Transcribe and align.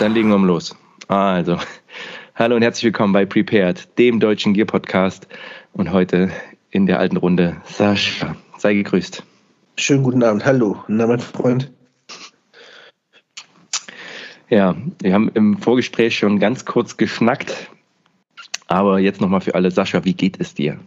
Dann 0.00 0.14
legen 0.14 0.30
wir 0.30 0.38
mal 0.38 0.46
los. 0.46 0.74
Also, 1.08 1.58
hallo 2.34 2.56
und 2.56 2.62
herzlich 2.62 2.84
willkommen 2.84 3.12
bei 3.12 3.26
Prepared, 3.26 3.98
dem 3.98 4.18
deutschen 4.18 4.54
Gear 4.54 4.66
Podcast. 4.66 5.28
Und 5.74 5.92
heute 5.92 6.30
in 6.70 6.86
der 6.86 6.98
alten 6.98 7.18
Runde 7.18 7.58
Sascha. 7.66 8.34
Sei 8.56 8.72
gegrüßt. 8.72 9.22
Schönen 9.76 10.02
guten 10.02 10.22
Abend. 10.22 10.46
Hallo. 10.46 10.82
Na, 10.88 11.06
mein 11.06 11.20
Freund. 11.20 11.70
Ja, 14.48 14.74
wir 15.02 15.12
haben 15.12 15.28
im 15.34 15.58
Vorgespräch 15.58 16.16
schon 16.16 16.38
ganz 16.38 16.64
kurz 16.64 16.96
geschnackt. 16.96 17.70
Aber 18.68 19.00
jetzt 19.00 19.20
nochmal 19.20 19.42
für 19.42 19.54
alle. 19.54 19.70
Sascha, 19.70 20.02
wie 20.06 20.14
geht 20.14 20.40
es 20.40 20.54
dir? 20.54 20.78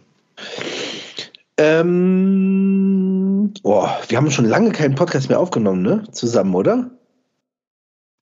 Ähm, 1.56 3.54
oh, 3.62 3.86
wir 4.08 4.18
haben 4.18 4.32
schon 4.32 4.46
lange 4.46 4.72
keinen 4.72 4.96
Podcast 4.96 5.28
mehr 5.28 5.38
aufgenommen, 5.38 5.82
ne? 5.82 6.02
Zusammen, 6.10 6.56
oder? 6.56 6.90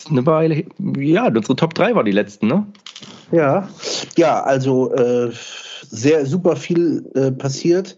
Eine 0.08 0.26
Weile. 0.26 0.64
Ja, 0.96 1.26
unsere 1.28 1.56
Top 1.56 1.74
3 1.74 1.94
war 1.94 2.04
die 2.04 2.12
letzten, 2.12 2.46
ne? 2.46 2.66
Ja, 3.30 3.68
ja, 4.16 4.42
also 4.42 4.92
äh, 4.94 5.30
sehr 5.88 6.26
super 6.26 6.56
viel 6.56 7.10
äh, 7.14 7.30
passiert. 7.32 7.96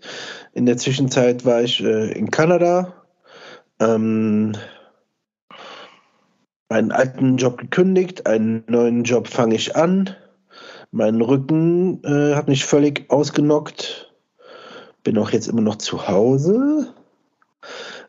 In 0.52 0.66
der 0.66 0.76
Zwischenzeit 0.76 1.45
war 1.45 1.62
ich 1.62 1.82
äh, 1.82 2.12
in 2.12 2.30
Kanada. 2.30 2.95
Ähm, 3.80 4.52
meinen 6.68 6.92
alten 6.92 7.36
Job 7.36 7.59
gekündigt, 7.59 8.26
einen 8.26 8.64
neuen 8.68 9.04
Job 9.04 9.28
fange 9.28 9.54
ich 9.54 9.76
an. 9.76 10.10
Mein 10.90 11.20
Rücken 11.20 12.02
äh, 12.04 12.34
hat 12.34 12.48
mich 12.48 12.64
völlig 12.64 13.10
ausgenockt. 13.10 14.12
Bin 15.02 15.18
auch 15.18 15.30
jetzt 15.30 15.48
immer 15.48 15.60
noch 15.60 15.76
zu 15.76 16.07
Hause. 16.07 16.95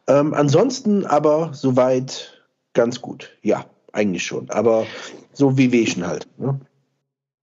Ähm, 0.07 0.33
ansonsten 0.33 1.05
aber 1.05 1.49
soweit 1.53 2.43
ganz 2.73 3.01
gut. 3.01 3.37
Ja, 3.41 3.65
eigentlich 3.95 4.23
schon. 4.23 4.49
Aber 4.49 4.85
so 5.33 5.57
wie 5.57 5.71
Wehchen 5.71 6.05
halt. 6.05 6.27
Ne? 6.37 6.59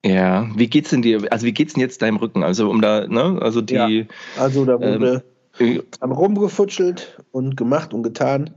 Ja, 0.04 0.48
wie 0.56 0.68
geht's 0.68 0.90
denn 0.90 1.02
dir? 1.02 1.30
Also 1.30 1.46
wie 1.46 1.52
geht's 1.52 1.74
denn 1.74 1.80
jetzt 1.80 2.02
deinem 2.02 2.16
Rücken? 2.16 2.42
Also 2.42 2.68
um 2.70 2.80
da, 2.80 3.06
ne? 3.06 3.38
Also 3.40 3.60
die. 3.60 3.74
Ja, 3.74 4.06
also 4.36 4.64
da 4.64 4.80
wurde 4.80 5.24
ähm, 5.58 5.82
rumgefutschelt 6.02 7.22
und 7.30 7.56
gemacht 7.56 7.94
und 7.94 8.02
getan. 8.02 8.50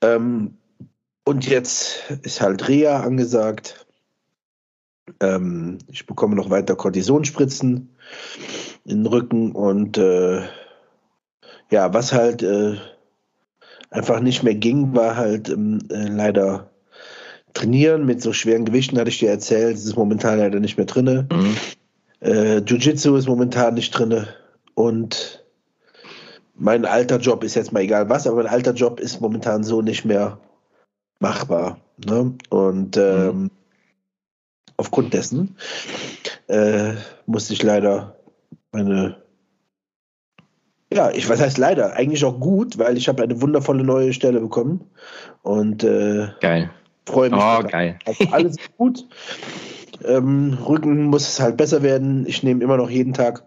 Ähm, 0.00 0.58
und 1.24 1.46
jetzt 1.48 2.10
ist 2.22 2.40
halt 2.40 2.68
Reha 2.68 3.00
angesagt. 3.00 3.86
Ähm, 5.20 5.78
ich 5.90 6.06
bekomme 6.06 6.36
noch 6.36 6.50
weiter 6.50 6.76
Kortisonspritzen 6.76 7.90
in 8.84 9.04
den 9.04 9.06
Rücken 9.06 9.52
und 9.52 9.98
äh, 9.98 10.42
ja, 11.70 11.92
was 11.92 12.12
halt 12.12 12.42
äh, 12.42 12.76
einfach 13.90 14.20
nicht 14.20 14.42
mehr 14.42 14.54
ging, 14.54 14.94
war 14.94 15.16
halt 15.16 15.48
ähm, 15.48 15.80
äh, 15.90 16.08
leider 16.08 16.70
trainieren 17.58 18.06
mit 18.06 18.22
so 18.22 18.32
schweren 18.32 18.64
Gewichten, 18.64 18.98
hatte 18.98 19.10
ich 19.10 19.18
dir 19.18 19.30
erzählt. 19.30 19.74
Das 19.74 19.84
ist 19.84 19.96
momentan 19.96 20.38
leider 20.38 20.60
nicht 20.60 20.76
mehr 20.76 20.86
drin. 20.86 21.28
Mhm. 21.30 21.56
Äh, 22.20 22.58
Jiu-Jitsu 22.58 23.16
ist 23.16 23.28
momentan 23.28 23.74
nicht 23.74 23.90
drin. 23.90 24.26
Und 24.74 25.44
mein 26.54 26.84
alter 26.84 27.18
Job 27.18 27.44
ist 27.44 27.54
jetzt 27.54 27.72
mal 27.72 27.80
egal 27.80 28.08
was, 28.08 28.26
aber 28.26 28.36
mein 28.36 28.52
alter 28.52 28.72
Job 28.72 29.00
ist 29.00 29.20
momentan 29.20 29.64
so 29.64 29.82
nicht 29.82 30.04
mehr 30.04 30.38
machbar. 31.20 31.80
Ne? 32.04 32.34
Und 32.50 32.96
ähm, 32.96 33.42
mhm. 33.42 33.50
aufgrund 34.76 35.14
dessen 35.14 35.56
äh, 36.46 36.94
musste 37.26 37.52
ich 37.52 37.62
leider 37.62 38.16
meine 38.72 39.16
ja, 40.90 41.10
ich 41.10 41.28
weiß 41.28 41.40
heißt 41.40 41.58
leider, 41.58 41.96
eigentlich 41.96 42.24
auch 42.24 42.40
gut, 42.40 42.78
weil 42.78 42.96
ich 42.96 43.08
habe 43.08 43.22
eine 43.22 43.42
wundervolle 43.42 43.84
neue 43.84 44.14
Stelle 44.14 44.40
bekommen 44.40 44.90
und 45.42 45.84
äh, 45.84 46.28
geil. 46.40 46.70
Freue 47.08 47.30
mich. 47.30 47.40
Oh, 47.40 47.62
geil. 47.62 47.98
Also 48.04 48.24
alles 48.30 48.56
gut. 48.76 49.06
Ähm, 50.04 50.56
Rücken 50.66 51.06
muss 51.06 51.28
es 51.28 51.40
halt 51.40 51.56
besser 51.56 51.82
werden. 51.82 52.26
Ich 52.26 52.42
nehme 52.42 52.62
immer 52.62 52.76
noch 52.76 52.88
jeden 52.88 53.12
Tag 53.12 53.44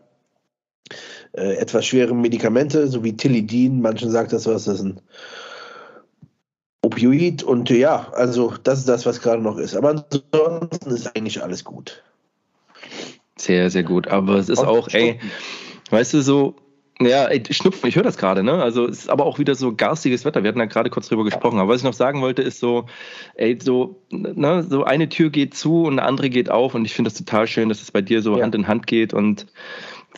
äh, 1.33 1.55
etwas 1.55 1.85
schwere 1.85 2.13
Medikamente, 2.13 2.88
so 2.88 3.03
wie 3.03 3.16
Tilidin. 3.16 3.81
Manchen 3.81 4.11
sagt 4.11 4.33
das 4.33 4.45
was, 4.45 4.66
das 4.66 4.75
ist 4.75 4.85
ein 4.85 5.01
Opioid 6.83 7.44
und 7.44 7.69
ja, 7.69 8.11
also 8.13 8.53
das 8.63 8.79
ist 8.79 8.89
das, 8.89 9.05
was 9.05 9.21
gerade 9.21 9.41
noch 9.41 9.57
ist. 9.57 9.75
Aber 9.75 9.89
ansonsten 9.89 10.89
ist 10.89 11.16
eigentlich 11.16 11.41
alles 11.41 11.63
gut. 11.63 12.03
Sehr, 13.38 13.69
sehr 13.69 13.83
gut. 13.83 14.07
Aber 14.07 14.35
es 14.35 14.50
ist 14.50 14.59
auch, 14.59 14.88
ey, 14.89 15.19
weißt 15.89 16.13
du, 16.16 16.21
so, 16.21 16.55
ja, 17.06 17.25
ey, 17.25 17.44
Schnupfen, 17.50 17.88
ich 17.88 17.95
höre 17.95 18.03
das 18.03 18.17
gerade, 18.17 18.44
ne? 18.44 18.62
Also 18.62 18.88
es 18.88 19.00
ist 19.00 19.09
aber 19.09 19.25
auch 19.25 19.39
wieder 19.39 19.56
so 19.56 19.75
garstiges 19.75 20.25
Wetter. 20.25 20.44
Wir 20.44 20.50
hatten 20.50 20.59
ja 20.59 20.66
gerade 20.66 20.89
kurz 20.89 21.07
drüber 21.07 21.23
gesprochen. 21.23 21.59
Aber 21.59 21.72
was 21.73 21.81
ich 21.81 21.85
noch 21.85 21.94
sagen 21.94 22.22
wollte, 22.22 22.41
ist 22.41 22.59
so, 22.59 22.85
ey, 23.35 23.57
so, 23.62 24.01
ne, 24.09 24.66
so 24.69 24.84
eine 24.84 25.09
Tür 25.09 25.29
geht 25.29 25.56
zu 25.56 25.84
und 25.84 26.00
eine 26.00 26.07
andere 26.07 26.29
geht 26.29 26.50
auf. 26.50 26.75
Und 26.75 26.85
ich 26.85 26.94
finde 26.94 27.09
das 27.09 27.17
total 27.17 27.47
schön, 27.47 27.69
dass 27.69 27.81
es 27.81 27.91
bei 27.91 28.01
dir 28.01 28.22
so 28.22 28.38
ja. 28.38 28.44
Hand 28.44 28.56
in 28.56 28.67
Hand 28.67 28.88
geht 28.88 29.13
und 29.13 29.47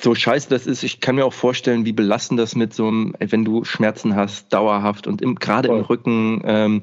so 0.01 0.15
scheiße 0.15 0.49
das 0.49 0.65
ist, 0.65 0.83
ich 0.83 1.01
kann 1.01 1.15
mir 1.15 1.25
auch 1.25 1.33
vorstellen, 1.33 1.85
wie 1.85 1.91
belastend 1.91 2.39
das 2.39 2.55
mit 2.55 2.73
so 2.73 2.87
einem, 2.87 3.15
wenn 3.19 3.45
du 3.45 3.63
Schmerzen 3.63 4.15
hast, 4.15 4.51
dauerhaft 4.51 5.05
und 5.05 5.21
im, 5.21 5.35
gerade 5.35 5.67
im 5.67 5.81
Rücken, 5.81 6.41
ähm, 6.45 6.81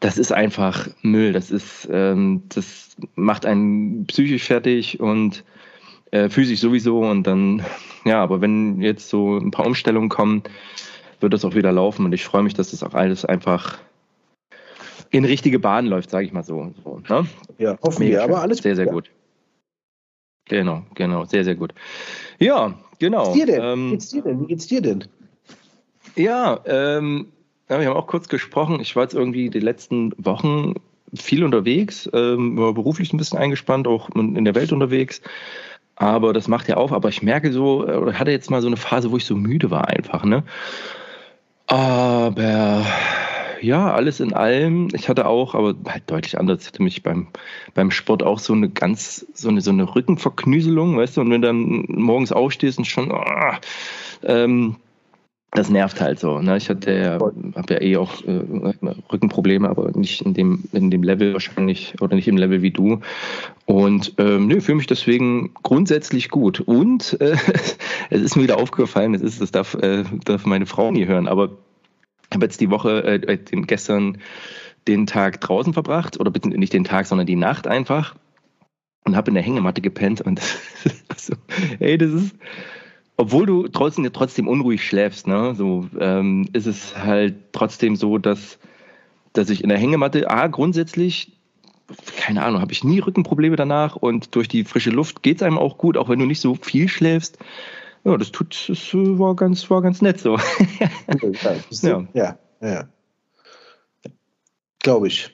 das 0.00 0.18
ist 0.18 0.32
einfach 0.32 0.88
Müll. 1.02 1.32
Das 1.32 1.50
ist, 1.50 1.88
ähm, 1.90 2.42
das 2.50 2.96
macht 3.14 3.46
einen 3.46 4.06
psychisch 4.06 4.44
fertig 4.44 5.00
und 5.00 5.44
äh, 6.14 6.30
physisch 6.30 6.60
sowieso. 6.60 7.00
Und 7.00 7.26
dann, 7.26 7.64
ja, 8.04 8.22
aber 8.22 8.40
wenn 8.40 8.80
jetzt 8.80 9.08
so 9.08 9.36
ein 9.36 9.50
paar 9.50 9.66
Umstellungen 9.66 10.08
kommen, 10.08 10.44
wird 11.20 11.32
das 11.32 11.44
auch 11.44 11.54
wieder 11.54 11.72
laufen. 11.72 12.04
Und 12.04 12.12
ich 12.12 12.24
freue 12.24 12.42
mich, 12.42 12.54
dass 12.54 12.70
das 12.70 12.82
auch 12.82 12.94
alles 12.94 13.24
einfach 13.24 13.78
in 15.10 15.24
richtige 15.24 15.58
Bahn 15.58 15.86
läuft, 15.86 16.10
sage 16.10 16.26
ich 16.26 16.32
mal 16.32 16.44
so. 16.44 16.72
so 16.82 17.00
ne? 17.08 17.26
Ja, 17.58 17.78
hoffen 17.82 18.06
wir, 18.06 18.22
aber 18.22 18.40
alles 18.40 18.58
sehr, 18.58 18.76
sehr 18.76 18.86
gut. 18.86 19.10
Genau, 20.46 20.82
genau, 20.94 21.24
sehr, 21.24 21.44
sehr 21.44 21.54
gut. 21.54 21.72
Ja, 22.38 22.74
genau. 22.98 23.34
Wie 23.34 23.38
geht's 23.38 23.46
dir 23.46 23.54
denn? 23.54 23.64
Ähm, 23.64 23.86
Wie 23.86 23.90
geht's 23.92 24.08
dir 24.10 24.22
denn? 24.22 24.40
Wie 24.40 24.46
geht's 24.46 24.66
dir 24.66 24.82
denn? 24.82 25.04
Ja, 26.16 26.60
ähm, 26.66 27.32
ja, 27.68 27.80
wir 27.80 27.88
haben 27.88 27.96
auch 27.96 28.06
kurz 28.06 28.28
gesprochen. 28.28 28.78
Ich 28.80 28.94
war 28.94 29.04
jetzt 29.04 29.14
irgendwie 29.14 29.50
die 29.50 29.60
letzten 29.60 30.12
Wochen 30.18 30.74
viel 31.14 31.44
unterwegs, 31.44 32.08
ähm, 32.12 32.58
war 32.58 32.74
beruflich 32.74 33.12
ein 33.12 33.16
bisschen 33.16 33.38
eingespannt, 33.38 33.86
auch 33.86 34.10
in 34.10 34.44
der 34.44 34.54
Welt 34.54 34.72
unterwegs. 34.72 35.22
Aber 35.96 36.32
das 36.32 36.48
macht 36.48 36.68
ja 36.68 36.76
auf. 36.76 36.92
Aber 36.92 37.08
ich 37.08 37.22
merke 37.22 37.52
so, 37.52 37.86
äh, 37.86 37.96
oder 37.96 38.18
hatte 38.18 38.30
jetzt 38.30 38.50
mal 38.50 38.60
so 38.60 38.66
eine 38.66 38.76
Phase, 38.76 39.10
wo 39.10 39.16
ich 39.16 39.24
so 39.24 39.36
müde 39.36 39.70
war 39.70 39.88
einfach, 39.88 40.24
ne? 40.24 40.44
Aber 41.66 42.84
ja, 43.60 43.92
alles 43.92 44.20
in 44.20 44.34
allem. 44.34 44.88
Ich 44.92 45.08
hatte 45.08 45.26
auch, 45.26 45.54
aber 45.54 45.74
halt 45.88 46.04
deutlich 46.06 46.38
anders. 46.38 46.62
Ich 46.62 46.68
hatte 46.68 46.82
mich 46.82 47.02
beim, 47.02 47.28
beim 47.72 47.90
Sport 47.90 48.22
auch 48.22 48.38
so 48.38 48.52
eine 48.52 48.68
ganz, 48.68 49.26
so 49.34 49.48
eine, 49.48 49.60
so 49.60 49.70
eine 49.70 49.94
Rückenverknüselung, 49.94 50.96
weißt 50.96 51.16
du, 51.16 51.22
und 51.22 51.30
wenn 51.30 51.42
dann 51.42 51.84
morgens 51.88 52.32
aufstehst 52.32 52.78
und 52.78 52.84
schon, 52.84 53.10
oh, 53.10 53.52
ähm, 54.24 54.76
das 55.54 55.70
nervt 55.70 56.00
halt 56.00 56.18
so. 56.18 56.40
Ne? 56.40 56.56
Ich 56.56 56.68
hatte 56.68 56.92
ja, 56.92 57.12
habe 57.14 57.74
ja 57.74 57.80
eh 57.80 57.96
auch 57.96 58.22
äh, 58.24 58.42
Rückenprobleme, 59.12 59.68
aber 59.68 59.92
nicht 59.92 60.20
in 60.22 60.34
dem, 60.34 60.64
in 60.72 60.90
dem 60.90 61.04
Level 61.04 61.32
wahrscheinlich 61.32 61.94
oder 62.00 62.16
nicht 62.16 62.26
im 62.26 62.36
Level 62.36 62.60
wie 62.60 62.72
du. 62.72 63.00
Und 63.64 64.14
ähm, 64.18 64.48
nee, 64.48 64.60
fühle 64.60 64.76
mich 64.76 64.88
deswegen 64.88 65.54
grundsätzlich 65.62 66.28
gut. 66.28 66.58
Und 66.60 67.20
äh, 67.20 67.36
es 68.10 68.20
ist 68.20 68.36
mir 68.36 68.42
wieder 68.42 68.58
aufgefallen, 68.58 69.14
es 69.14 69.22
ist, 69.22 69.40
das 69.40 69.52
darf, 69.52 69.74
äh, 69.74 70.02
darf 70.24 70.44
meine 70.44 70.66
Frau 70.66 70.90
nie 70.90 71.06
hören, 71.06 71.28
aber 71.28 71.50
ich 72.30 72.34
habe 72.34 72.46
jetzt 72.46 72.60
die 72.60 72.70
Woche, 72.70 73.04
äh, 73.04 73.14
äh, 73.14 73.38
den, 73.38 73.68
gestern 73.68 74.18
den 74.88 75.06
Tag 75.06 75.40
draußen 75.40 75.72
verbracht, 75.72 76.18
oder 76.18 76.32
bitte 76.32 76.48
nicht 76.48 76.72
den 76.72 76.84
Tag, 76.84 77.06
sondern 77.06 77.28
die 77.28 77.36
Nacht 77.36 77.68
einfach. 77.68 78.16
Und 79.04 79.14
habe 79.14 79.30
in 79.30 79.34
der 79.34 79.44
Hängematte 79.44 79.82
gepennt 79.82 80.20
und 80.20 80.40
also, 81.08 81.34
ey, 81.78 81.96
das 81.96 82.10
ist, 82.10 82.34
obwohl 83.16 83.46
du 83.46 83.68
trotzdem, 83.68 84.10
trotzdem 84.12 84.48
unruhig 84.48 84.84
schläfst, 84.84 85.26
ne, 85.26 85.54
so 85.54 85.88
ähm, 85.98 86.48
ist 86.52 86.66
es 86.66 86.96
halt 86.96 87.36
trotzdem 87.52 87.96
so, 87.96 88.18
dass, 88.18 88.58
dass 89.32 89.50
ich 89.50 89.62
in 89.62 89.68
der 89.68 89.78
Hängematte, 89.78 90.30
A, 90.30 90.48
grundsätzlich, 90.48 91.32
keine 92.16 92.42
Ahnung, 92.42 92.60
habe 92.60 92.72
ich 92.72 92.82
nie 92.82 92.98
Rückenprobleme 92.98 93.56
danach 93.56 93.96
und 93.96 94.34
durch 94.34 94.48
die 94.48 94.64
frische 94.64 94.90
Luft 94.90 95.22
geht 95.22 95.36
es 95.36 95.42
einem 95.42 95.58
auch 95.58 95.78
gut, 95.78 95.96
auch 95.96 96.08
wenn 96.08 96.18
du 96.18 96.26
nicht 96.26 96.40
so 96.40 96.54
viel 96.54 96.88
schläfst. 96.88 97.38
Ja, 98.04 98.16
das 98.18 98.32
tut, 98.32 98.68
das 98.68 98.92
war 98.92 99.34
ganz, 99.34 99.70
war 99.70 99.80
ganz 99.80 100.02
nett 100.02 100.20
so. 100.20 100.36
ja, 101.82 102.06
ja, 102.12 102.38
ja. 102.60 102.88
Glaube 104.80 105.06
ich. 105.08 105.33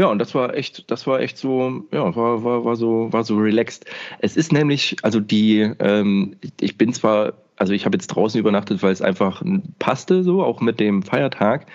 Ja, 0.00 0.06
und 0.06 0.18
das 0.18 0.34
war 0.34 0.54
echt, 0.54 0.90
das 0.90 1.06
war 1.06 1.20
echt 1.20 1.36
so, 1.36 1.84
ja, 1.92 2.16
war, 2.16 2.42
war, 2.42 2.64
war 2.64 2.74
so, 2.74 3.12
war 3.12 3.22
so 3.22 3.36
relaxed. 3.36 3.84
Es 4.20 4.34
ist 4.34 4.50
nämlich, 4.50 4.96
also 5.02 5.20
die, 5.20 5.70
ähm, 5.78 6.36
ich 6.58 6.78
bin 6.78 6.94
zwar, 6.94 7.34
also 7.56 7.74
ich 7.74 7.84
habe 7.84 7.98
jetzt 7.98 8.06
draußen 8.06 8.40
übernachtet, 8.40 8.82
weil 8.82 8.94
es 8.94 9.02
einfach 9.02 9.42
passte, 9.78 10.22
so 10.22 10.42
auch 10.42 10.62
mit 10.62 10.80
dem 10.80 11.02
Feiertag, 11.02 11.66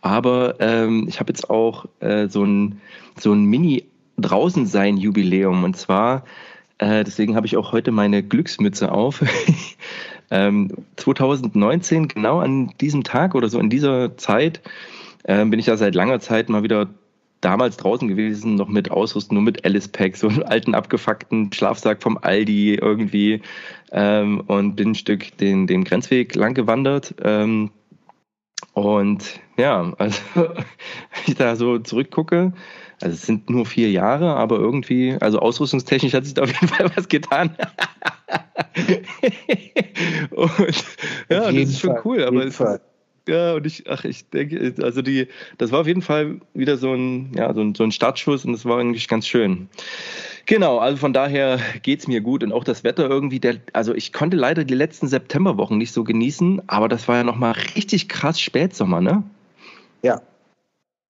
aber 0.00 0.56
ähm, 0.58 1.06
ich 1.08 1.20
habe 1.20 1.30
jetzt 1.30 1.48
auch 1.48 1.86
äh, 2.00 2.26
so 2.26 2.42
ein 2.42 2.80
so 3.20 3.32
ein 3.32 3.44
Mini 3.44 3.84
draußen 4.18 4.66
sein 4.66 4.96
Jubiläum 4.96 5.62
und 5.62 5.76
zwar 5.76 6.24
äh, 6.78 7.04
deswegen 7.04 7.36
habe 7.36 7.46
ich 7.46 7.56
auch 7.56 7.70
heute 7.70 7.92
meine 7.92 8.24
Glücksmütze 8.24 8.90
auf. 8.90 9.22
Ähm, 10.32 10.70
2019, 10.94 12.06
genau 12.06 12.38
an 12.38 12.72
diesem 12.80 13.02
Tag 13.02 13.34
oder 13.34 13.48
so 13.48 13.58
in 13.58 13.68
dieser 13.68 14.16
Zeit, 14.16 14.60
äh, 15.24 15.44
bin 15.44 15.58
ich 15.58 15.66
ja 15.66 15.76
seit 15.76 15.96
langer 15.96 16.20
Zeit 16.20 16.48
mal 16.48 16.62
wieder 16.62 16.88
damals 17.40 17.76
draußen 17.76 18.08
gewesen, 18.08 18.54
noch 18.54 18.68
mit 18.68 18.90
Ausrüstung, 18.90 19.36
nur 19.36 19.44
mit 19.44 19.64
Alice 19.64 19.88
Pack, 19.88 20.16
so 20.16 20.28
einen 20.28 20.42
alten 20.42 20.74
abgefuckten 20.74 21.52
Schlafsack 21.52 22.02
vom 22.02 22.18
Aldi 22.18 22.74
irgendwie 22.74 23.42
ähm, 23.92 24.42
und 24.46 24.76
bin 24.76 24.90
ein 24.90 24.94
Stück 24.94 25.36
den, 25.38 25.66
den 25.66 25.84
Grenzweg 25.84 26.34
lang 26.34 26.54
gewandert. 26.54 27.14
Ähm, 27.22 27.70
und 28.74 29.40
ja, 29.56 29.92
also 29.98 30.20
wenn 30.34 30.64
ich 31.26 31.34
da 31.34 31.56
so 31.56 31.78
zurückgucke, 31.78 32.52
also 33.00 33.14
es 33.14 33.22
sind 33.22 33.48
nur 33.48 33.64
vier 33.64 33.90
Jahre, 33.90 34.36
aber 34.36 34.58
irgendwie, 34.58 35.16
also 35.20 35.38
ausrüstungstechnisch 35.38 36.12
hat 36.12 36.24
sich 36.26 36.34
da 36.34 36.42
auf 36.42 36.52
jeden 36.52 36.68
Fall 36.74 36.90
was 36.94 37.08
getan. 37.08 37.56
und 40.30 40.84
ja, 41.28 41.50
das 41.50 41.54
ist 41.54 41.80
schon 41.80 41.96
cool, 42.04 42.22
aber 42.24 42.44
es, 42.44 42.62
ja, 43.30 43.54
und 43.54 43.66
ich, 43.66 43.88
ach, 43.88 44.04
ich 44.04 44.28
denke, 44.28 44.74
also 44.82 45.02
die, 45.02 45.28
das 45.58 45.72
war 45.72 45.80
auf 45.80 45.86
jeden 45.86 46.02
Fall 46.02 46.40
wieder 46.52 46.76
so 46.76 46.92
ein, 46.92 47.32
ja, 47.34 47.52
so 47.54 47.60
ein, 47.60 47.74
so 47.74 47.84
ein 47.84 47.92
Startschuss 47.92 48.44
und 48.44 48.52
das 48.52 48.64
war 48.64 48.78
eigentlich 48.78 49.08
ganz 49.08 49.26
schön. 49.26 49.68
Genau, 50.46 50.78
also 50.78 50.96
von 50.96 51.12
daher 51.12 51.60
geht 51.82 52.00
es 52.00 52.08
mir 52.08 52.20
gut 52.20 52.42
und 52.42 52.52
auch 52.52 52.64
das 52.64 52.82
Wetter 52.84 53.08
irgendwie, 53.08 53.40
der, 53.40 53.56
also 53.72 53.94
ich 53.94 54.12
konnte 54.12 54.36
leider 54.36 54.64
die 54.64 54.74
letzten 54.74 55.06
Septemberwochen 55.06 55.78
nicht 55.78 55.92
so 55.92 56.04
genießen, 56.04 56.62
aber 56.68 56.88
das 56.88 57.08
war 57.08 57.16
ja 57.18 57.24
nochmal 57.24 57.54
richtig 57.76 58.08
krass 58.08 58.40
Spätsommer, 58.40 59.00
ne? 59.00 59.22
Ja, 60.02 60.20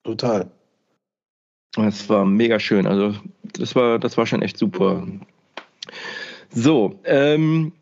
total. 0.05 0.51
Das 1.75 2.09
war 2.09 2.25
mega 2.25 2.61
schön, 2.61 2.87
also 2.87 3.15
das 3.55 3.75
war, 3.75 3.99
das 3.99 4.17
war 4.17 4.27
schon 4.27 4.43
echt 4.43 4.59
super. 4.59 5.07
So, 6.51 6.99
ähm, 7.05 7.73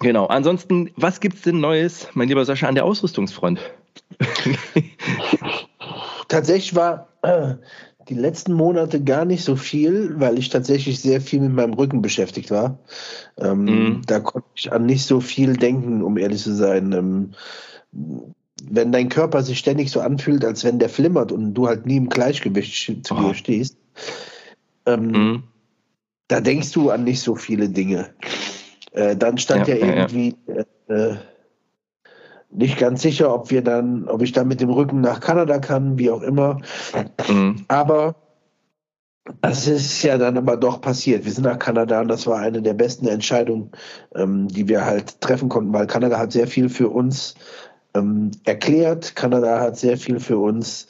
Genau. 0.00 0.26
Ansonsten, 0.26 0.90
was 0.96 1.20
gibt 1.20 1.36
es 1.36 1.42
denn 1.42 1.60
Neues, 1.60 2.08
mein 2.14 2.28
lieber 2.28 2.44
Sascha, 2.44 2.68
an 2.68 2.74
der 2.74 2.84
Ausrüstungsfront? 2.84 3.60
Tatsächlich 6.28 6.74
war 6.74 7.08
äh, 7.22 7.54
die 8.08 8.14
letzten 8.14 8.52
Monate 8.52 9.02
gar 9.02 9.24
nicht 9.24 9.44
so 9.44 9.56
viel, 9.56 10.14
weil 10.18 10.38
ich 10.38 10.48
tatsächlich 10.48 11.00
sehr 11.00 11.20
viel 11.20 11.40
mit 11.40 11.52
meinem 11.52 11.74
Rücken 11.74 12.02
beschäftigt 12.02 12.50
war. 12.50 12.78
Ähm, 13.36 13.64
mm. 13.64 14.02
Da 14.06 14.20
konnte 14.20 14.48
ich 14.54 14.72
an 14.72 14.86
nicht 14.86 15.06
so 15.06 15.20
viel 15.20 15.54
denken, 15.54 16.02
um 16.02 16.16
ehrlich 16.16 16.42
zu 16.42 16.54
sein. 16.54 16.92
Ähm, 16.92 17.30
wenn 18.62 18.92
dein 18.92 19.08
Körper 19.08 19.42
sich 19.42 19.58
ständig 19.58 19.90
so 19.90 20.00
anfühlt, 20.00 20.44
als 20.44 20.64
wenn 20.64 20.78
der 20.78 20.88
flimmert 20.88 21.32
und 21.32 21.54
du 21.54 21.66
halt 21.66 21.86
nie 21.86 21.96
im 21.96 22.08
Gleichgewicht 22.08 23.04
zu 23.04 23.14
oh. 23.14 23.20
dir 23.20 23.34
stehst, 23.34 23.76
ähm, 24.86 25.10
mm. 25.10 25.42
da 26.28 26.40
denkst 26.40 26.72
du 26.72 26.90
an 26.90 27.04
nicht 27.04 27.20
so 27.20 27.34
viele 27.34 27.68
Dinge. 27.68 28.10
Äh, 28.96 29.16
dann 29.16 29.38
stand 29.38 29.68
ja, 29.68 29.76
ja 29.76 29.86
irgendwie 29.86 30.34
ja. 30.46 30.94
Äh, 30.94 31.16
nicht 32.50 32.78
ganz 32.78 33.02
sicher, 33.02 33.34
ob 33.34 33.50
wir 33.50 33.62
dann, 33.62 34.08
ob 34.08 34.22
ich 34.22 34.32
dann 34.32 34.48
mit 34.48 34.60
dem 34.60 34.70
Rücken 34.70 35.00
nach 35.00 35.20
Kanada 35.20 35.58
kann, 35.58 35.98
wie 35.98 36.10
auch 36.10 36.22
immer. 36.22 36.60
Mhm. 37.28 37.66
Aber 37.68 38.14
das 39.42 39.66
ist 39.66 40.02
ja 40.02 40.16
dann 40.16 40.38
aber 40.38 40.56
doch 40.56 40.80
passiert. 40.80 41.24
Wir 41.24 41.32
sind 41.32 41.44
nach 41.44 41.58
Kanada 41.58 42.00
und 42.00 42.08
das 42.08 42.26
war 42.26 42.38
eine 42.38 42.62
der 42.62 42.74
besten 42.74 43.06
Entscheidungen, 43.08 43.72
ähm, 44.14 44.48
die 44.48 44.68
wir 44.68 44.86
halt 44.86 45.20
treffen 45.20 45.48
konnten, 45.48 45.72
weil 45.72 45.86
Kanada 45.86 46.18
hat 46.18 46.32
sehr 46.32 46.46
viel 46.46 46.68
für 46.68 46.88
uns 46.88 47.34
ähm, 47.96 48.30
erklärt. 48.44 49.16
Kanada 49.16 49.60
hat 49.60 49.76
sehr 49.76 49.96
viel 49.96 50.20
für 50.20 50.38
uns 50.38 50.86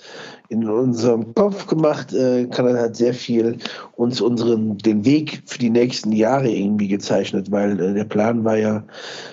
in 0.48 0.68
unserem 0.68 1.34
Kopf 1.34 1.66
gemacht. 1.66 2.12
Äh, 2.12 2.46
Kanada 2.46 2.80
hat 2.80 2.96
sehr 2.96 3.14
viel 3.14 3.58
uns 3.96 4.20
unseren 4.20 4.78
den 4.78 5.04
Weg 5.04 5.42
für 5.46 5.58
die 5.58 5.70
nächsten 5.70 6.12
Jahre 6.12 6.48
irgendwie 6.48 6.88
gezeichnet, 6.88 7.50
weil 7.50 7.80
äh, 7.80 7.94
der 7.94 8.04
Plan 8.04 8.44
war 8.44 8.56
ja 8.56 8.84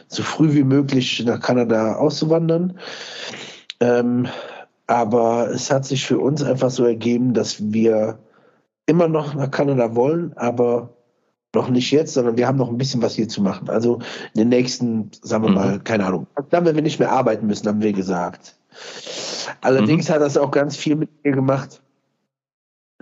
so 0.07 0.23
früh 0.23 0.53
wie 0.53 0.63
möglich 0.63 1.23
nach 1.25 1.39
Kanada 1.39 1.95
auszuwandern. 1.95 2.77
Ähm, 3.79 4.27
aber 4.87 5.49
es 5.51 5.71
hat 5.71 5.85
sich 5.85 6.05
für 6.05 6.19
uns 6.19 6.43
einfach 6.43 6.69
so 6.69 6.85
ergeben, 6.85 7.33
dass 7.33 7.73
wir 7.73 8.19
immer 8.85 9.07
noch 9.07 9.33
nach 9.33 9.49
Kanada 9.49 9.95
wollen, 9.95 10.33
aber 10.35 10.92
noch 11.53 11.69
nicht 11.69 11.91
jetzt, 11.91 12.13
sondern 12.13 12.37
wir 12.37 12.47
haben 12.47 12.57
noch 12.57 12.69
ein 12.69 12.77
bisschen 12.77 13.01
was 13.01 13.15
hier 13.15 13.27
zu 13.27 13.41
machen. 13.41 13.69
Also 13.69 13.99
in 14.33 14.39
den 14.39 14.49
nächsten, 14.49 15.11
sagen 15.21 15.43
wir 15.43 15.49
mhm. 15.49 15.55
mal, 15.55 15.79
keine 15.79 16.05
Ahnung, 16.05 16.27
dann, 16.49 16.65
wenn 16.65 16.75
wir 16.75 16.81
nicht 16.81 16.99
mehr 16.99 17.11
arbeiten 17.11 17.47
müssen, 17.47 17.67
haben 17.67 17.81
wir 17.81 17.93
gesagt. 17.93 18.55
Allerdings 19.61 20.09
mhm. 20.09 20.13
hat 20.13 20.21
das 20.21 20.37
auch 20.37 20.51
ganz 20.51 20.75
viel 20.75 20.95
mit 20.95 21.09
mir 21.23 21.31
gemacht. 21.31 21.81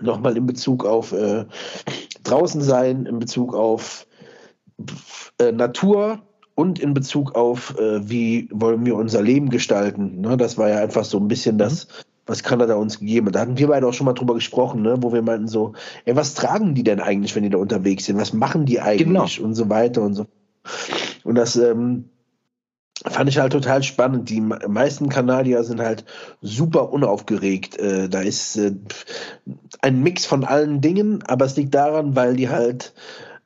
Nochmal 0.01 0.35
in 0.35 0.45
Bezug 0.45 0.85
auf 0.85 1.11
äh, 1.11 1.45
draußen 2.23 2.61
sein, 2.61 3.05
in 3.05 3.19
Bezug 3.19 3.53
auf 3.53 4.07
äh, 5.39 5.51
Natur 5.51 6.19
und 6.55 6.79
in 6.79 6.93
Bezug 6.93 7.35
auf, 7.35 7.77
äh, 7.77 8.09
wie 8.09 8.49
wollen 8.51 8.85
wir 8.85 8.95
unser 8.95 9.21
Leben 9.21 9.49
gestalten. 9.49 10.21
Ne? 10.21 10.37
Das 10.37 10.57
war 10.57 10.69
ja 10.69 10.79
einfach 10.79 11.05
so 11.05 11.17
ein 11.19 11.27
bisschen 11.27 11.57
das, 11.57 11.87
mhm. 11.87 12.10
Was 12.25 12.43
Kanada 12.43 12.75
uns 12.75 12.99
gegeben 12.99 13.27
hat. 13.27 13.35
Da 13.35 13.39
hatten 13.41 13.57
wir 13.57 13.67
beide 13.67 13.87
auch 13.87 13.93
schon 13.93 14.05
mal 14.05 14.13
drüber 14.13 14.35
gesprochen, 14.35 14.81
ne? 14.81 14.95
wo 14.99 15.11
wir 15.13 15.21
meinten 15.21 15.47
so, 15.47 15.73
ey, 16.05 16.15
was 16.15 16.33
tragen 16.33 16.75
die 16.75 16.83
denn 16.83 16.99
eigentlich, 16.99 17.35
wenn 17.35 17.43
die 17.43 17.49
da 17.49 17.57
unterwegs 17.57 18.05
sind? 18.05 18.17
Was 18.17 18.33
machen 18.33 18.65
die 18.65 18.79
eigentlich? 18.79 19.37
Genau. 19.37 19.47
Und 19.47 19.55
so 19.55 19.69
weiter 19.69 20.01
und 20.01 20.13
so. 20.13 20.27
Und 21.23 21.35
das, 21.35 21.55
ähm, 21.55 22.05
fand 23.05 23.29
ich 23.29 23.39
halt 23.39 23.51
total 23.51 23.83
spannend. 23.83 24.29
Die 24.29 24.41
meisten 24.41 25.09
Kanadier 25.09 25.63
sind 25.63 25.81
halt 25.81 26.05
super 26.41 26.91
unaufgeregt. 26.91 27.77
Äh, 27.79 28.09
da 28.09 28.21
ist 28.21 28.57
äh, 28.57 28.73
ein 29.81 30.03
Mix 30.03 30.25
von 30.25 30.43
allen 30.43 30.81
Dingen, 30.81 31.23
aber 31.23 31.45
es 31.45 31.55
liegt 31.55 31.73
daran, 31.73 32.15
weil 32.15 32.35
die 32.35 32.49
halt 32.49 32.93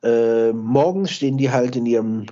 äh, 0.02 0.52
morgens 0.52 1.10
stehen 1.10 1.38
die 1.38 1.50
halt 1.50 1.76
in 1.76 1.86
ihrem 1.86 2.26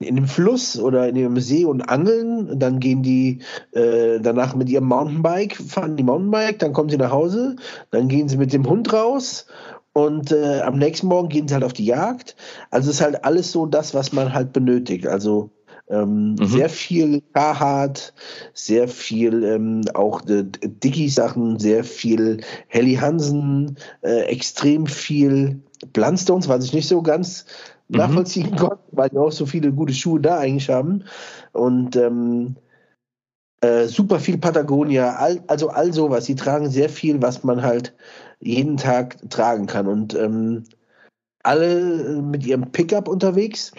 in 0.00 0.16
dem 0.16 0.26
Fluss 0.26 0.78
oder 0.78 1.08
in 1.08 1.16
ihrem 1.16 1.38
See 1.38 1.64
und 1.64 1.82
angeln. 1.82 2.58
Dann 2.58 2.80
gehen 2.80 3.02
die 3.02 3.40
äh, 3.72 4.18
danach 4.20 4.54
mit 4.54 4.68
ihrem 4.68 4.86
Mountainbike, 4.86 5.56
fahren 5.56 5.96
die 5.96 6.02
Mountainbike, 6.02 6.58
dann 6.58 6.72
kommen 6.72 6.88
sie 6.88 6.96
nach 6.96 7.12
Hause, 7.12 7.56
dann 7.90 8.08
gehen 8.08 8.28
sie 8.28 8.36
mit 8.36 8.52
dem 8.52 8.68
Hund 8.68 8.92
raus 8.92 9.46
und 9.92 10.32
äh, 10.32 10.60
am 10.60 10.78
nächsten 10.78 11.06
Morgen 11.06 11.28
gehen 11.28 11.46
sie 11.46 11.54
halt 11.54 11.64
auf 11.64 11.74
die 11.74 11.84
Jagd. 11.84 12.34
Also 12.70 12.90
es 12.90 12.96
ist 12.96 13.02
halt 13.02 13.24
alles 13.24 13.52
so 13.52 13.66
das, 13.66 13.94
was 13.94 14.12
man 14.12 14.32
halt 14.32 14.52
benötigt. 14.52 15.06
Also 15.06 15.50
ähm, 15.90 16.36
mhm. 16.38 16.46
Sehr 16.46 16.68
viel 16.68 17.20
Carhartt, 17.34 18.14
sehr 18.54 18.86
viel 18.86 19.42
ähm, 19.42 19.82
auch 19.94 20.24
äh, 20.28 20.44
Dicky-Sachen, 20.44 21.58
sehr 21.58 21.82
viel 21.82 22.42
Helly 22.68 22.94
Hansen, 22.94 23.76
äh, 24.02 24.20
extrem 24.26 24.86
viel 24.86 25.60
Blundstones, 25.92 26.48
was 26.48 26.64
ich 26.64 26.72
nicht 26.72 26.86
so 26.86 27.02
ganz 27.02 27.44
mhm. 27.90 27.98
nachvollziehen 27.98 28.56
konnte, 28.56 28.78
weil 28.92 29.10
die 29.10 29.18
auch 29.18 29.32
so 29.32 29.46
viele 29.46 29.72
gute 29.72 29.92
Schuhe 29.92 30.20
da 30.20 30.38
eigentlich 30.38 30.68
haben. 30.68 31.04
Und 31.52 31.96
ähm, 31.96 32.56
äh, 33.60 33.86
super 33.86 34.20
viel 34.20 34.38
Patagonia, 34.38 35.16
all, 35.16 35.42
also 35.46 35.68
all 35.68 35.92
sowas. 35.92 36.24
Sie 36.24 36.34
tragen 36.34 36.70
sehr 36.70 36.88
viel, 36.88 37.20
was 37.20 37.44
man 37.44 37.62
halt 37.62 37.94
jeden 38.40 38.76
Tag 38.76 39.18
tragen 39.28 39.66
kann. 39.66 39.86
Und 39.86 40.14
ähm, 40.14 40.64
alle 41.42 42.22
mit 42.22 42.46
ihrem 42.46 42.70
Pickup 42.72 43.08
unterwegs. 43.08 43.72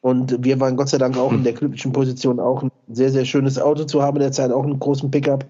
Und 0.00 0.44
wir 0.44 0.60
waren 0.60 0.76
Gott 0.76 0.88
sei 0.88 0.98
Dank 0.98 1.16
auch 1.16 1.32
in 1.32 1.42
der 1.42 1.52
glücklichen 1.52 1.92
Position, 1.92 2.38
auch 2.38 2.62
ein 2.62 2.70
sehr, 2.88 3.10
sehr 3.10 3.24
schönes 3.24 3.58
Auto 3.58 3.84
zu 3.84 4.00
haben 4.00 4.16
in 4.16 4.22
der 4.22 4.32
Zeit, 4.32 4.52
auch 4.52 4.62
einen 4.62 4.78
großen 4.78 5.10
Pickup. 5.10 5.44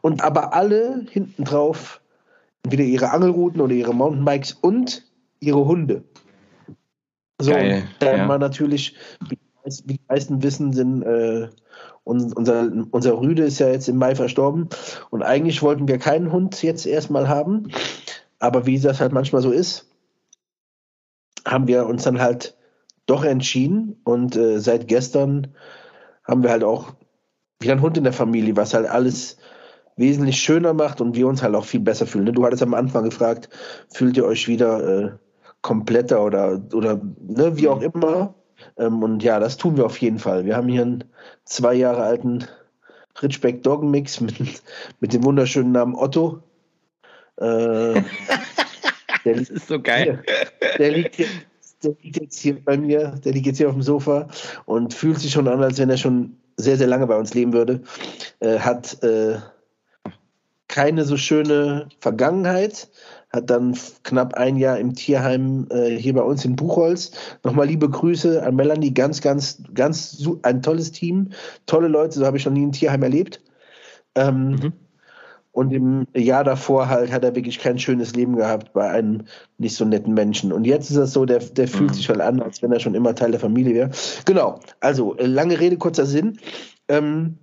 Und 0.00 0.22
aber 0.22 0.54
alle 0.54 1.06
hinten 1.10 1.44
drauf 1.44 2.00
entweder 2.64 2.84
ihre 2.84 3.10
Angelrouten 3.10 3.60
oder 3.60 3.74
ihre 3.74 3.94
Mountainbikes 3.94 4.52
und 4.52 5.04
ihre 5.40 5.64
Hunde. 5.64 6.04
So, 7.42 7.52
Geil, 7.52 7.84
dann 7.98 8.16
ja. 8.16 8.26
mal 8.26 8.38
natürlich, 8.38 8.96
wie 9.28 9.38
die 9.84 10.00
meisten 10.08 10.42
wissen, 10.42 10.72
sind 10.72 11.02
äh, 11.02 11.48
unser, 12.04 12.70
unser 12.90 13.20
Rüde 13.20 13.44
ist 13.44 13.60
ja 13.60 13.68
jetzt 13.68 13.88
im 13.88 13.96
Mai 13.96 14.14
verstorben 14.14 14.68
und 15.10 15.22
eigentlich 15.22 15.62
wollten 15.62 15.86
wir 15.86 15.98
keinen 15.98 16.32
Hund 16.32 16.62
jetzt 16.62 16.86
erstmal 16.86 17.28
haben, 17.28 17.68
aber 18.38 18.66
wie 18.66 18.78
das 18.78 19.00
halt 19.00 19.12
manchmal 19.12 19.42
so 19.42 19.52
ist, 19.52 19.88
haben 21.46 21.68
wir 21.68 21.86
uns 21.86 22.02
dann 22.02 22.20
halt 22.20 22.56
doch 23.06 23.24
entschieden 23.24 24.00
und 24.04 24.36
äh, 24.36 24.58
seit 24.58 24.88
gestern 24.88 25.48
haben 26.24 26.42
wir 26.42 26.50
halt 26.50 26.64
auch 26.64 26.92
wieder 27.60 27.72
einen 27.72 27.82
Hund 27.82 27.96
in 27.96 28.04
der 28.04 28.12
Familie, 28.12 28.56
was 28.56 28.74
halt 28.74 28.86
alles 28.86 29.38
wesentlich 29.96 30.40
schöner 30.40 30.72
macht 30.72 31.00
und 31.00 31.14
wir 31.14 31.28
uns 31.28 31.42
halt 31.42 31.54
auch 31.54 31.64
viel 31.64 31.80
besser 31.80 32.06
fühlen. 32.06 32.32
Du 32.32 32.44
hattest 32.44 32.62
am 32.62 32.74
Anfang 32.74 33.04
gefragt, 33.04 33.48
fühlt 33.92 34.16
ihr 34.16 34.24
euch 34.24 34.48
wieder 34.48 34.82
äh, 34.82 35.10
kompletter 35.62 36.22
oder, 36.22 36.60
oder 36.74 37.00
ne, 37.20 37.56
wie 37.56 37.68
auch 37.68 37.80
mhm. 37.80 37.90
immer. 37.94 38.34
Ähm, 38.76 39.02
und 39.02 39.22
ja, 39.22 39.40
das 39.40 39.56
tun 39.56 39.76
wir 39.76 39.86
auf 39.86 39.98
jeden 39.98 40.18
Fall. 40.18 40.44
Wir 40.44 40.56
haben 40.56 40.68
hier 40.68 40.82
einen 40.82 41.04
zwei 41.44 41.74
Jahre 41.74 42.02
alten 42.02 42.44
Ridgeback 43.20 43.62
Dog 43.62 43.82
Mix 43.82 44.20
mit, 44.20 44.34
mit 45.00 45.12
dem 45.12 45.24
wunderschönen 45.24 45.72
Namen 45.72 45.94
Otto. 45.94 46.42
Äh, 47.36 47.44
der 49.24 49.34
das 49.36 49.50
ist 49.50 49.68
so 49.68 49.80
geil. 49.80 50.22
Der, 50.60 50.78
der 50.78 50.90
liegt, 50.90 51.16
hier, 51.16 51.26
der 51.82 51.96
liegt 52.02 52.20
jetzt 52.20 52.38
hier 52.38 52.62
bei 52.62 52.76
mir, 52.76 53.20
der 53.24 53.32
liegt 53.32 53.46
jetzt 53.46 53.58
hier 53.58 53.68
auf 53.68 53.74
dem 53.74 53.82
Sofa 53.82 54.28
und 54.64 54.94
fühlt 54.94 55.18
sich 55.18 55.32
schon 55.32 55.48
an, 55.48 55.62
als 55.62 55.78
wenn 55.78 55.90
er 55.90 55.96
schon 55.96 56.36
sehr, 56.56 56.76
sehr 56.76 56.86
lange 56.86 57.06
bei 57.06 57.16
uns 57.16 57.34
leben 57.34 57.52
würde. 57.52 57.82
Äh, 58.40 58.58
hat 58.58 59.02
äh, 59.02 59.38
keine 60.68 61.04
so 61.04 61.16
schöne 61.16 61.88
Vergangenheit, 62.00 62.88
hat 63.32 63.48
dann 63.48 63.76
knapp 64.02 64.34
ein 64.34 64.56
Jahr 64.56 64.78
im 64.78 64.94
Tierheim 64.94 65.66
äh, 65.70 65.96
hier 65.96 66.14
bei 66.14 66.22
uns 66.22 66.44
in 66.44 66.56
Buchholz. 66.56 67.12
Nochmal 67.42 67.66
liebe 67.66 67.88
Grüße 67.88 68.42
an 68.42 68.56
Melanie, 68.56 68.92
ganz, 68.92 69.20
ganz, 69.22 69.62
ganz 69.74 70.28
ein 70.42 70.62
tolles 70.62 70.92
Team, 70.92 71.30
tolle 71.66 71.88
Leute, 71.88 72.18
so 72.18 72.26
habe 72.26 72.36
ich 72.36 72.44
noch 72.44 72.52
nie 72.52 72.66
ein 72.66 72.72
Tierheim 72.72 73.02
erlebt. 73.02 73.40
Ähm, 74.14 74.50
mhm. 74.50 74.72
Und 75.52 75.70
im 75.70 76.06
Jahr 76.14 76.44
davor 76.44 76.88
halt 76.88 77.12
hat 77.12 77.24
er 77.24 77.34
wirklich 77.34 77.58
kein 77.58 77.78
schönes 77.78 78.14
Leben 78.14 78.36
gehabt 78.36 78.72
bei 78.72 78.88
einem 78.90 79.24
nicht 79.58 79.76
so 79.76 79.84
netten 79.84 80.14
Menschen. 80.14 80.50
Und 80.50 80.64
jetzt 80.64 80.90
ist 80.90 80.96
es 80.96 81.12
so, 81.12 81.26
der, 81.26 81.40
der 81.40 81.68
fühlt 81.68 81.90
mhm. 81.90 81.94
sich 81.94 82.08
halt 82.08 82.20
an, 82.20 82.40
als 82.40 82.62
wenn 82.62 82.72
er 82.72 82.80
schon 82.80 82.94
immer 82.94 83.14
Teil 83.14 83.32
der 83.32 83.40
Familie 83.40 83.74
wäre. 83.74 83.90
Genau, 84.24 84.60
also 84.80 85.16
äh, 85.16 85.26
lange 85.26 85.60
Rede, 85.60 85.76
kurzer 85.76 86.06
Sinn. 86.06 86.38
Ähm, 86.88 87.38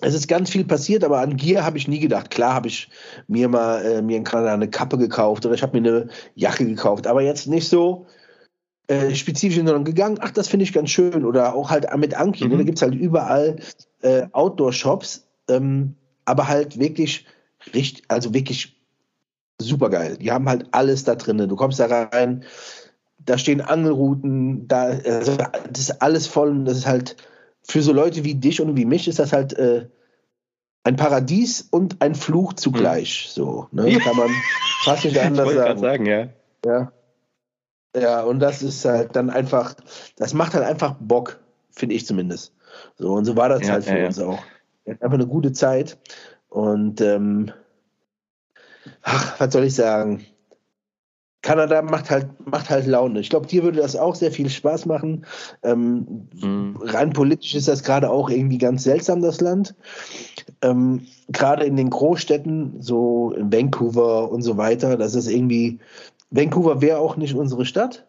es 0.00 0.14
ist 0.14 0.28
ganz 0.28 0.50
viel 0.50 0.64
passiert, 0.64 1.04
aber 1.04 1.20
an 1.20 1.36
Gier 1.36 1.64
habe 1.64 1.78
ich 1.78 1.88
nie 1.88 1.98
gedacht. 1.98 2.30
Klar 2.30 2.54
habe 2.54 2.68
ich 2.68 2.88
mir 3.26 3.48
mal 3.48 3.84
äh, 3.84 4.02
mir 4.02 4.16
in 4.16 4.24
Kanada 4.24 4.54
eine 4.54 4.70
Kappe 4.70 4.96
gekauft 4.96 5.44
oder 5.44 5.54
ich 5.54 5.62
habe 5.62 5.80
mir 5.80 5.88
eine 5.88 6.08
Jacke 6.34 6.64
gekauft, 6.66 7.06
aber 7.06 7.22
jetzt 7.22 7.48
nicht 7.48 7.68
so 7.68 8.06
äh, 8.86 9.14
spezifisch, 9.14 9.56
sondern 9.56 9.84
gegangen, 9.84 10.18
ach, 10.20 10.30
das 10.30 10.48
finde 10.48 10.64
ich 10.64 10.72
ganz 10.72 10.90
schön. 10.90 11.24
Oder 11.24 11.54
auch 11.54 11.70
halt 11.70 11.94
mit 11.96 12.14
Anki, 12.14 12.44
mhm. 12.44 12.52
ne? 12.52 12.56
da 12.58 12.62
gibt 12.64 12.78
es 12.78 12.82
halt 12.82 12.94
überall 12.94 13.56
äh, 14.02 14.26
Outdoor-Shops, 14.32 15.26
ähm, 15.48 15.94
aber 16.24 16.48
halt 16.48 16.78
wirklich 16.78 17.26
richtig, 17.74 18.04
also 18.08 18.32
wirklich 18.32 18.80
super 19.60 19.90
geil. 19.90 20.16
Die 20.16 20.30
haben 20.30 20.48
halt 20.48 20.66
alles 20.70 21.04
da 21.04 21.16
drin. 21.16 21.38
Du 21.38 21.56
kommst 21.56 21.80
da 21.80 21.86
rein, 21.86 22.44
da 23.18 23.36
stehen 23.36 23.60
Angelrouten, 23.60 24.68
da 24.68 24.84
also, 24.84 25.36
das 25.36 25.80
ist 25.80 26.02
alles 26.02 26.26
voll 26.26 26.50
und 26.50 26.64
das 26.64 26.78
ist 26.78 26.86
halt 26.86 27.16
für 27.68 27.82
so 27.82 27.92
Leute 27.92 28.24
wie 28.24 28.34
dich 28.34 28.60
und 28.60 28.76
wie 28.76 28.86
mich 28.86 29.08
ist 29.08 29.18
das 29.18 29.32
halt 29.32 29.52
äh, 29.52 29.88
ein 30.84 30.96
Paradies 30.96 31.68
und 31.70 32.00
ein 32.00 32.14
Fluch 32.14 32.54
zugleich. 32.54 33.24
Hm. 33.24 33.30
So, 33.30 33.68
ne? 33.72 33.90
Ja. 33.90 33.98
Kann 33.98 34.16
man 34.16 34.30
fast 34.84 35.04
nicht 35.04 35.18
anders 35.20 35.52
sagen. 35.52 35.80
sagen 35.80 36.06
ja. 36.06 36.28
ja. 36.64 36.92
Ja, 37.96 38.22
und 38.22 38.38
das 38.38 38.62
ist 38.62 38.84
halt 38.84 39.16
dann 39.16 39.30
einfach, 39.30 39.74
das 40.16 40.34
macht 40.34 40.54
halt 40.54 40.64
einfach 40.64 40.94
Bock, 41.00 41.40
finde 41.70 41.94
ich 41.94 42.06
zumindest. 42.06 42.54
So, 42.96 43.12
und 43.12 43.24
so 43.24 43.36
war 43.36 43.48
das 43.48 43.62
ja, 43.62 43.74
halt 43.74 43.84
für 43.84 44.06
uns 44.06 44.18
auch. 44.18 44.38
Einfach 44.86 45.14
eine 45.14 45.26
gute 45.26 45.52
Zeit. 45.52 45.98
Und 46.48 47.00
ähm, 47.00 47.50
ach, 49.02 49.40
was 49.40 49.52
soll 49.52 49.64
ich 49.64 49.74
sagen? 49.74 50.24
Kanada 51.42 51.82
macht 51.82 52.10
halt, 52.10 52.26
macht 52.46 52.68
halt 52.68 52.86
Laune. 52.86 53.20
Ich 53.20 53.30
glaube, 53.30 53.46
dir 53.46 53.62
würde 53.62 53.80
das 53.80 53.94
auch 53.94 54.14
sehr 54.14 54.32
viel 54.32 54.50
Spaß 54.50 54.86
machen. 54.86 55.24
Ähm, 55.62 56.28
mhm. 56.34 56.76
Rein 56.80 57.12
politisch 57.12 57.54
ist 57.54 57.68
das 57.68 57.84
gerade 57.84 58.10
auch 58.10 58.28
irgendwie 58.28 58.58
ganz 58.58 58.82
seltsam, 58.82 59.22
das 59.22 59.40
Land. 59.40 59.74
Ähm, 60.62 61.06
gerade 61.28 61.64
in 61.64 61.76
den 61.76 61.90
Großstädten, 61.90 62.82
so 62.82 63.32
in 63.32 63.52
Vancouver 63.52 64.30
und 64.30 64.42
so 64.42 64.56
weiter, 64.56 64.96
das 64.96 65.14
ist 65.14 65.28
irgendwie, 65.28 65.78
Vancouver 66.30 66.82
wäre 66.82 66.98
auch 66.98 67.16
nicht 67.16 67.34
unsere 67.34 67.64
Stadt. 67.64 68.04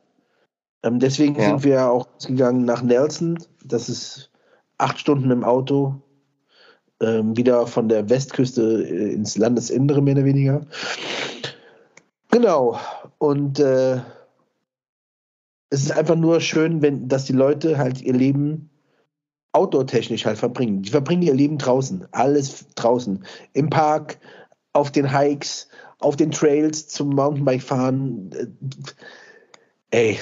Ähm, 0.81 0.99
deswegen 0.99 1.35
ja. 1.35 1.49
sind 1.49 1.63
wir 1.63 1.89
auch 1.89 2.07
gegangen 2.25 2.65
nach 2.65 2.81
Nelson. 2.81 3.37
Das 3.63 3.89
ist 3.89 4.31
acht 4.79 4.99
Stunden 4.99 5.29
im 5.29 5.43
Auto. 5.43 6.01
Ähm, 7.01 7.37
wieder 7.37 7.67
von 7.67 7.87
der 7.87 8.09
Westküste 8.09 8.83
äh, 8.83 9.13
ins 9.13 9.37
Landesinnere, 9.37 10.01
mehr 10.01 10.15
oder 10.15 10.25
weniger. 10.25 10.61
Genau. 12.31 12.79
Und 13.17 13.59
äh, 13.59 13.97
es 15.69 15.83
ist 15.83 15.91
einfach 15.91 16.15
nur 16.15 16.41
schön, 16.41 16.81
wenn, 16.81 17.07
dass 17.07 17.25
die 17.25 17.33
Leute 17.33 17.77
halt 17.77 18.01
ihr 18.01 18.13
Leben 18.13 18.69
outdoor-technisch 19.51 20.25
halt 20.25 20.37
verbringen. 20.37 20.83
Die 20.83 20.91
verbringen 20.91 21.23
ihr 21.23 21.33
Leben 21.33 21.57
draußen. 21.57 22.07
Alles 22.11 22.67
draußen. 22.75 23.25
Im 23.53 23.69
Park, 23.69 24.19
auf 24.73 24.91
den 24.91 25.11
Hikes, 25.11 25.67
auf 25.99 26.15
den 26.15 26.31
Trails 26.31 26.87
zum 26.87 27.09
Mountainbike 27.09 27.61
fahren. 27.61 28.29
Äh, 29.91 30.11
ey, 30.11 30.19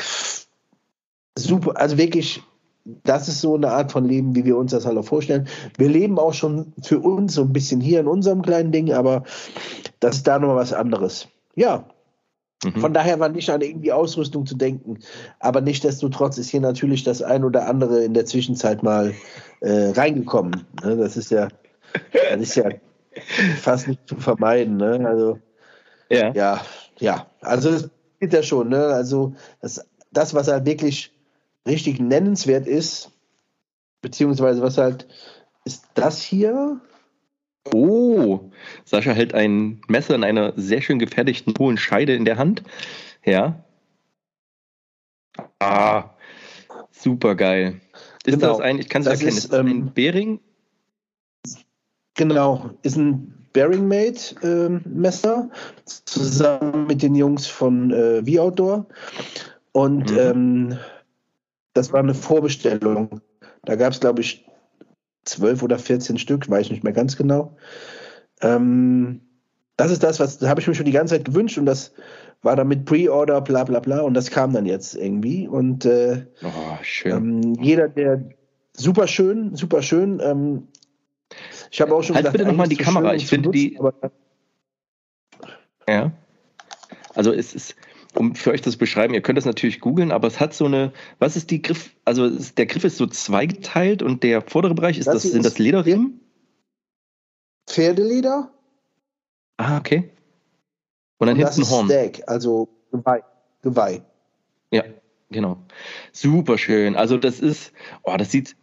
super. 1.37 1.73
Also 1.75 1.97
wirklich, 1.97 2.41
das 2.85 3.27
ist 3.27 3.41
so 3.41 3.55
eine 3.55 3.69
Art 3.71 3.91
von 3.91 4.05
Leben, 4.05 4.35
wie 4.35 4.45
wir 4.45 4.57
uns 4.57 4.71
das 4.71 4.85
halt 4.85 4.97
auch 4.97 5.05
vorstellen. 5.05 5.47
Wir 5.77 5.89
leben 5.89 6.17
auch 6.19 6.33
schon 6.33 6.73
für 6.81 6.99
uns 6.99 7.33
so 7.33 7.41
ein 7.41 7.53
bisschen 7.53 7.81
hier 7.81 7.99
in 7.99 8.07
unserem 8.07 8.41
kleinen 8.41 8.71
Ding, 8.71 8.93
aber 8.93 9.23
das 9.99 10.17
ist 10.17 10.27
da 10.27 10.39
nochmal 10.39 10.57
was 10.57 10.73
anderes. 10.73 11.27
Ja, 11.55 11.85
Mhm. 12.63 12.79
Von 12.79 12.93
daher 12.93 13.19
war 13.19 13.29
nicht 13.29 13.49
an 13.49 13.61
irgendwie 13.61 13.91
Ausrüstung 13.91 14.45
zu 14.45 14.55
denken. 14.55 14.99
Aber 15.39 15.61
nichtsdestotrotz 15.61 16.37
ist 16.37 16.49
hier 16.49 16.61
natürlich 16.61 17.03
das 17.03 17.21
ein 17.21 17.43
oder 17.43 17.67
andere 17.67 18.03
in 18.03 18.13
der 18.13 18.25
Zwischenzeit 18.25 18.83
mal 18.83 19.13
äh, 19.61 19.89
reingekommen. 19.89 20.65
Ne? 20.83 20.97
Das 20.97 21.17
ist 21.17 21.29
ja, 21.31 21.49
das 22.11 22.41
ist 22.41 22.55
ja 22.55 22.69
fast 23.61 23.87
nicht 23.87 24.07
zu 24.07 24.15
vermeiden. 24.15 24.77
Ne? 24.77 25.05
Also, 25.07 25.39
ja. 26.09 26.31
ja, 26.33 26.61
ja. 26.99 27.27
Also 27.41 27.71
das 27.71 27.89
geht 28.19 28.33
ja 28.33 28.43
schon. 28.43 28.69
Ne? 28.69 28.85
Also 28.87 29.35
das, 29.61 29.85
das, 30.11 30.33
was 30.33 30.47
halt 30.47 30.65
wirklich 30.65 31.13
richtig 31.67 31.99
nennenswert 31.99 32.65
ist, 32.65 33.11
beziehungsweise 34.01 34.61
was 34.61 34.77
halt 34.77 35.07
ist 35.65 35.85
das 35.93 36.21
hier. 36.21 36.79
Oh, 37.73 38.51
Sascha 38.85 39.11
hält 39.11 39.33
ein 39.33 39.81
Messer 39.87 40.15
in 40.15 40.23
einer 40.23 40.53
sehr 40.55 40.81
schön 40.81 40.99
gefertigten 40.99 41.53
hohen 41.57 41.77
Scheide 41.77 42.13
in 42.15 42.25
der 42.25 42.37
Hand. 42.37 42.63
Ja. 43.25 43.63
Ah, 45.59 46.11
super 46.91 47.35
geil. 47.35 47.79
Ist 48.25 48.39
genau. 48.39 48.53
das 48.53 48.61
ein, 48.61 48.79
ich 48.79 48.89
kann 48.89 49.01
es 49.01 49.07
erkennen, 49.07 49.29
ist, 49.29 49.45
ist 49.45 49.53
ähm, 49.53 49.67
ein 49.67 49.93
Bering? 49.93 50.39
Genau, 52.15 52.71
ist 52.81 52.97
ein 52.97 53.33
Bearing-Made-Messer 53.53 55.49
äh, 55.49 55.83
zusammen 55.85 56.87
mit 56.87 57.01
den 57.01 57.15
Jungs 57.15 57.47
von 57.47 57.91
äh, 57.91 58.23
V-Outdoor. 58.23 58.85
Und 59.71 60.11
mhm. 60.11 60.17
ähm, 60.17 60.77
das 61.73 61.93
war 61.93 61.99
eine 61.99 62.13
Vorbestellung. 62.13 63.21
Da 63.63 63.75
gab 63.75 63.93
es, 63.93 63.99
glaube 63.99 64.21
ich, 64.21 64.47
zwölf 65.27 65.63
oder 65.63 65.77
14 65.79 66.17
Stück, 66.17 66.49
weiß 66.49 66.65
ich 66.65 66.71
nicht 66.71 66.83
mehr 66.83 66.93
ganz 66.93 67.17
genau. 67.17 67.55
Ähm, 68.41 69.21
das 69.75 69.91
ist 69.91 70.03
das, 70.03 70.19
was 70.19 70.41
habe 70.41 70.59
ich 70.59 70.67
mir 70.67 70.75
schon 70.75 70.85
die 70.85 70.91
ganze 70.91 71.15
Zeit 71.15 71.25
gewünscht 71.25 71.57
und 71.57 71.65
das 71.65 71.93
war 72.41 72.55
dann 72.55 72.67
mit 72.67 72.85
Pre-Order, 72.85 73.41
bla 73.41 73.63
bla 73.63 73.79
bla 73.79 74.01
und 74.01 74.13
das 74.13 74.31
kam 74.31 74.53
dann 74.53 74.65
jetzt 74.65 74.95
irgendwie. 74.95 75.47
Und 75.47 75.85
äh, 75.85 76.25
oh, 76.43 76.77
ähm, 77.05 77.55
jeder, 77.61 77.87
der 77.87 78.23
super 78.73 79.07
schön, 79.07 79.55
super 79.55 79.81
schön. 79.81 80.19
Ähm, 80.23 80.67
ich 81.71 81.81
habe 81.81 81.93
auch 81.93 82.03
schon 82.03 82.15
halt 82.15 82.25
gesagt, 82.25 82.37
bitte 82.37 82.49
nochmal 82.49 82.67
die 82.67 82.77
Kamera. 82.77 83.13
Ich 83.13 83.27
finde 83.27 83.49
die. 83.49 83.77
ja. 85.87 86.11
Also 87.13 87.33
es 87.33 87.53
ist, 87.53 87.75
um 88.13 88.35
für 88.35 88.51
euch 88.51 88.61
das 88.61 88.73
zu 88.73 88.79
beschreiben, 88.79 89.13
ihr 89.13 89.21
könnt 89.21 89.37
das 89.37 89.45
natürlich 89.45 89.79
googeln, 89.79 90.11
aber 90.11 90.27
es 90.27 90.39
hat 90.39 90.53
so 90.53 90.65
eine, 90.65 90.93
was 91.19 91.35
ist 91.35 91.51
die 91.51 91.61
Griff, 91.61 91.91
also 92.05 92.25
ist, 92.25 92.57
der 92.57 92.65
Griff 92.65 92.83
ist 92.83 92.97
so 92.97 93.07
zweigeteilt 93.07 94.01
und 94.01 94.23
der 94.23 94.41
vordere 94.41 94.75
Bereich, 94.75 94.97
ist 94.97 95.07
das, 95.07 95.23
das 95.23 95.31
sind 95.31 95.45
das 95.45 95.59
Lederriemen? 95.59 96.19
Pferdeleder. 97.67 98.51
Ah, 99.57 99.77
okay. 99.77 100.11
Und 101.17 101.27
dann 101.27 101.37
und 101.37 101.43
hinten 101.43 101.61
das 101.61 101.71
Horn. 101.71 101.87
Stack, 101.87 102.21
also 102.27 102.69
Geweih. 102.91 103.23
Geweih. 103.61 104.01
Ja, 104.71 104.83
genau. 105.29 105.57
Super 106.11 106.57
schön. 106.57 106.95
Also 106.95 107.17
das 107.17 107.39
ist, 107.39 107.73
oh, 108.03 108.15
das 108.17 108.31
sieht 108.31 108.55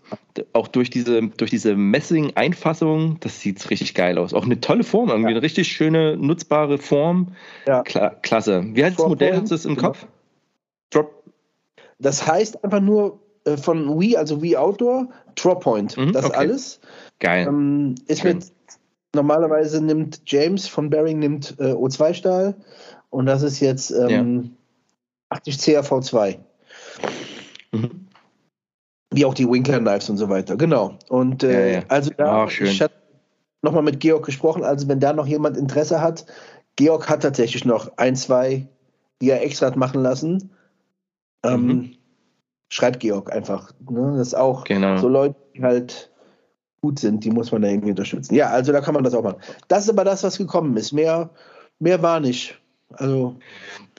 auch 0.53 0.69
durch 0.69 0.91
diese, 0.91 1.23
durch 1.23 1.51
diese 1.51 1.77
Messing-Einfassung, 1.77 3.19
das 3.21 3.41
sieht 3.41 3.69
richtig 3.71 3.95
geil 3.95 4.19
aus. 4.19 4.35
Auch 4.35 4.45
eine 4.45 4.61
tolle 4.61 4.85
Form, 4.85 5.09
irgendwie 5.09 5.31
ja. 5.31 5.37
eine 5.37 5.43
richtig 5.43 5.69
schöne, 5.69 6.17
nutzbare 6.17 6.79
Form. 6.79 7.35
Ja. 7.67 7.83
Kla 7.83 8.11
klasse. 8.11 8.65
Wie 8.73 8.85
heißt 8.85 8.99
das 8.99 9.07
Modell? 9.07 9.37
Hast 9.37 9.51
du 9.51 9.55
das 9.55 9.65
im 9.65 9.77
genau. 9.77 9.89
Kopf? 9.89 10.07
Drop. 10.91 11.25
Das 11.99 12.27
heißt 12.27 12.65
einfach 12.65 12.81
nur 12.81 13.21
äh, 13.45 13.57
von 13.57 13.99
Wii, 13.99 14.17
also 14.17 14.43
Wii 14.43 14.57
Outdoor, 14.57 15.09
Drop 15.35 15.63
Point. 15.63 15.97
Mhm, 15.97 16.13
das 16.13 16.27
okay. 16.27 16.37
alles. 16.37 16.81
Geil. 17.21 17.47
Ähm, 17.47 17.95
ist 18.07 18.25
mit, 18.25 18.53
normalerweise 19.15 19.83
nimmt 19.83 20.23
James 20.27 20.67
von 20.67 20.91
Baring 20.91 21.19
nimmt 21.19 21.55
äh, 21.59 21.73
O2-Stahl 21.73 22.55
und 23.11 23.27
das 23.27 23.43
ist 23.43 23.61
jetzt 23.61 23.91
ähm, 23.91 24.43
ja. 25.31 25.37
80 25.37 25.55
CRV2. 25.57 26.39
Mhm 27.73 28.05
wie 29.15 29.25
auch 29.25 29.35
die 29.35 29.49
Winkler 29.49 29.79
Knives 29.79 30.11
und 30.11 30.17
so 30.17 30.29
weiter. 30.29 30.57
Genau. 30.57 30.99
Und 31.09 31.43
äh, 31.43 31.73
ja, 31.73 31.79
ja. 31.79 31.85
also 31.89 32.11
da, 32.17 32.45
Ach, 32.45 32.61
ich 32.61 32.83
hatte 32.83 32.95
nochmal 33.63 33.83
mit 33.83 34.01
Georg 34.01 34.27
gesprochen, 34.27 34.65
also 34.65 34.89
wenn 34.89 35.01
da 35.01 35.13
noch 35.13 35.27
jemand 35.27 35.57
Interesse 35.57 36.01
hat, 36.01 36.27
Georg 36.77 37.09
hat 37.09 37.23
tatsächlich 37.23 37.65
noch 37.65 37.97
ein, 37.97 38.17
zwei, 38.17 38.67
die 39.23 39.31
er 39.31 39.43
extra 39.43 39.67
hat 39.67 39.77
machen 39.77 40.03
lassen. 40.03 40.51
Ähm, 41.45 41.67
mhm. 41.67 41.91
Schreibt 42.69 43.01
Georg 43.01 43.33
einfach. 43.33 43.73
Ne? 43.89 44.15
Das 44.17 44.29
ist 44.29 44.35
auch 44.35 44.65
genau. 44.65 44.97
so 44.97 45.09
Leute, 45.09 45.37
die 45.55 45.63
halt 45.63 46.11
gut 46.81 46.99
sind, 46.99 47.25
die 47.25 47.31
muss 47.31 47.53
man 47.53 47.63
da 47.63 47.69
irgendwie 47.69 47.91
unterstützen. 47.91 48.35
Ja, 48.35 48.49
also 48.49 48.73
da 48.73 48.81
kann 48.81 48.95
man 48.95 49.05
das 49.05 49.15
auch 49.15 49.23
machen. 49.23 49.41
Das 49.69 49.85
ist 49.85 49.91
aber 49.91 50.05
das, 50.05 50.25
was 50.25 50.37
gekommen 50.37 50.77
ist. 50.77 50.93
Mehr, 50.93 51.31
mehr 51.79 52.03
war 52.03 52.21
nicht. 52.21 52.61
Also 52.99 53.37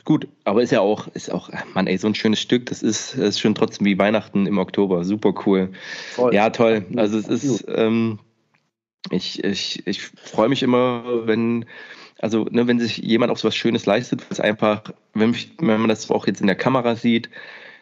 gut, 0.03 0.27
aber 0.43 0.61
ist 0.61 0.71
ja 0.71 0.81
auch, 0.81 1.07
ist 1.09 1.31
auch, 1.31 1.49
Mann, 1.73 1.87
ey, 1.87 1.97
so 1.97 2.07
ein 2.07 2.15
schönes 2.15 2.39
Stück, 2.39 2.67
das 2.67 2.83
ist, 2.83 3.15
ist 3.15 3.39
schon 3.39 3.55
trotzdem 3.55 3.85
wie 3.85 3.97
Weihnachten 3.97 4.45
im 4.45 4.57
Oktober. 4.57 5.03
Super 5.03 5.33
cool. 5.45 5.71
Voll. 6.11 6.33
Ja, 6.33 6.49
toll. 6.49 6.85
Also 6.95 7.17
es 7.17 7.27
ist, 7.27 7.65
ähm, 7.67 8.19
ich, 9.09 9.43
ich, 9.43 9.85
ich 9.87 10.01
freue 10.03 10.49
mich 10.49 10.63
immer, 10.63 11.27
wenn, 11.27 11.65
also 12.19 12.45
ne, 12.45 12.67
wenn 12.67 12.79
sich 12.79 12.97
jemand 12.97 13.31
auch 13.31 13.37
so 13.37 13.47
was 13.47 13.55
Schönes 13.55 13.85
leistet, 13.85 14.25
ist 14.29 14.41
einfach, 14.41 14.83
wenn, 15.13 15.35
wenn 15.59 15.79
man 15.79 15.89
das 15.89 16.09
auch 16.09 16.27
jetzt 16.27 16.41
in 16.41 16.47
der 16.47 16.55
Kamera 16.55 16.95
sieht, 16.95 17.29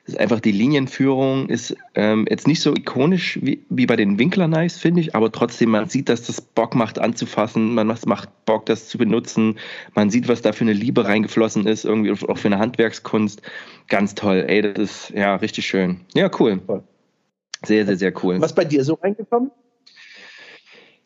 ist 0.06 0.20
einfach 0.20 0.42
die 0.42 0.52
Linienführung 0.52 1.48
ist 1.48 1.76
ähm, 1.96 2.26
jetzt 2.30 2.46
nicht 2.46 2.62
so 2.62 2.74
ikonisch 2.74 3.40
wie, 3.42 3.66
wie 3.70 3.86
bei 3.86 3.96
den 3.96 4.20
Winkler 4.20 4.48
Knives, 4.48 4.78
finde 4.78 5.00
ich, 5.00 5.16
aber 5.16 5.32
trotzdem, 5.32 5.70
man 5.70 5.88
sieht, 5.88 6.10
dass 6.10 6.24
das 6.24 6.42
Bock 6.42 6.76
macht 6.76 7.00
anzufassen, 7.00 7.74
man 7.74 7.88
macht 7.88 8.46
Bock, 8.46 8.66
das 8.66 8.90
zu 8.90 8.98
benutzen, 8.98 9.58
man 9.96 10.10
sieht, 10.10 10.28
was 10.28 10.42
da 10.42 10.52
für 10.52 10.66
eine 10.66 10.74
Liebe 10.74 11.06
reingeflossen 11.06 11.68
ist, 11.68 11.86
irgendwie 11.86 12.12
auch 12.12 12.38
für 12.38 12.50
eine 12.50 12.60
Handwerkskunst. 12.60 13.42
Ganz 13.88 14.14
toll, 14.16 14.44
ey, 14.48 14.62
das 14.62 14.78
ist 14.78 15.10
ja 15.12 15.36
richtig 15.36 15.66
schön. 15.66 16.02
Ja, 16.14 16.30
cool. 16.40 16.62
Sehr, 17.66 17.86
sehr, 17.86 17.96
sehr 17.98 18.14
cool. 18.24 18.42
Was 18.42 18.54
bei 18.54 18.66
dir 18.66 18.84
so 18.84 18.96
reingekommen? 18.96 19.52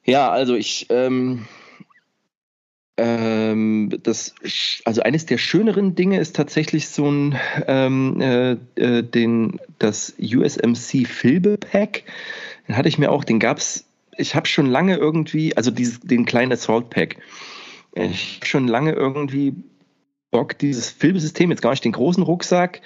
Ja, 0.06 0.32
also 0.32 0.56
ich, 0.56 0.88
ähm, 0.90 1.46
ähm, 2.98 3.90
das, 4.04 4.34
also 4.84 5.02
eines 5.02 5.26
der 5.26 5.38
schöneren 5.38 5.96
Dinge 5.96 6.20
ist 6.20 6.36
tatsächlich 6.36 6.90
so 6.90 7.10
ein, 7.10 7.36
ähm, 7.68 8.20
äh, 8.20 8.52
äh 8.76 9.04
den, 9.04 9.60
das 9.80 10.16
USMC 10.20 11.06
Filbe 11.06 11.58
Pack. 11.58 12.04
Den 12.68 12.76
hatte 12.76 12.90
ich 12.90 12.98
mir 12.98 13.12
auch, 13.12 13.24
den 13.24 13.40
gab's, 13.40 13.86
ich 14.18 14.36
habe 14.36 14.48
schon 14.48 14.66
lange 14.66 14.98
irgendwie, 14.98 15.56
also 15.56 15.70
dieses, 15.70 16.00
den 16.00 16.26
kleinen 16.26 16.52
Assault 16.52 16.90
Pack. 16.90 17.18
Ich 17.94 18.38
habe 18.38 18.46
schon 18.46 18.68
lange 18.68 18.94
irgendwie 18.94 19.54
Bock, 20.32 20.58
dieses 20.58 20.90
Filmsystem, 20.90 21.52
jetzt 21.52 21.62
gar 21.62 21.70
nicht 21.72 21.86
den 21.86 21.94
großen 21.94 22.22
Rucksack, 22.22 22.82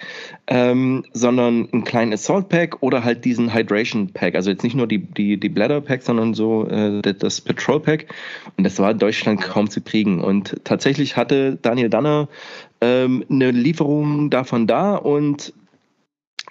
ähm, 0.45 1.05
sondern 1.11 1.69
einen 1.71 1.83
kleinen 1.83 2.13
Assault 2.13 2.49
Pack 2.49 2.83
oder 2.83 3.03
halt 3.03 3.25
diesen 3.25 3.53
Hydration 3.53 4.13
Pack. 4.13 4.35
Also 4.35 4.51
jetzt 4.51 4.63
nicht 4.63 4.75
nur 4.75 4.87
die, 4.87 4.99
die, 4.99 5.39
die 5.39 5.49
Bladder 5.49 5.81
Pack, 5.81 6.03
sondern 6.03 6.35
so 6.35 6.67
äh, 6.67 7.01
das 7.01 7.41
Patrol 7.41 7.79
Pack. 7.79 8.13
Und 8.57 8.63
das 8.63 8.77
war 8.77 8.91
in 8.91 8.99
Deutschland 8.99 9.41
kaum 9.41 9.69
zu 9.71 9.81
kriegen. 9.81 10.21
Und 10.21 10.63
tatsächlich 10.63 11.17
hatte 11.17 11.57
Daniel 11.59 11.89
Danner 11.89 12.29
ähm, 12.79 13.25
eine 13.27 13.49
Lieferung 13.49 14.29
davon 14.29 14.67
da 14.67 14.95
und 14.95 15.53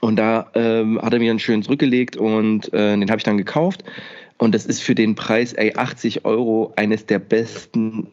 und 0.01 0.17
da 0.17 0.51
ähm, 0.55 1.01
hat 1.01 1.13
er 1.13 1.19
mir 1.19 1.31
einen 1.31 1.39
schönen 1.39 1.63
zurückgelegt 1.63 2.17
und 2.17 2.73
äh, 2.73 2.97
den 2.97 3.11
habe 3.11 3.19
ich 3.19 3.25
dann 3.25 3.37
gekauft. 3.37 3.85
Und 4.39 4.55
das 4.55 4.65
ist 4.65 4.83
für 4.83 4.95
den 4.95 5.15
Preis, 5.15 5.53
ey, 5.53 5.75
80 5.77 6.25
Euro, 6.25 6.73
eines 6.77 7.05
der 7.05 7.19
besten 7.19 8.07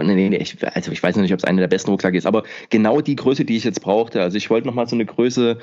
nee, 0.00 0.28
nee, 0.28 0.36
ich, 0.36 0.56
also 0.66 0.92
ich 0.92 1.02
weiß 1.02 1.16
noch 1.16 1.22
nicht, 1.22 1.32
ob 1.32 1.38
es 1.38 1.44
einer 1.44 1.60
der 1.60 1.68
besten 1.68 1.90
Rucksäcke 1.90 2.16
ist, 2.16 2.26
aber 2.26 2.44
genau 2.70 3.00
die 3.00 3.16
Größe, 3.16 3.44
die 3.44 3.56
ich 3.56 3.64
jetzt 3.64 3.82
brauchte. 3.82 4.22
Also 4.22 4.36
ich 4.36 4.48
wollte 4.50 4.66
nochmal 4.66 4.88
so 4.88 4.96
eine 4.96 5.04
Größe 5.04 5.58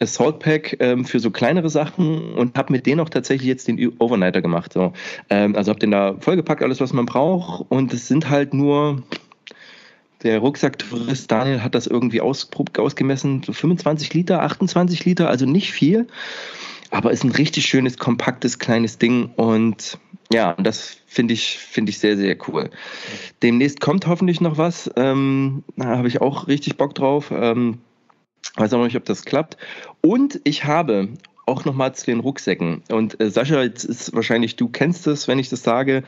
Assault 0.00 0.38
Pack 0.38 0.76
ähm, 0.80 1.04
für 1.04 1.20
so 1.20 1.30
kleinere 1.30 1.68
Sachen 1.68 2.34
und 2.34 2.56
habe 2.56 2.72
mit 2.72 2.86
denen 2.86 3.00
auch 3.00 3.08
tatsächlich 3.08 3.48
jetzt 3.48 3.68
den 3.68 3.92
Overnighter 3.98 4.42
gemacht. 4.42 4.72
So. 4.72 4.92
Ähm, 5.30 5.56
also 5.56 5.70
habe 5.70 5.80
den 5.80 5.90
da 5.90 6.16
vollgepackt, 6.20 6.62
alles, 6.62 6.80
was 6.80 6.92
man 6.92 7.06
braucht. 7.06 7.66
Und 7.68 7.92
es 7.92 8.08
sind 8.08 8.30
halt 8.30 8.54
nur, 8.54 9.02
der 10.22 10.38
Rucksacktourist 10.38 11.30
Daniel 11.30 11.62
hat 11.62 11.74
das 11.74 11.86
irgendwie 11.86 12.20
aus, 12.20 12.48
ausgemessen, 12.78 13.42
so 13.44 13.52
25 13.52 14.14
Liter, 14.14 14.42
28 14.42 15.04
Liter, 15.04 15.28
also 15.28 15.46
nicht 15.46 15.72
viel. 15.72 16.06
Aber 16.90 17.10
ist 17.10 17.24
ein 17.24 17.32
richtig 17.32 17.66
schönes, 17.66 17.98
kompaktes, 17.98 18.58
kleines 18.58 18.98
Ding 18.98 19.30
und 19.36 19.98
ja, 20.32 20.54
das 20.54 20.96
finde 21.06 21.34
ich, 21.34 21.58
finde 21.58 21.90
ich 21.90 21.98
sehr, 21.98 22.16
sehr 22.16 22.36
cool. 22.48 22.70
Demnächst 23.42 23.80
kommt 23.80 24.06
hoffentlich 24.06 24.40
noch 24.40 24.58
was. 24.58 24.90
Ähm, 24.96 25.64
da 25.76 25.96
habe 25.98 26.08
ich 26.08 26.20
auch 26.20 26.48
richtig 26.48 26.76
Bock 26.76 26.94
drauf. 26.94 27.30
Ähm, 27.30 27.78
weiß 28.56 28.72
auch 28.72 28.78
noch 28.78 28.84
nicht, 28.86 28.96
ob 28.96 29.04
das 29.04 29.24
klappt. 29.24 29.56
Und 30.00 30.40
ich 30.44 30.64
habe 30.64 31.08
auch 31.46 31.64
nochmal 31.64 31.94
zu 31.94 32.06
den 32.06 32.20
Rucksäcken. 32.20 32.82
Und 32.90 33.20
äh, 33.20 33.30
Sascha, 33.30 33.62
jetzt 33.62 33.84
ist 33.84 34.14
wahrscheinlich, 34.14 34.56
du 34.56 34.68
kennst 34.68 35.06
es, 35.06 35.28
wenn 35.28 35.38
ich 35.38 35.50
das 35.50 35.62
sage. 35.62 36.04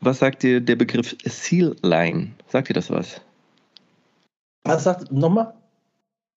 Was 0.00 0.20
sagt 0.20 0.42
dir 0.42 0.60
der 0.60 0.76
Begriff 0.76 1.16
Seal 1.24 1.76
Line? 1.82 2.32
Sagt 2.48 2.68
dir 2.68 2.74
das 2.74 2.90
was? 2.90 3.20
Was 4.64 4.84
sagt 4.84 5.12
nochmal? 5.12 5.54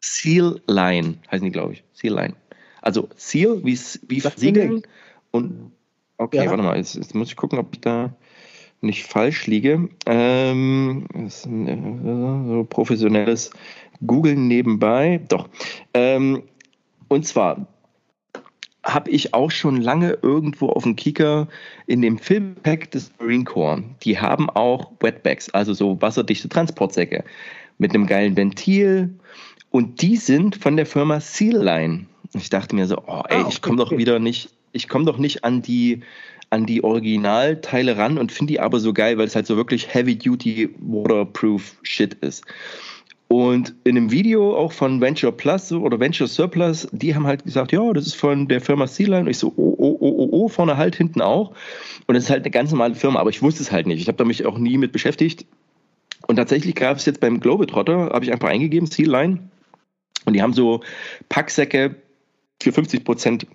Seal 0.01 0.61
Line 0.67 1.17
heißen 1.31 1.45
die, 1.45 1.51
glaube 1.51 1.73
ich. 1.73 1.83
Seal 1.93 2.13
Line. 2.13 2.35
Also 2.81 3.09
Seal 3.15 3.63
wie, 3.63 3.77
wie 4.07 4.19
Siegeln 4.19 4.83
und 5.31 5.71
Okay, 6.19 6.43
ja. 6.43 6.49
warte 6.49 6.63
mal, 6.63 6.75
jetzt, 6.75 6.95
jetzt, 6.95 7.15
muss 7.15 7.29
ich 7.29 7.37
gucken, 7.37 7.59
ob 7.59 7.69
ich 7.71 7.79
da 7.79 8.13
nicht 8.81 9.05
falsch 9.05 9.47
liege. 9.47 9.87
Ähm, 10.05 11.05
so 11.29 12.67
professionelles 12.69 13.51
Googeln 14.05 14.49
nebenbei. 14.49 15.21
Doch. 15.29 15.47
Ähm, 15.93 16.43
und 17.07 17.25
zwar 17.25 17.67
habe 18.83 19.09
ich 19.11 19.33
auch 19.33 19.49
schon 19.49 19.77
lange 19.77 20.17
irgendwo 20.21 20.67
auf 20.67 20.83
dem 20.83 20.97
Kicker 20.97 21.47
in 21.87 22.01
dem 22.01 22.17
Filmpack 22.17 22.91
des 22.91 23.13
Marine 23.17 23.45
Corps. 23.45 23.81
Die 24.03 24.19
haben 24.19 24.49
auch 24.49 24.91
Wetbags, 24.99 25.49
also 25.51 25.73
so 25.73 26.01
wasserdichte 26.01 26.49
Transportsäcke 26.49 27.23
mit 27.77 27.95
einem 27.95 28.07
geilen 28.07 28.35
Ventil. 28.35 29.17
Und 29.71 30.01
die 30.01 30.17
sind 30.17 30.57
von 30.57 30.75
der 30.75 30.85
Firma 30.85 31.21
Seal 31.21 31.63
Line. 31.63 32.07
Ich 32.33 32.49
dachte 32.49 32.75
mir 32.75 32.85
so, 32.87 32.97
oh 33.07 33.23
ey, 33.27 33.43
ah, 33.43 33.47
ich 33.49 33.61
komme 33.61 33.77
doch 33.77 33.91
wieder 33.91 34.19
nicht 34.19 34.49
ich 34.71 34.87
komme 34.87 35.05
doch 35.05 35.17
nicht 35.17 35.43
an 35.43 35.61
die 35.61 36.01
an 36.51 36.65
die 36.65 36.83
Originalteile 36.83 37.97
ran 37.97 38.17
und 38.17 38.31
finde 38.31 38.53
die 38.53 38.59
aber 38.59 38.79
so 38.79 38.91
geil, 38.91 39.19
weil 39.19 39.27
es 39.27 39.35
halt 39.35 39.45
so 39.45 39.55
wirklich 39.55 39.93
Heavy-Duty 39.93 40.69
Waterproof 40.79 41.77
Shit 41.83 42.15
ist. 42.15 42.43
Und 43.27 43.75
in 43.83 43.95
einem 43.95 44.09
Video 44.09 44.57
auch 44.57 44.71
von 44.71 44.99
Venture 44.99 45.31
Plus 45.31 45.71
oder 45.71 45.99
Venture 45.99 46.25
Surplus, 46.25 46.87
die 46.91 47.13
haben 47.13 47.27
halt 47.27 47.43
gesagt, 47.43 47.71
ja, 47.71 47.93
das 47.93 48.07
ist 48.07 48.15
von 48.15 48.47
der 48.47 48.61
Firma 48.61 48.87
Sealine. 48.87 49.25
Und 49.25 49.27
ich 49.27 49.37
so, 49.37 49.53
oh, 49.55 49.75
oh, 49.77 49.97
oh, 49.99 50.15
oh, 50.17 50.29
oh, 50.31 50.47
vorne 50.47 50.75
halt, 50.75 50.95
hinten 50.95 51.21
auch. 51.21 51.53
Und 52.07 52.15
es 52.15 52.23
ist 52.23 52.29
halt 52.31 52.41
eine 52.41 52.49
ganz 52.49 52.71
normale 52.71 52.95
Firma, 52.95 53.19
aber 53.19 53.29
ich 53.29 53.43
wusste 53.43 53.61
es 53.61 53.71
halt 53.71 53.85
nicht. 53.85 54.01
Ich 54.01 54.07
habe 54.07 54.17
da 54.17 54.25
mich 54.25 54.47
auch 54.47 54.57
nie 54.57 54.79
mit 54.79 54.91
beschäftigt. 54.91 55.45
Und 56.25 56.37
tatsächlich 56.37 56.73
gab 56.73 56.97
es 56.97 57.05
jetzt 57.05 57.19
beim 57.19 57.39
Globetrotter, 57.39 58.09
habe 58.11 58.25
ich 58.25 58.31
einfach 58.31 58.49
eingegeben, 58.49 58.87
Sealine. 58.87 59.37
Und 60.25 60.33
die 60.33 60.41
haben 60.41 60.53
so 60.53 60.81
Packsäcke 61.29 61.95
für 62.61 62.71
50 62.71 63.03
Prozent 63.03 63.47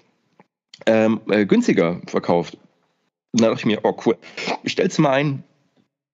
ähm, 0.87 1.21
äh, 1.29 1.47
günstiger 1.47 2.01
verkauft. 2.07 2.59
Und 3.33 3.43
da 3.43 3.49
dachte 3.49 3.61
ich 3.61 3.67
mir, 3.67 3.81
oh 3.83 3.97
cool, 4.07 4.17
ich 4.63 4.73
stell's 4.73 4.99
mal 4.99 5.11
ein. 5.11 5.43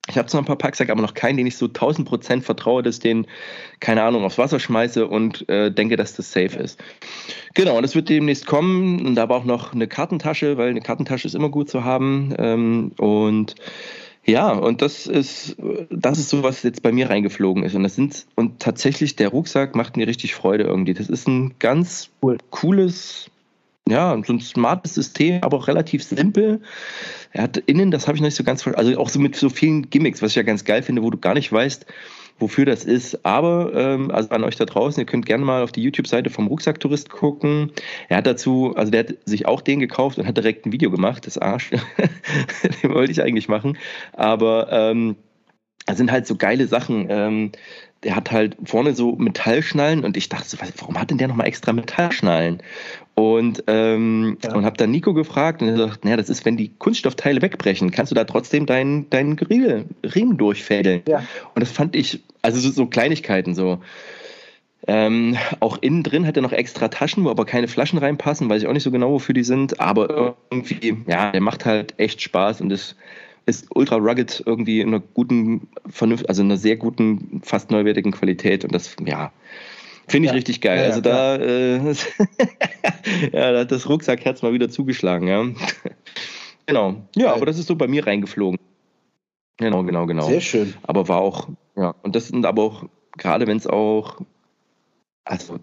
Ich 0.08 0.18
habe 0.18 0.26
zwar 0.26 0.42
ein 0.42 0.46
paar 0.46 0.56
Packsäcke, 0.56 0.90
aber 0.90 1.02
noch 1.02 1.14
keinen, 1.14 1.36
den 1.36 1.46
ich 1.46 1.56
so 1.56 1.66
1000 1.66 2.08
Prozent 2.08 2.44
vertraue, 2.44 2.82
dass 2.82 2.98
den, 2.98 3.26
keine 3.78 4.02
Ahnung, 4.02 4.24
aufs 4.24 4.38
Wasser 4.38 4.58
schmeiße 4.58 5.06
und 5.06 5.48
äh, 5.48 5.70
denke, 5.70 5.96
dass 5.96 6.14
das 6.16 6.32
safe 6.32 6.58
ist. 6.58 6.82
Genau, 7.54 7.76
und 7.76 7.82
das 7.82 7.94
wird 7.94 8.08
demnächst 8.08 8.46
kommen. 8.46 9.06
Und 9.06 9.14
da 9.14 9.28
war 9.28 9.36
auch 9.36 9.44
noch 9.44 9.72
eine 9.72 9.86
Kartentasche, 9.86 10.56
weil 10.56 10.70
eine 10.70 10.80
Kartentasche 10.80 11.28
ist 11.28 11.34
immer 11.34 11.50
gut 11.50 11.68
zu 11.68 11.84
haben. 11.84 12.34
Ähm, 12.38 12.92
und 12.98 13.54
ja, 14.24 14.52
und 14.52 14.82
das 14.82 15.06
ist, 15.06 15.56
das 15.90 16.18
ist 16.18 16.28
so, 16.28 16.42
was 16.42 16.62
jetzt 16.62 16.82
bei 16.82 16.92
mir 16.92 17.08
reingeflogen 17.08 17.64
ist. 17.64 17.74
Und 17.74 17.82
das 17.82 17.94
sind, 17.94 18.26
und 18.34 18.60
tatsächlich, 18.60 19.16
der 19.16 19.28
Rucksack 19.28 19.74
macht 19.74 19.96
mir 19.96 20.06
richtig 20.06 20.34
Freude 20.34 20.64
irgendwie. 20.64 20.94
Das 20.94 21.08
ist 21.08 21.26
ein 21.26 21.54
ganz 21.58 22.10
cool. 22.22 22.38
cooles, 22.50 23.30
ja, 23.88 24.20
so 24.24 24.32
ein 24.32 24.40
smartes 24.40 24.94
System, 24.94 25.42
aber 25.42 25.56
auch 25.56 25.68
relativ 25.68 26.04
simpel. 26.04 26.60
Er 27.32 27.44
hat 27.44 27.56
innen, 27.56 27.90
das 27.90 28.06
habe 28.06 28.16
ich 28.16 28.20
noch 28.20 28.28
nicht 28.28 28.36
so 28.36 28.44
ganz 28.44 28.62
verstanden, 28.62 28.88
also 28.88 29.00
auch 29.00 29.08
so 29.08 29.18
mit 29.18 29.36
so 29.36 29.48
vielen 29.48 29.88
Gimmicks, 29.88 30.20
was 30.20 30.30
ich 30.30 30.36
ja 30.36 30.42
ganz 30.42 30.64
geil 30.64 30.82
finde, 30.82 31.02
wo 31.02 31.10
du 31.10 31.18
gar 31.18 31.34
nicht 31.34 31.50
weißt, 31.50 31.86
wofür 32.40 32.64
das 32.64 32.84
ist. 32.84 33.24
Aber 33.24 33.72
ähm, 33.74 34.10
also 34.10 34.30
an 34.30 34.44
euch 34.44 34.56
da 34.56 34.64
draußen, 34.64 35.00
ihr 35.00 35.06
könnt 35.06 35.26
gerne 35.26 35.44
mal 35.44 35.62
auf 35.62 35.72
die 35.72 35.82
YouTube-Seite 35.82 36.30
vom 36.30 36.46
Rucksacktourist 36.46 37.10
gucken. 37.10 37.72
Er 38.08 38.18
hat 38.18 38.26
dazu, 38.26 38.74
also 38.76 38.90
der 38.90 39.00
hat 39.00 39.14
sich 39.24 39.46
auch 39.46 39.60
den 39.60 39.80
gekauft 39.80 40.18
und 40.18 40.26
hat 40.26 40.36
direkt 40.36 40.66
ein 40.66 40.72
Video 40.72 40.90
gemacht, 40.90 41.26
das 41.26 41.38
Arsch. 41.38 41.70
den 42.82 42.92
wollte 42.92 43.12
ich 43.12 43.22
eigentlich 43.22 43.48
machen. 43.48 43.78
Aber 44.12 44.68
ähm, 44.72 45.16
das 45.86 45.98
sind 45.98 46.10
halt 46.12 46.26
so 46.26 46.36
geile 46.36 46.66
Sachen. 46.66 47.06
Ähm, 47.10 47.52
der 48.02 48.16
hat 48.16 48.30
halt 48.30 48.56
vorne 48.64 48.94
so 48.94 49.16
Metallschnallen 49.16 50.04
und 50.04 50.16
ich 50.16 50.28
dachte 50.28 50.48
so, 50.48 50.56
warum 50.78 50.98
hat 50.98 51.10
denn 51.10 51.18
der 51.18 51.28
nochmal 51.28 51.46
extra 51.46 51.72
Metallschnallen? 51.72 52.62
Und, 53.14 53.64
ähm, 53.66 54.38
ja. 54.42 54.54
und 54.54 54.64
habe 54.64 54.78
dann 54.78 54.90
Nico 54.90 55.12
gefragt 55.12 55.60
und 55.60 55.68
er 55.68 55.76
sagt, 55.76 56.04
naja, 56.04 56.16
das 56.16 56.30
ist, 56.30 56.46
wenn 56.46 56.56
die 56.56 56.70
Kunststoffteile 56.78 57.42
wegbrechen, 57.42 57.90
kannst 57.90 58.10
du 58.10 58.14
da 58.14 58.24
trotzdem 58.24 58.64
deinen 58.64 59.10
deinen 59.10 59.38
Riemen 59.38 60.38
durchfädeln. 60.38 61.02
Ja. 61.06 61.18
Und 61.54 61.60
das 61.60 61.70
fand 61.70 61.94
ich, 61.94 62.22
also 62.40 62.58
so, 62.58 62.70
so 62.70 62.86
Kleinigkeiten 62.86 63.54
so. 63.54 63.80
Ähm, 64.86 65.36
auch 65.60 65.76
innen 65.82 66.02
drin 66.02 66.26
hat 66.26 66.36
er 66.36 66.42
noch 66.42 66.52
extra 66.52 66.88
Taschen, 66.88 67.24
wo 67.24 67.30
aber 67.30 67.44
keine 67.44 67.68
Flaschen 67.68 67.98
reinpassen, 67.98 68.48
weiß 68.48 68.62
ich 68.62 68.68
auch 68.68 68.72
nicht 68.72 68.82
so 68.82 68.90
genau, 68.90 69.10
wofür 69.10 69.34
die 69.34 69.44
sind. 69.44 69.78
Aber 69.78 70.36
irgendwie, 70.50 70.96
ja, 71.06 71.32
der 71.32 71.42
macht 71.42 71.66
halt 71.66 71.98
echt 71.98 72.22
Spaß 72.22 72.62
und 72.62 72.72
ist 72.72 72.96
ist 73.50 73.66
ultra 73.74 73.96
rugged 73.96 74.42
irgendwie 74.46 74.80
in 74.80 74.88
einer 74.88 75.00
guten, 75.00 75.68
vernünft, 75.88 76.28
also 76.28 76.42
in 76.42 76.48
einer 76.48 76.56
sehr 76.56 76.76
guten, 76.76 77.42
fast 77.44 77.70
neuwertigen 77.70 78.12
Qualität 78.12 78.64
und 78.64 78.74
das, 78.74 78.96
ja, 79.04 79.32
finde 80.08 80.26
ich 80.26 80.30
ja. 80.30 80.36
richtig 80.36 80.60
geil. 80.60 80.78
Ja, 80.78 80.84
also 80.86 81.00
da, 81.00 81.36
äh, 81.36 81.78
ja, 83.32 83.52
da 83.52 83.60
hat 83.60 83.72
das 83.72 83.88
Rucksackherz 83.88 84.42
mal 84.42 84.52
wieder 84.52 84.70
zugeschlagen, 84.70 85.28
ja. 85.28 85.44
genau. 86.66 86.96
Ja, 87.16 87.34
aber 87.34 87.46
das 87.46 87.58
ist 87.58 87.66
so 87.66 87.76
bei 87.76 87.88
mir 87.88 88.06
reingeflogen. 88.06 88.58
Genau, 89.58 89.82
genau, 89.84 90.06
genau. 90.06 90.26
Sehr 90.26 90.40
schön. 90.40 90.74
Aber 90.82 91.08
war 91.08 91.20
auch, 91.20 91.48
ja, 91.76 91.94
und 92.02 92.16
das 92.16 92.28
sind 92.28 92.46
aber 92.46 92.62
auch, 92.62 92.84
gerade 93.18 93.46
wenn 93.46 93.58
es 93.58 93.66
auch, 93.66 94.20
also 95.24 95.58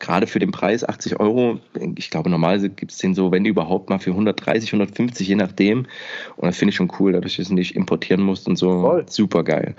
gerade 0.00 0.26
für 0.26 0.38
den 0.38 0.50
Preis 0.50 0.82
80 0.82 1.20
Euro, 1.20 1.60
ich 1.94 2.10
glaube, 2.10 2.30
normalerweise 2.30 2.70
gibt 2.70 2.90
es 2.90 2.98
den 2.98 3.14
so, 3.14 3.30
wenn 3.30 3.44
überhaupt 3.44 3.90
mal 3.90 3.98
für 3.98 4.10
130, 4.10 4.72
150, 4.72 5.28
je 5.28 5.36
nachdem. 5.36 5.86
Und 6.36 6.46
das 6.46 6.56
finde 6.56 6.70
ich 6.70 6.76
schon 6.76 6.90
cool, 6.98 7.12
dadurch, 7.12 7.36
dass 7.36 7.48
du 7.48 7.52
es 7.52 7.56
nicht 7.56 7.76
importieren 7.76 8.22
musst 8.22 8.48
und 8.48 8.56
so. 8.56 8.80
Voll. 8.80 9.04
Super 9.08 9.44
geil. 9.44 9.76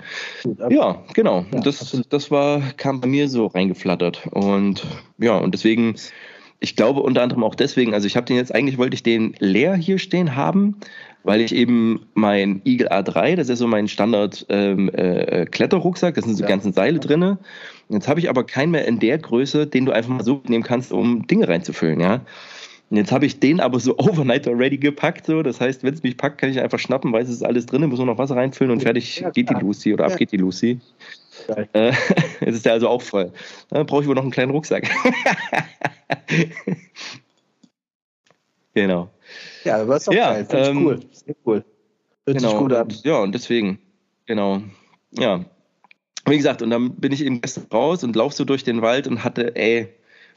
Ja, 0.70 1.02
genau. 1.12 1.44
Ja, 1.52 1.60
das, 1.60 2.00
das 2.08 2.30
war, 2.30 2.62
kam 2.76 3.00
bei 3.00 3.08
mir 3.08 3.28
so 3.28 3.46
reingeflattert. 3.46 4.26
Und 4.30 4.86
ja, 5.18 5.36
und 5.36 5.52
deswegen, 5.52 5.96
ich 6.60 6.76
glaube 6.76 7.00
unter 7.00 7.22
anderem 7.22 7.42
auch 7.42 7.56
deswegen, 7.56 7.92
also 7.92 8.06
ich 8.06 8.16
habe 8.16 8.26
den 8.26 8.36
jetzt, 8.36 8.54
eigentlich 8.54 8.78
wollte 8.78 8.94
ich 8.94 9.02
den 9.02 9.34
leer 9.40 9.74
hier 9.74 9.98
stehen 9.98 10.36
haben, 10.36 10.76
weil 11.24 11.40
ich 11.40 11.54
eben 11.54 12.06
mein 12.14 12.60
Eagle 12.64 12.90
A3, 12.90 13.36
das 13.36 13.48
ist 13.48 13.58
so 13.58 13.66
mein 13.66 13.88
Standard 13.88 14.44
ähm, 14.48 14.88
äh, 14.94 15.46
Kletterrucksack, 15.46 16.14
da 16.14 16.22
sind 16.22 16.34
so 16.34 16.42
ja. 16.42 16.48
ganzen 16.48 16.72
Seile 16.72 16.98
drinne. 16.98 17.38
Jetzt 17.88 18.08
habe 18.08 18.20
ich 18.20 18.28
aber 18.28 18.44
keinen 18.44 18.72
mehr 18.72 18.86
in 18.86 18.98
der 18.98 19.18
Größe, 19.18 19.66
den 19.66 19.86
du 19.86 19.92
einfach 19.92 20.10
mal 20.10 20.24
so 20.24 20.42
nehmen 20.48 20.64
kannst, 20.64 20.92
um 20.92 21.26
Dinge 21.26 21.48
reinzufüllen, 21.48 22.00
ja. 22.00 22.20
Und 22.90 22.98
jetzt 22.98 23.10
habe 23.10 23.24
ich 23.24 23.40
den 23.40 23.60
aber 23.60 23.80
so 23.80 23.96
overnight 23.98 24.46
already 24.46 24.76
gepackt, 24.76 25.26
so. 25.26 25.42
Das 25.42 25.60
heißt, 25.60 25.82
wenn 25.82 25.94
es 25.94 26.02
mich 26.02 26.16
packt, 26.16 26.38
kann 26.38 26.50
ich 26.50 26.60
einfach 26.60 26.78
schnappen, 26.78 27.12
weiß 27.12 27.28
es 27.28 27.36
ist 27.36 27.42
alles 27.42 27.66
drin, 27.66 27.88
muss 27.88 27.98
nur 27.98 28.06
noch 28.06 28.18
Wasser 28.18 28.36
reinfüllen 28.36 28.72
und 28.72 28.82
fertig 28.82 29.20
ja, 29.20 29.30
geht 29.30 29.48
die 29.50 29.54
Lucy 29.54 29.94
oder 29.94 30.06
ab 30.06 30.16
geht 30.16 30.32
die 30.32 30.36
Lucy. 30.36 30.80
Äh, 31.72 31.92
jetzt 32.40 32.56
ist 32.56 32.66
der 32.66 32.72
also 32.74 32.88
auch 32.88 33.02
voll. 33.02 33.32
Dann 33.70 33.86
brauche 33.86 34.02
ich 34.02 34.08
wohl 34.08 34.14
noch 34.14 34.22
einen 34.22 34.30
kleinen 34.30 34.50
Rucksack. 34.50 34.90
genau. 38.74 39.08
Ja, 39.64 39.80
aber 39.80 39.96
ist 39.96 40.08
auch 40.08 40.12
ja, 40.12 40.32
geil. 40.32 40.46
Finde 40.46 40.68
ähm, 40.68 40.86
cool. 40.86 41.00
Sehr 41.12 41.36
cool. 41.46 41.64
Hört 42.26 42.38
genau, 42.38 42.50
sich 42.50 42.58
gut 42.58 42.72
an. 42.72 42.88
Ja, 43.04 43.18
und 43.18 43.32
deswegen, 43.32 43.78
genau. 44.26 44.62
Ja. 45.12 45.44
Wie 46.26 46.36
gesagt, 46.36 46.62
und 46.62 46.70
dann 46.70 46.94
bin 46.96 47.12
ich 47.12 47.24
eben 47.24 47.40
gestern 47.40 47.66
raus 47.72 48.04
und 48.04 48.14
lauf 48.14 48.32
so 48.32 48.44
durch 48.44 48.62
den 48.64 48.80
Wald 48.80 49.06
und 49.06 49.24
hatte, 49.24 49.56
ey, 49.56 49.88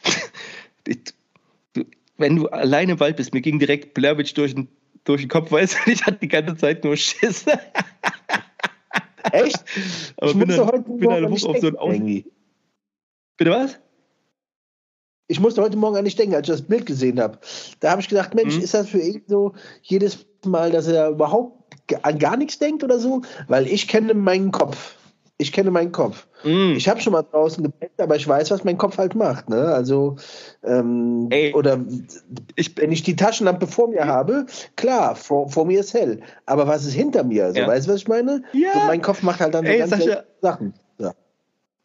wenn 2.18 2.36
du 2.36 2.48
alleine 2.48 2.94
im 2.94 3.00
Wald 3.00 3.18
bist, 3.18 3.34
mir 3.34 3.42
ging 3.42 3.60
direkt 3.60 3.94
Blair 3.94 4.18
Witch 4.18 4.34
durch 4.34 4.56
den, 4.56 4.68
durch 5.04 5.22
den 5.22 5.30
Kopf, 5.30 5.52
weißt 5.52 5.78
du, 5.86 5.92
ich 5.92 6.06
hatte 6.06 6.20
die 6.20 6.28
ganze 6.28 6.58
Zeit 6.58 6.84
nur 6.84 6.98
Schiss. 6.98 7.46
Echt? 9.32 9.64
Aber 10.18 10.32
ich 10.32 10.38
bin 10.38 10.48
dann, 10.48 10.66
heute 10.66 10.80
bin 10.82 11.10
dann 11.10 11.30
hoch 11.30 11.46
auf 11.46 11.58
so 11.60 11.68
ein 11.68 11.78
Aus 11.78 11.96
Bitte 13.38 13.52
was? 13.52 13.80
Ich 15.28 15.40
musste 15.40 15.62
heute 15.62 15.78
Morgen 15.78 15.98
an 15.98 16.06
dich 16.06 16.16
denken, 16.16 16.36
als 16.36 16.48
ich 16.48 16.56
das 16.56 16.62
Bild 16.62 16.86
gesehen 16.86 17.20
habe. 17.20 17.40
Da 17.80 17.92
habe 17.92 18.02
ich 18.02 18.10
gedacht, 18.10 18.36
Mensch, 18.36 18.56
mhm. 18.58 18.62
ist 18.62 18.74
das 18.74 18.90
für 18.90 19.00
ihn 19.00 19.24
so 19.28 19.54
jedes 19.82 20.26
Mal, 20.46 20.72
dass 20.72 20.88
er 20.88 21.10
überhaupt 21.10 21.76
an 22.04 22.20
gar 22.20 22.38
nichts 22.38 22.60
denkt 22.60 22.84
oder 22.84 23.00
so? 23.00 23.22
Weil 23.48 23.68
ich 23.68 23.88
kenne 23.88 24.14
meinen 24.14 24.52
Kopf. 24.52 24.96
Ich 25.38 25.52
kenne 25.52 25.70
meinen 25.70 25.92
Kopf. 25.92 26.28
Mm. 26.46 26.76
Ich 26.78 26.88
habe 26.88 27.02
schon 27.02 27.12
mal 27.12 27.24
draußen 27.24 27.62
gepennt, 27.62 28.00
aber 28.00 28.16
ich 28.16 28.26
weiß, 28.26 28.52
was 28.52 28.64
mein 28.64 28.78
Kopf 28.78 28.98
halt 28.98 29.16
macht. 29.16 29.50
Ne? 29.50 29.66
Also, 29.66 30.16
ähm, 30.64 31.28
Ey, 31.30 31.54
oder 31.54 31.84
ich, 32.56 32.78
wenn 32.78 32.94
ich 32.94 33.04
die 33.04 33.18
Taschenlampe 33.18 33.68
vor 33.68 33.90
mir 33.90 34.06
habe, 34.06 34.46
klar, 34.78 35.14
vor, 35.18 35.50
vor 35.50 35.66
mir 35.66 35.82
ist 35.82 35.94
hell. 35.94 36.22
Aber 36.46 36.68
was 36.68 36.86
ist 36.86 36.94
hinter 36.94 37.26
mir? 37.26 37.46
Also, 37.46 37.60
ja. 37.60 37.68
Weißt 37.68 37.86
du, 37.86 37.92
was 37.92 38.02
ich 38.02 38.08
meine? 38.08 38.44
Ja. 38.54 38.72
So, 38.74 38.80
mein 38.88 39.02
Kopf 39.02 39.24
macht 39.24 39.42
halt 39.42 39.54
dann 39.54 39.66
Ey, 39.66 39.84
so 39.84 39.90
ganze 39.90 40.26
Sachen. 40.42 40.74
Ja. 41.00 41.14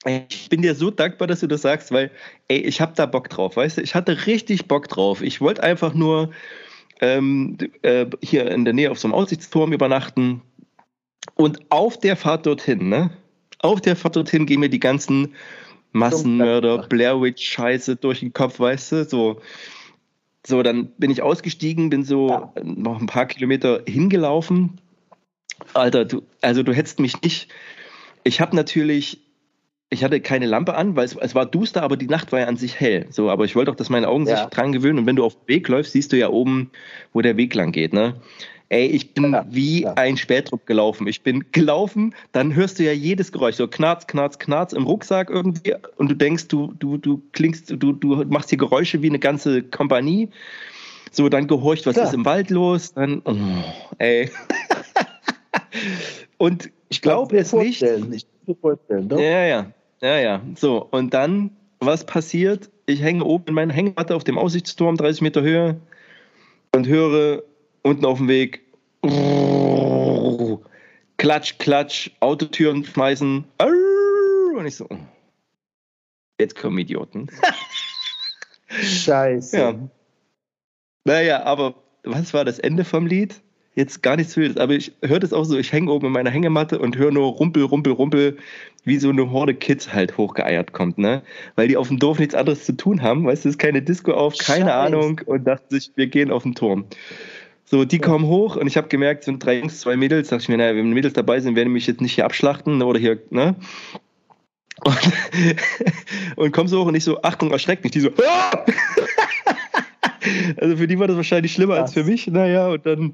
Ich 0.07 0.49
bin 0.49 0.63
dir 0.63 0.75
so 0.75 0.91
dankbar, 0.91 1.29
dass 1.29 1.41
du 1.41 1.47
das 1.47 1.63
sagst, 1.63 1.93
weil, 1.93 2.11
ey, 2.49 2.59
ich 2.59 2.81
habe 2.81 2.93
da 2.95 3.05
Bock 3.05 3.29
drauf, 3.29 3.57
weißt 3.57 3.79
du? 3.79 3.83
Ich 3.83 3.95
hatte 3.95 4.27
richtig 4.27 4.67
Bock 4.67 4.89
drauf. 4.89 5.21
Ich 5.21 5.41
wollte 5.43 5.63
einfach 5.63 5.93
nur 5.93 6.31
ähm, 7.01 7.59
äh, 7.83 8.07
hier 8.23 8.51
in 8.51 8.65
der 8.65 8.73
Nähe 8.75 8.91
auf 8.91 8.99
so 8.99 9.09
einem 9.09 9.15
Aussichtsturm 9.15 9.73
übernachten. 9.73 10.41
Und 11.35 11.61
auf 11.71 11.99
der 11.99 12.17
Fahrt 12.17 12.47
dorthin, 12.47 12.89
ne? 12.89 13.11
Auf 13.59 13.83
der 13.83 13.95
Fahrt 13.95 14.17
dorthin 14.17 14.47
gehen 14.47 14.61
mir 14.61 14.71
die 14.71 14.81
ganzen 14.81 15.35
Massenmörder, 15.93 16.87
Blair 16.89 17.21
Witch 17.21 17.47
Scheiße 17.51 17.97
durch 17.97 18.21
den 18.21 18.33
Kopf, 18.33 18.59
weißt 18.59 18.93
du? 18.93 19.05
So, 19.05 19.41
so 20.47 20.63
dann 20.63 20.87
bin 20.99 21.11
ich 21.11 21.21
ausgestiegen, 21.21 21.91
bin 21.91 22.05
so 22.05 22.29
ja. 22.29 22.53
noch 22.63 23.01
ein 23.01 23.07
paar 23.07 23.27
Kilometer 23.27 23.83
hingelaufen. 23.87 24.81
Alter, 25.75 26.07
du, 26.07 26.23
also 26.41 26.63
du 26.63 26.73
hättest 26.73 27.01
mich 27.01 27.21
nicht. 27.23 27.49
Ich 28.25 28.41
habe 28.41 28.57
natürlich 28.57 29.21
ich 29.91 30.05
hatte 30.05 30.21
keine 30.21 30.47
Lampe 30.47 30.75
an, 30.75 30.95
weil 30.95 31.05
es, 31.05 31.17
es, 31.17 31.35
war 31.35 31.47
duster, 31.47 31.83
aber 31.83 31.97
die 31.97 32.07
Nacht 32.07 32.31
war 32.31 32.41
ja 32.41 32.47
an 32.47 32.57
sich 32.57 32.79
hell. 32.79 33.07
So, 33.11 33.29
aber 33.29 33.45
ich 33.45 33.57
wollte 33.57 33.73
auch, 33.73 33.77
dass 33.77 33.91
meine 33.91 34.09
Augen 34.09 34.27
ja. 34.27 34.37
sich 34.37 34.47
dran 34.47 34.71
gewöhnen. 34.71 35.01
Und 35.01 35.07
wenn 35.07 35.17
du 35.17 35.25
auf 35.25 35.35
dem 35.35 35.49
Weg 35.49 35.69
läufst, 35.69 35.93
siehst 35.93 36.13
du 36.13 36.17
ja 36.17 36.29
oben, 36.29 36.71
wo 37.13 37.21
der 37.21 37.37
Weg 37.37 37.55
lang 37.55 37.73
geht. 37.73 37.93
Ne? 37.93 38.15
Ey, 38.69 38.87
ich 38.87 39.15
bin 39.15 39.33
ja, 39.33 39.45
wie 39.51 39.83
ja. 39.83 39.95
ein 39.95 40.17
Spätrupp 40.17 40.65
gelaufen. 40.65 41.09
Ich 41.09 41.23
bin 41.23 41.45
gelaufen, 41.51 42.15
dann 42.31 42.55
hörst 42.55 42.79
du 42.79 42.85
ja 42.85 42.93
jedes 42.93 43.33
Geräusch, 43.33 43.57
so 43.57 43.67
knarz, 43.67 44.07
knarz, 44.07 44.39
knarz 44.39 44.73
im 44.73 44.85
Rucksack 44.85 45.29
irgendwie 45.29 45.75
und 45.97 46.09
du 46.09 46.15
denkst, 46.15 46.47
du, 46.47 46.73
du, 46.79 46.97
du 46.97 47.21
klingst, 47.33 47.71
du, 47.77 47.93
du 47.93 48.25
machst 48.29 48.51
hier 48.51 48.59
Geräusche 48.59 49.03
wie 49.03 49.09
eine 49.09 49.19
ganze 49.19 49.65
Kompanie. 49.65 50.29
So, 51.11 51.29
dann 51.29 51.49
gehorcht, 51.49 51.87
was 51.87 51.97
ja. 51.97 52.05
ist 52.05 52.15
im 52.15 52.25
Wald 52.25 52.51
los? 52.51 52.95
Dann, 52.95 53.23
oh, 53.25 53.35
ey. 53.99 54.31
und 56.39 56.71
ich 56.89 57.03
glaube 57.03 57.37
es 57.39 57.53
nicht. 57.53 57.83
Ich 57.83 58.27
vorstellen, 58.61 59.09
doch? 59.09 59.19
Ja, 59.19 59.47
ja. 59.47 59.73
Ja, 60.03 60.19
ja. 60.19 60.43
So, 60.57 60.83
und 60.91 61.13
dann, 61.15 61.51
was 61.79 62.07
passiert? 62.07 62.71
Ich 62.87 63.03
hänge 63.03 63.25
oben 63.25 63.49
in 63.49 63.55
meiner 63.55 63.73
Hängematte 63.73 64.17
auf 64.17 64.25
dem 64.25 64.39
Aussichtsturm, 64.39 64.97
30 64.97 65.23
Meter 65.23 65.43
Höhe, 65.43 65.81
und 66.75 66.87
höre 66.87 67.43
unten 67.83 68.05
auf 68.05 68.19
dem 68.19 68.29
Weg 68.29 68.63
Klatsch, 71.17 71.59
Klatsch, 71.59 72.11
Autotüren 72.21 72.85
schmeißen. 72.85 73.45
Und 74.57 74.67
ich 74.67 74.77
so, 74.77 74.89
jetzt 76.39 76.57
kommen 76.57 76.79
Idioten. 76.79 77.29
Scheiße. 78.69 79.59
Ja. 79.59 79.75
Naja, 81.05 81.43
aber 81.45 81.75
was 82.05 82.35
war 82.35 82.45
das 82.45 82.59
Ende 82.59 82.85
vom 82.85 83.07
Lied? 83.07 83.41
Jetzt 83.75 84.03
gar 84.03 84.17
nichts 84.17 84.37
Wildes, 84.37 84.57
aber 84.57 84.75
ich 84.75 84.93
höre 85.03 85.21
das 85.21 85.33
auch 85.33 85.45
so, 85.45 85.57
ich 85.57 85.73
hänge 85.73 85.91
oben 85.91 86.07
in 86.07 86.13
meiner 86.13 86.31
Hängematte 86.31 86.79
und 86.79 86.97
höre 86.97 87.13
nur 87.13 87.31
Rumpel, 87.33 87.63
Rumpel, 87.63 87.93
Rumpel, 87.93 88.37
wie 88.85 88.97
so 88.97 89.11
eine 89.11 89.31
Horde 89.31 89.55
Kids 89.55 89.93
halt 89.93 90.17
hochgeeiert 90.17 90.73
kommt, 90.73 90.99
ne? 90.99 91.23
Weil 91.55 91.69
die 91.69 91.77
auf 91.77 91.89
dem 91.89 91.99
Dorf 91.99 92.19
nichts 92.19 92.35
anderes 92.35 92.65
zu 92.65 92.77
tun 92.77 93.03
haben, 93.03 93.27
weißt 93.27 93.45
du, 93.45 93.49
es 93.49 93.55
ist 93.55 93.59
keine 93.59 93.83
Disco 93.83 94.13
auf, 94.13 94.37
keine 94.39 94.67
Scheiß. 94.67 94.87
Ahnung 94.87 95.21
und 95.27 95.45
dachten 95.47 95.67
sich, 95.71 95.93
wir 95.95 96.07
gehen 96.09 96.31
auf 96.31 96.43
den 96.43 96.55
Turm. 96.55 96.87
So, 97.65 97.85
die 97.85 98.01
kommen 98.01 98.27
hoch 98.27 98.57
und 98.57 98.67
ich 98.67 98.77
habe 98.77 98.89
gemerkt, 98.89 99.23
sind 99.23 99.45
drei 99.45 99.59
Jungs, 99.59 99.79
zwei 99.79 99.97
Mädels, 99.97 100.29
dachte 100.29 100.43
ich 100.43 100.49
mir, 100.49 100.57
naja, 100.57 100.75
wenn 100.75 100.91
Mädels 100.91 101.15
dabei 101.15 101.39
sind, 101.39 101.55
werden 101.55 101.69
die 101.69 101.75
mich 101.75 101.87
jetzt 101.87 102.01
nicht 102.01 102.15
hier 102.15 102.25
abschlachten 102.25 102.83
oder 102.83 102.99
hier, 102.99 103.21
ne? 103.31 103.55
Und, 104.83 104.99
und 106.37 106.53
komm 106.53 106.67
so 106.67 106.83
hoch 106.83 106.87
und 106.87 106.97
ich 106.97 107.05
so, 107.05 107.23
Achtung, 107.23 107.53
erschreckt 107.53 107.85
mich, 107.85 107.93
die 107.93 108.01
so, 108.01 108.11
also 110.57 110.77
für 110.77 110.89
die 110.89 110.99
war 110.99 111.07
das 111.07 111.17
wahrscheinlich 111.17 111.53
schlimmer 111.53 111.77
Krass. 111.77 111.91
als 111.91 111.95
für 111.95 112.03
mich, 112.05 112.27
naja, 112.27 112.69
und 112.69 112.85
dann 112.87 113.13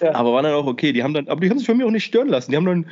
ja. 0.00 0.14
Aber 0.14 0.32
war 0.32 0.42
dann 0.42 0.54
auch 0.54 0.66
okay. 0.66 0.92
Die 0.92 1.02
haben 1.02 1.14
dann, 1.14 1.28
aber 1.28 1.40
die 1.40 1.50
haben 1.50 1.58
sich 1.58 1.66
von 1.66 1.76
mir 1.76 1.86
auch 1.86 1.90
nicht 1.90 2.04
stören 2.04 2.28
lassen. 2.28 2.50
Die 2.50 2.56
haben 2.56 2.66
dann 2.66 2.86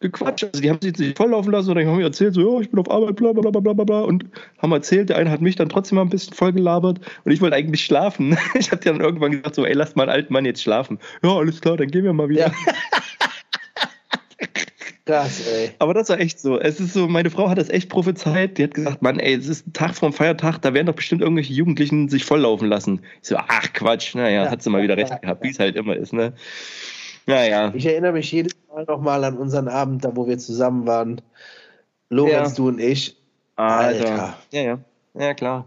gequatscht. 0.00 0.44
Also 0.44 0.60
die 0.60 0.70
haben 0.70 0.80
sich 0.80 0.96
nicht 0.98 1.16
volllaufen 1.16 1.52
lassen 1.52 1.70
oder 1.70 1.80
die 1.80 1.86
haben 1.86 1.96
mir 1.96 2.04
erzählt, 2.04 2.34
so, 2.34 2.40
ja, 2.40 2.60
ich 2.60 2.70
bin 2.70 2.78
auf 2.78 2.90
Arbeit, 2.90 3.16
bla 3.16 3.32
bla 3.32 3.50
bla 3.50 3.60
bla 3.60 3.84
bla 3.84 4.00
und 4.02 4.24
haben 4.58 4.72
erzählt, 4.72 5.08
der 5.08 5.16
eine 5.16 5.30
hat 5.30 5.40
mich 5.40 5.56
dann 5.56 5.68
trotzdem 5.68 5.96
mal 5.96 6.02
ein 6.02 6.08
bisschen 6.08 6.34
voll 6.34 6.52
gelabert 6.52 7.00
und 7.24 7.32
ich 7.32 7.40
wollte 7.40 7.56
eigentlich 7.56 7.84
schlafen. 7.84 8.36
Ich 8.58 8.70
hatte 8.70 8.90
dann 8.90 9.00
irgendwann 9.00 9.32
gesagt, 9.32 9.54
so, 9.54 9.64
ey, 9.64 9.72
lass 9.72 9.94
mal 9.96 10.04
einen 10.04 10.12
alten 10.12 10.32
Mann 10.32 10.44
jetzt 10.44 10.62
schlafen. 10.62 10.98
Ja, 11.22 11.36
alles 11.36 11.60
klar, 11.60 11.76
dann 11.76 11.88
gehen 11.88 12.04
wir 12.04 12.12
mal 12.12 12.28
wieder. 12.28 12.46
Ja. 12.46 12.52
Krass, 15.08 15.48
ey. 15.50 15.70
Aber 15.78 15.94
das 15.94 16.10
war 16.10 16.20
echt 16.20 16.38
so. 16.38 16.60
Es 16.60 16.80
ist 16.80 16.92
so, 16.92 17.08
meine 17.08 17.30
Frau 17.30 17.48
hat 17.48 17.56
das 17.56 17.70
echt 17.70 17.88
prophezeit. 17.88 18.58
Die 18.58 18.64
hat 18.64 18.74
gesagt, 18.74 19.00
Mann, 19.00 19.18
ey, 19.18 19.32
es 19.32 19.46
ist 19.46 19.66
ein 19.66 19.72
Tag 19.72 19.94
vor 19.94 20.10
dem 20.10 20.12
Feiertag, 20.12 20.58
da 20.58 20.74
werden 20.74 20.86
doch 20.86 20.94
bestimmt 20.94 21.22
irgendwelche 21.22 21.54
Jugendlichen 21.54 22.10
sich 22.10 22.26
volllaufen 22.26 22.68
lassen. 22.68 23.00
Ich 23.22 23.28
so, 23.28 23.36
ach 23.38 23.72
Quatsch, 23.72 24.14
naja, 24.14 24.44
ja, 24.44 24.50
hat 24.50 24.62
sie 24.62 24.68
mal 24.68 24.82
wieder 24.82 24.98
recht 24.98 25.22
gehabt, 25.22 25.42
wie 25.42 25.48
es 25.48 25.58
halt 25.58 25.76
immer 25.76 25.96
ist, 25.96 26.12
ne? 26.12 26.34
Naja. 27.24 27.72
Ich 27.74 27.86
erinnere 27.86 28.12
mich 28.12 28.30
jedes 28.30 28.52
Mal 28.70 28.84
nochmal 28.84 29.24
an 29.24 29.38
unseren 29.38 29.68
Abend, 29.68 30.04
da 30.04 30.14
wo 30.14 30.26
wir 30.26 30.36
zusammen 30.36 30.86
waren. 30.86 31.22
Lorenz, 32.10 32.50
ja. 32.50 32.54
du 32.56 32.68
und 32.68 32.78
ich. 32.78 33.16
Alter. 33.56 34.10
Alter. 34.10 34.38
Ja, 34.52 34.60
ja. 34.60 34.78
Ja, 35.14 35.32
klar. 35.32 35.64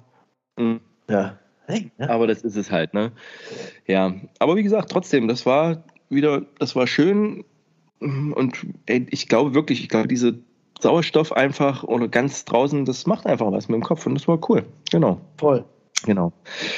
Mhm. 0.55 0.81
Ja. 1.09 1.39
Hey, 1.65 1.89
ja. 1.97 2.09
Aber 2.09 2.27
das 2.27 2.43
ist 2.43 2.57
es 2.57 2.69
halt, 2.69 2.93
ne? 2.93 3.11
Ja. 3.87 4.13
Aber 4.37 4.55
wie 4.55 4.63
gesagt, 4.63 4.91
trotzdem, 4.91 5.27
das 5.27 5.47
war 5.47 5.83
wieder, 6.09 6.43
das 6.59 6.75
war 6.75 6.85
schön 6.85 7.43
und 8.01 8.65
ey, 8.87 9.05
ich 9.09 9.27
glaube 9.27 9.53
wirklich, 9.53 9.81
ich 9.81 9.89
glaube, 9.89 10.07
diese 10.07 10.39
Sauerstoff 10.79 11.31
einfach 11.31 11.83
oder 11.83 12.07
ganz 12.07 12.45
draußen, 12.45 12.85
das 12.85 13.05
macht 13.05 13.27
einfach 13.27 13.51
was 13.51 13.69
mit 13.69 13.75
dem 13.75 13.83
Kopf 13.83 14.05
und 14.05 14.15
das 14.15 14.27
war 14.27 14.39
cool. 14.49 14.63
Genau. 14.91 15.21
Voll. 15.37 15.63
Genau. 16.03 16.33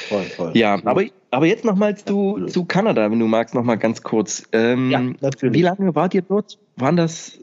Voll, 0.08 0.24
voll. 0.24 0.50
Ja, 0.54 0.78
aber, 0.84 1.04
aber 1.30 1.46
jetzt 1.46 1.64
nochmal 1.64 1.96
zu, 1.96 2.46
zu 2.46 2.66
Kanada, 2.66 3.10
wenn 3.10 3.18
du 3.18 3.26
magst, 3.26 3.54
nochmal 3.54 3.78
ganz 3.78 4.02
kurz. 4.02 4.46
Ähm, 4.52 4.90
ja, 4.90 5.00
natürlich. 5.20 5.54
Wie 5.54 5.62
lange 5.62 5.94
wart 5.94 6.12
ihr 6.12 6.22
dort? 6.22 6.58
Waren 6.76 6.96
das 6.96 7.38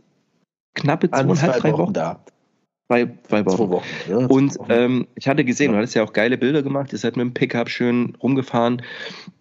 knappe 0.76 1.10
zweieinhalb, 1.10 1.58
drei 1.58 1.72
Wochen? 1.74 1.82
Wochen 1.82 1.94
da. 1.94 2.24
Zwei, 2.88 3.08
zwei 3.28 3.46
Wochen. 3.46 3.58
Zwei 3.58 3.70
Wochen 3.70 3.86
ja, 4.10 4.18
und 4.18 4.60
Wochen. 4.60 4.72
Ähm, 4.72 5.08
ich 5.16 5.28
hatte 5.28 5.44
gesehen, 5.44 5.72
du 5.72 5.78
hattest 5.78 5.96
ja 5.96 6.04
auch 6.04 6.14
geile 6.14 6.38
Bilder 6.38 6.62
gemacht, 6.62 6.92
ihr 6.92 7.00
seid 7.00 7.18
mit 7.18 7.26
dem 7.26 7.34
Pickup 7.34 7.70
schön 7.70 8.16
rumgefahren. 8.22 8.84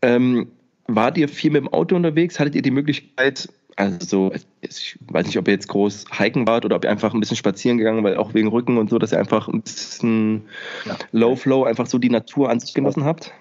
Ähm, 0.01 0.53
wart 0.87 1.19
ihr 1.19 1.29
viel 1.29 1.51
mit 1.51 1.63
dem 1.63 1.69
Auto 1.69 1.95
unterwegs? 1.95 2.39
Hattet 2.39 2.55
ihr 2.55 2.63
die 2.63 2.71
Möglichkeit, 2.71 3.49
Also 3.81 4.07
so, 4.07 4.33
ich 4.61 4.99
weiß 5.09 5.27
nicht, 5.27 5.39
ob 5.39 5.49
ihr 5.49 5.55
jetzt 5.55 5.69
groß 5.69 6.05
hiken 6.13 6.47
wart 6.47 6.67
oder 6.67 6.77
ob 6.77 6.85
ihr 6.85 6.91
einfach 6.91 7.15
ein 7.15 7.21
bisschen 7.21 7.39
spazieren 7.39 7.79
gegangen, 7.79 8.05
weil 8.05 8.19
auch 8.19 8.35
wegen 8.35 8.49
Rücken 8.49 8.77
und 8.77 8.91
so, 8.91 8.99
dass 8.99 9.13
ihr 9.13 9.19
einfach 9.19 9.49
ein 9.49 9.63
bisschen 9.63 10.43
ja. 10.85 10.97
Low 11.13 11.35
Flow, 11.35 11.65
einfach 11.65 11.87
so 11.87 11.99
die 11.99 12.11
Natur 12.11 12.51
an 12.51 12.61
sich 12.61 12.75
genossen 12.75 13.05
habt. 13.05 13.33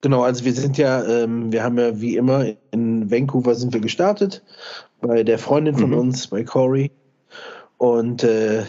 Genau, 0.00 0.22
also 0.22 0.44
wir 0.44 0.52
sind 0.52 0.76
ja, 0.76 1.04
ähm, 1.04 1.52
wir 1.52 1.62
haben 1.62 1.78
ja 1.78 2.00
wie 2.00 2.16
immer 2.16 2.46
in 2.72 3.10
Vancouver 3.10 3.54
sind 3.54 3.72
wir 3.72 3.80
gestartet, 3.80 4.42
bei 5.00 5.22
der 5.22 5.38
Freundin 5.38 5.76
von 5.76 5.90
mhm. 5.90 5.98
uns, 5.98 6.26
bei 6.26 6.42
Corey. 6.42 6.90
Und 7.76 8.24
äh, 8.24 8.64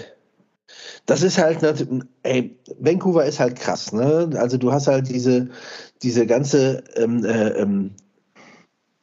das 1.08 1.24
ist 1.24 1.40
halt, 1.40 1.64
ey, 2.22 2.56
Vancouver 2.80 3.26
ist 3.26 3.40
halt 3.40 3.56
krass, 3.56 3.92
ne? 3.92 4.30
Also 4.36 4.58
du 4.58 4.72
hast 4.72 4.86
halt 4.86 5.10
diese, 5.10 5.50
diese 6.04 6.28
ganze 6.28 6.84
ähm, 6.96 7.26
äh, 7.26 7.50
ähm, 7.60 7.92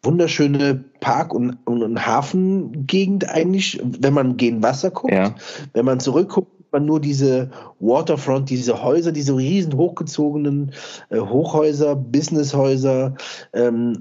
wunderschöne 0.06 0.84
Park- 1.00 1.34
und, 1.34 1.58
und, 1.66 1.82
und 1.82 2.06
Hafengegend 2.06 3.28
eigentlich, 3.28 3.80
wenn 3.82 4.14
man 4.14 4.36
gegen 4.38 4.62
Wasser 4.62 4.90
guckt. 4.90 5.12
Ja. 5.12 5.34
Wenn 5.74 5.84
man 5.84 6.00
zurückguckt, 6.00 6.56
man 6.72 6.84
nur 6.84 7.00
diese 7.00 7.50
Waterfront, 7.80 8.50
diese 8.50 8.82
Häuser, 8.82 9.12
diese 9.12 9.36
riesen 9.36 9.76
hochgezogenen 9.76 10.72
äh, 11.10 11.18
Hochhäuser, 11.18 11.96
Businesshäuser, 11.96 13.14
ähm, 13.52 14.00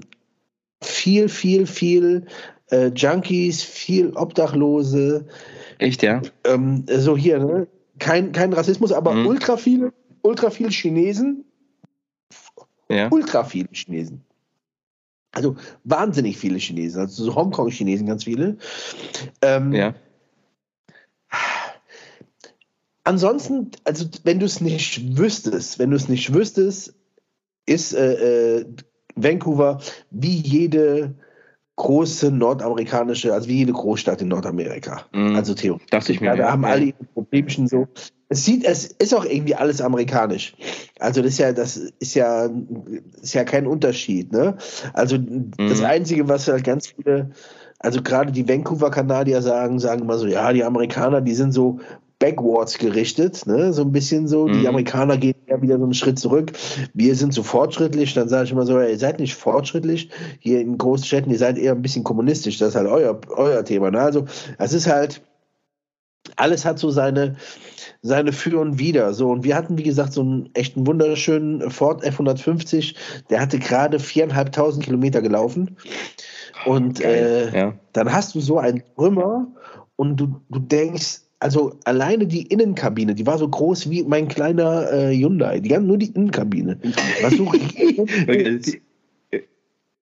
viel, 0.82 1.28
viel, 1.28 1.66
viel 1.66 2.26
äh, 2.70 2.88
Junkies, 2.88 3.62
viel 3.62 4.12
Obdachlose. 4.14 5.26
Echt, 5.78 6.02
ja? 6.02 6.22
Ähm, 6.44 6.84
so 6.88 7.16
hier, 7.16 7.38
ne? 7.38 7.66
Kein, 7.98 8.32
kein 8.32 8.52
Rassismus, 8.52 8.92
aber 8.92 9.12
mhm. 9.12 9.26
ultra 9.26 9.56
viele, 9.56 9.92
ultra 10.22 10.50
viele 10.50 10.70
Chinesen. 10.70 11.44
Ja. 12.90 13.08
Ultra 13.10 13.44
viele 13.44 13.68
Chinesen. 13.72 14.25
Also 15.36 15.54
wahnsinnig 15.84 16.38
viele 16.38 16.56
Chinesen, 16.56 17.02
also 17.02 17.24
so 17.24 17.34
Hongkong-Chinesen 17.34 18.06
ganz 18.06 18.24
viele. 18.24 18.56
Ähm, 19.42 19.74
ja. 19.74 19.94
Ansonsten, 23.04 23.70
also 23.84 24.06
wenn 24.24 24.40
du 24.40 24.46
es 24.46 24.62
nicht 24.62 25.18
wüsstest, 25.18 25.78
wenn 25.78 25.90
du 25.90 25.96
es 25.96 26.08
nicht 26.08 26.32
wüsstest, 26.32 26.94
ist 27.66 27.92
äh, 27.92 28.60
äh, 28.60 28.66
Vancouver 29.14 29.82
wie 30.10 30.38
jede 30.38 31.14
große 31.76 32.30
nordamerikanische, 32.30 33.32
also 33.32 33.48
wie 33.48 33.58
jede 33.58 33.72
Großstadt 33.72 34.22
in 34.22 34.28
Nordamerika. 34.28 35.02
Mm, 35.12 35.36
also 35.36 35.54
theoretisch. 35.54 35.90
Dachte 35.90 36.12
ich 36.12 36.20
mir. 36.20 36.28
Ja, 36.28 36.36
da 36.36 36.52
haben 36.52 36.62
ja. 36.62 36.68
alle 36.70 36.84
ihre 36.86 37.04
Problemchen 37.14 37.68
so. 37.68 37.86
Es 38.28 38.44
sieht, 38.44 38.64
es 38.64 38.86
ist 38.86 39.14
auch 39.14 39.24
irgendwie 39.24 39.54
alles 39.54 39.80
amerikanisch. 39.80 40.54
Also 40.98 41.22
das 41.22 41.32
ist 41.32 41.38
ja, 41.38 41.52
das 41.52 41.76
ist 41.76 42.14
ja, 42.14 42.48
ist 43.22 43.34
ja 43.34 43.44
kein 43.44 43.66
Unterschied, 43.66 44.32
ne? 44.32 44.56
Also 44.94 45.18
mm. 45.18 45.52
das 45.56 45.82
Einzige, 45.82 46.28
was 46.28 46.48
halt 46.48 46.64
ganz 46.64 46.88
viele, 46.88 47.30
also 47.78 48.02
gerade 48.02 48.32
die 48.32 48.48
Vancouver-Kanadier 48.48 49.42
sagen, 49.42 49.78
sagen 49.78 50.00
immer 50.02 50.18
so, 50.18 50.26
ja, 50.26 50.52
die 50.52 50.64
Amerikaner, 50.64 51.20
die 51.20 51.34
sind 51.34 51.52
so 51.52 51.78
backwards 52.18 52.78
gerichtet, 52.78 53.46
ne? 53.46 53.72
so 53.72 53.82
ein 53.82 53.92
bisschen 53.92 54.26
so. 54.26 54.46
Mhm. 54.46 54.60
Die 54.60 54.68
Amerikaner 54.68 55.16
gehen 55.18 55.36
ja 55.46 55.60
wieder 55.60 55.76
so 55.76 55.84
einen 55.84 55.94
Schritt 55.94 56.18
zurück. 56.18 56.52
Wir 56.94 57.14
sind 57.14 57.34
so 57.34 57.42
fortschrittlich. 57.42 58.14
Dann 58.14 58.28
sage 58.28 58.44
ich 58.44 58.52
immer 58.52 58.64
so, 58.64 58.80
ihr 58.80 58.98
seid 58.98 59.20
nicht 59.20 59.34
fortschrittlich 59.34 60.10
hier 60.38 60.60
in 60.60 60.78
Großstädten, 60.78 61.30
ihr 61.30 61.38
seid 61.38 61.58
eher 61.58 61.72
ein 61.72 61.82
bisschen 61.82 62.04
kommunistisch. 62.04 62.58
Das 62.58 62.70
ist 62.70 62.74
halt 62.76 62.88
euer, 62.88 63.20
euer 63.28 63.64
Thema. 63.64 63.90
Ne? 63.90 64.00
Also 64.00 64.24
es 64.58 64.72
ist 64.72 64.86
halt, 64.86 65.20
alles 66.36 66.64
hat 66.64 66.78
so 66.78 66.90
seine, 66.90 67.36
seine 68.02 68.32
Für 68.32 68.60
und 68.60 68.78
Wider. 68.78 69.12
So, 69.12 69.30
und 69.30 69.44
wir 69.44 69.54
hatten, 69.54 69.76
wie 69.76 69.82
gesagt, 69.82 70.12
so 70.12 70.22
einen 70.22 70.50
echten 70.54 70.86
wunderschönen 70.86 71.70
Ford 71.70 72.02
F-150. 72.02 72.96
Der 73.30 73.40
hatte 73.40 73.58
gerade 73.58 73.98
viereinhalbtausend 73.98 74.84
Kilometer 74.84 75.20
gelaufen. 75.20 75.76
Und 76.64 77.00
äh, 77.00 77.56
ja. 77.56 77.74
dann 77.92 78.12
hast 78.12 78.34
du 78.34 78.40
so 78.40 78.58
einen 78.58 78.82
Trümmer 78.96 79.48
und 79.96 80.16
du, 80.16 80.40
du 80.48 80.58
denkst, 80.58 81.25
also 81.38 81.78
alleine 81.84 82.26
die 82.26 82.42
Innenkabine, 82.42 83.14
die 83.14 83.26
war 83.26 83.38
so 83.38 83.48
groß 83.48 83.90
wie 83.90 84.02
mein 84.04 84.28
kleiner 84.28 84.90
äh, 84.92 85.14
Hyundai. 85.14 85.60
Die 85.60 85.74
haben 85.74 85.86
nur 85.86 85.98
die 85.98 86.10
Innenkabine. 86.10 86.78
War 87.22 87.30
so 87.30 87.52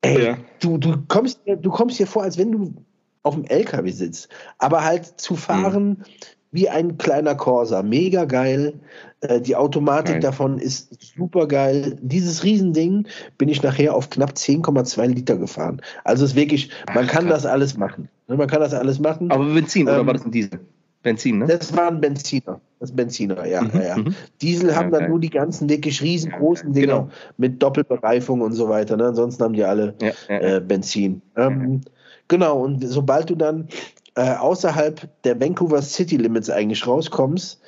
Ey, 0.03 0.23
ja. 0.23 0.37
du, 0.61 0.79
du, 0.79 0.97
kommst, 1.09 1.41
du 1.47 1.71
kommst 1.71 1.99
dir 1.99 2.07
vor, 2.07 2.23
als 2.25 2.37
wenn 2.37 2.53
du 2.53 2.75
auf 3.23 3.35
dem 3.35 3.45
LKW 3.45 3.91
sitzt. 3.91 4.29
Aber 4.59 4.85
halt 4.85 5.19
zu 5.19 5.35
fahren 5.35 5.89
mhm. 5.89 6.05
wie 6.53 6.69
ein 6.69 6.99
kleiner 6.99 7.35
Corsa. 7.35 7.83
Mega 7.83 8.27
geil. 8.27 8.75
Äh, 9.23 9.41
die 9.41 9.57
Automatik 9.57 10.17
geil. 10.17 10.21
davon 10.21 10.59
ist 10.59 11.15
super 11.17 11.49
geil. 11.49 11.97
Dieses 12.03 12.45
Riesending 12.45 13.09
bin 13.39 13.49
ich 13.49 13.63
nachher 13.63 13.95
auf 13.95 14.11
knapp 14.11 14.33
10,2 14.33 15.07
Liter 15.07 15.37
gefahren. 15.37 15.81
Also 16.05 16.27
es 16.27 16.33
ist 16.33 16.37
wirklich, 16.37 16.71
man 16.95 17.07
Ach, 17.07 17.11
kann 17.11 17.29
das 17.29 17.47
alles 17.47 17.77
machen. 17.79 18.11
Man 18.27 18.47
kann 18.47 18.61
das 18.61 18.75
alles 18.75 19.01
machen. 19.01 19.31
Aber 19.31 19.47
Benzin, 19.47 19.89
ähm, 19.89 19.95
oder 19.95 20.07
war 20.07 20.15
das 20.15 20.25
ein 20.27 20.31
Diesel? 20.31 20.61
Benzin, 21.05 21.39
ne? 21.39 21.47
Das 21.47 21.77
waren 21.77 22.01
Benziner. 22.01 22.61
Das 22.81 22.91
Benziner, 22.91 23.47
ja. 23.47 23.63
Mhm, 23.63 23.81
ja, 23.81 23.97
mhm. 23.97 24.15
Diesel 24.43 24.75
haben 24.75 24.93
ja, 24.93 24.99
dann 24.99 25.11
nur 25.11 25.21
die 25.21 25.31
ganzen 25.31 25.69
wirklich 25.69 26.03
riesengroßen 26.03 26.73
Dinger 26.73 26.87
genau. 26.87 27.09
mit 27.37 27.63
Doppelbereifung 27.63 28.41
und 28.41 28.55
so 28.55 28.69
weiter. 28.69 28.97
Ne? 28.97 29.07
Ansonsten 29.07 29.45
haben 29.45 29.53
die 29.53 29.63
alle 29.63 29.95
ja, 30.03 30.13
äh, 30.29 30.61
Benzin. 30.61 31.23
Ähm, 31.37 31.83
genau, 32.27 32.59
und 32.59 32.85
sobald 32.89 33.31
du 33.31 33.37
dann 33.37 33.69
äh, 34.17 34.35
außerhalb 34.35 35.09
der 35.23 35.41
Vancouver 35.41 35.83
City 35.83 36.17
Limits 36.17 36.51
eigentlich 36.51 36.87
rauskommst, 36.87 37.61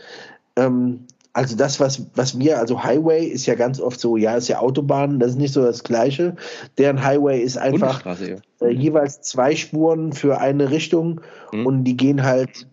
ähm, 0.57 1.07
also 1.35 1.55
das, 1.55 1.79
was, 1.79 2.07
was 2.15 2.39
wir, 2.39 2.59
also 2.59 2.83
Highway 2.83 3.27
ist 3.27 3.45
ja 3.45 3.55
ganz 3.55 3.79
oft 3.79 4.01
so, 4.01 4.17
ja, 4.17 4.37
ist 4.37 4.49
ja 4.49 4.59
Autobahn, 4.59 5.21
das 5.21 5.33
ist 5.33 5.39
nicht 5.39 5.53
so 5.53 5.63
das 5.63 5.85
Gleiche. 5.85 6.35
Deren 6.79 7.05
Highway 7.05 7.43
ist 7.43 7.59
einfach 7.59 8.03
äh, 8.07 8.71
jeweils 8.71 9.21
zwei 9.21 9.55
Spuren 9.55 10.15
für 10.15 10.41
eine 10.41 10.71
Richtung 10.71 11.21
mhm. 11.53 11.67
und 11.67 11.85
die 11.85 11.99
gehen 11.99 12.23
halt 12.23 12.67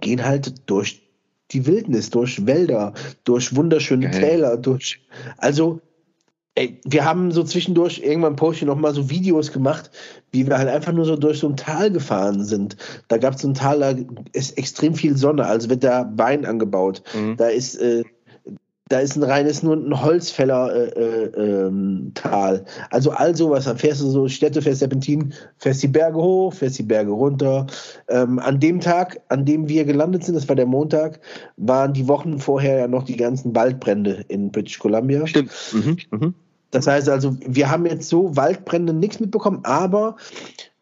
gehen 0.00 0.24
halt 0.24 0.68
durch 0.70 1.02
die 1.50 1.66
Wildnis, 1.66 2.10
durch 2.10 2.46
Wälder, 2.46 2.94
durch 3.24 3.54
wunderschöne 3.54 4.10
Geil. 4.10 4.20
Täler, 4.20 4.56
durch. 4.56 5.00
Also, 5.36 5.80
ey, 6.54 6.80
wir 6.84 7.04
haben 7.04 7.30
so 7.30 7.42
zwischendurch 7.44 8.00
irgendwann 8.02 8.36
poste 8.36 8.64
ich 8.64 8.66
noch 8.66 8.76
mal 8.76 8.94
so 8.94 9.10
Videos 9.10 9.52
gemacht, 9.52 9.90
wie 10.30 10.46
wir 10.46 10.58
halt 10.58 10.68
einfach 10.68 10.92
nur 10.92 11.04
so 11.04 11.16
durch 11.16 11.38
so 11.38 11.48
ein 11.48 11.56
Tal 11.56 11.90
gefahren 11.90 12.44
sind. 12.44 12.76
Da 13.08 13.18
gab 13.18 13.34
es 13.34 13.42
so 13.42 13.48
ein 13.48 13.54
Tal, 13.54 13.80
da 13.80 13.94
ist 14.32 14.56
extrem 14.58 14.94
viel 14.94 15.16
Sonne, 15.16 15.46
also 15.46 15.68
wird 15.68 15.84
da 15.84 16.10
Wein 16.16 16.46
angebaut. 16.46 17.02
Mhm. 17.14 17.36
Da 17.36 17.48
ist 17.48 17.76
äh, 17.76 18.04
da 18.92 18.98
ist 18.98 19.16
ein 19.16 19.22
reines 19.22 19.62
nur 19.62 19.74
ein 19.74 20.02
Holzfällertal. 20.02 20.92
Äh, 20.94 21.00
äh, 21.00 21.66
ähm, 21.66 22.12
also 22.90 23.10
all 23.10 23.34
sowas, 23.34 23.64
dann 23.64 23.78
fährst 23.78 24.02
du 24.02 24.10
so 24.10 24.28
Städte, 24.28 24.60
fährst 24.60 24.80
Serpentin, 24.80 25.32
fährst 25.56 25.82
die 25.82 25.88
Berge 25.88 26.18
hoch, 26.18 26.52
fährst 26.52 26.78
die 26.78 26.82
Berge 26.82 27.10
runter. 27.10 27.66
Ähm, 28.08 28.38
an 28.38 28.60
dem 28.60 28.80
Tag, 28.80 29.18
an 29.28 29.46
dem 29.46 29.66
wir 29.66 29.86
gelandet 29.86 30.24
sind, 30.24 30.34
das 30.34 30.46
war 30.46 30.56
der 30.56 30.66
Montag, 30.66 31.20
waren 31.56 31.94
die 31.94 32.06
Wochen 32.06 32.38
vorher 32.38 32.80
ja 32.80 32.88
noch 32.88 33.04
die 33.04 33.16
ganzen 33.16 33.56
Waldbrände 33.56 34.24
in 34.28 34.52
British 34.52 34.78
Columbia. 34.78 35.26
Stimmt. 35.26 35.52
Mhm. 35.72 35.96
Mhm. 36.10 36.34
Das 36.70 36.86
heißt 36.86 37.08
also, 37.08 37.36
wir 37.46 37.70
haben 37.70 37.86
jetzt 37.86 38.08
so 38.10 38.36
Waldbrände 38.36 38.92
nichts 38.92 39.20
mitbekommen, 39.20 39.60
aber 39.62 40.16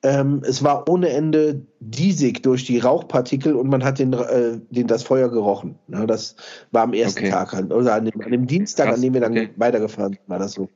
ähm, 0.03 0.43
es 0.47 0.63
war 0.65 0.89
ohne 0.89 1.11
Ende 1.11 1.67
diesig 1.81 2.43
durch 2.43 2.65
die 2.65 2.79
Rauchpartikel 2.79 3.55
und 3.55 3.69
man 3.69 3.85
hat 3.85 3.99
den, 3.99 4.13
äh, 4.15 4.59
den 4.71 4.87
das 4.87 5.03
Feuer 5.03 5.29
gerochen. 5.29 5.79
Ja, 5.89 6.07
das 6.07 6.37
war 6.71 6.85
am 6.85 6.95
ersten 6.95 7.21
okay. 7.21 7.31
Tag, 7.31 7.53
halt, 7.53 7.73
also 7.73 7.91
an 7.91 8.07
dem, 8.07 8.21
an 8.21 8.31
dem 8.31 8.47
Dienstag, 8.47 8.87
Krass, 8.87 8.97
an 8.97 9.03
dem 9.03 9.15
wir 9.15 9.21
dann 9.21 9.33
okay. 9.33 9.51
weitergefahren 9.57 10.15
sind, 10.15 10.29
war 10.29 10.39
das 10.39 10.53
so. 10.53 10.69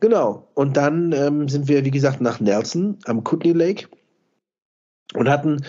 Genau. 0.00 0.48
Und 0.54 0.76
dann 0.76 1.12
ähm, 1.12 1.48
sind 1.48 1.68
wir, 1.68 1.84
wie 1.84 1.90
gesagt, 1.90 2.20
nach 2.20 2.40
Nelson 2.40 2.98
am 3.04 3.22
Kootenay 3.22 3.52
Lake 3.56 3.86
und 5.14 5.28
hatten 5.28 5.64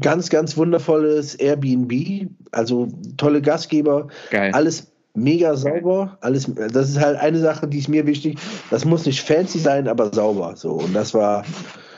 ganz, 0.00 0.28
ganz 0.28 0.56
wundervolles 0.56 1.34
Airbnb, 1.36 2.28
also 2.50 2.88
tolle 3.16 3.42
Gastgeber, 3.42 4.08
Geil. 4.30 4.50
alles 4.52 4.92
mega 5.14 5.56
sauber, 5.56 6.16
alles, 6.20 6.50
das 6.54 6.88
ist 6.88 7.00
halt 7.00 7.18
eine 7.18 7.38
Sache, 7.38 7.68
die 7.68 7.78
ist 7.78 7.88
mir 7.88 8.06
wichtig. 8.06 8.38
Das 8.70 8.84
muss 8.84 9.06
nicht 9.06 9.20
fancy 9.20 9.58
sein, 9.58 9.86
aber 9.86 10.12
sauber. 10.12 10.54
So. 10.56 10.72
Und 10.72 10.94
das 10.94 11.12
war, 11.12 11.44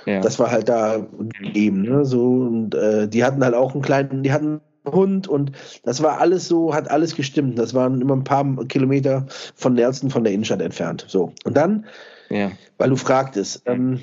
ja. 0.07 0.21
Das 0.21 0.39
war 0.39 0.51
halt 0.51 0.69
da 0.69 1.07
gegeben, 1.39 1.83
ne? 1.83 2.05
So, 2.05 2.25
und 2.25 2.75
äh, 2.75 3.09
die 3.09 3.25
hatten 3.25 3.43
halt 3.45 3.55
auch 3.55 3.73
einen 3.73 3.83
kleinen, 3.83 4.23
die 4.23 4.33
hatten 4.33 4.61
einen 4.85 4.95
Hund 4.95 5.29
und 5.29 5.53
das 5.83 6.03
war 6.03 6.21
alles 6.21 6.47
so, 6.49 6.75
hat 6.75 6.91
alles 6.91 7.15
gestimmt. 7.15 7.59
Das 7.59 7.75
waren 7.75 8.01
immer 8.01 8.17
ein 8.17 8.25
paar 8.25 8.45
Kilometer 8.67 9.27
von 9.55 9.75
Nelson 9.75 10.11
von 10.11 10.25
der 10.25 10.33
Innenstadt 10.33 10.61
entfernt. 10.61 11.05
So. 11.09 11.33
Und 11.45 11.57
dann, 11.57 11.87
ja. 12.31 12.51
weil 12.79 12.91
du 12.91 12.97
fragtest, 12.97 13.63
ähm, 13.67 14.01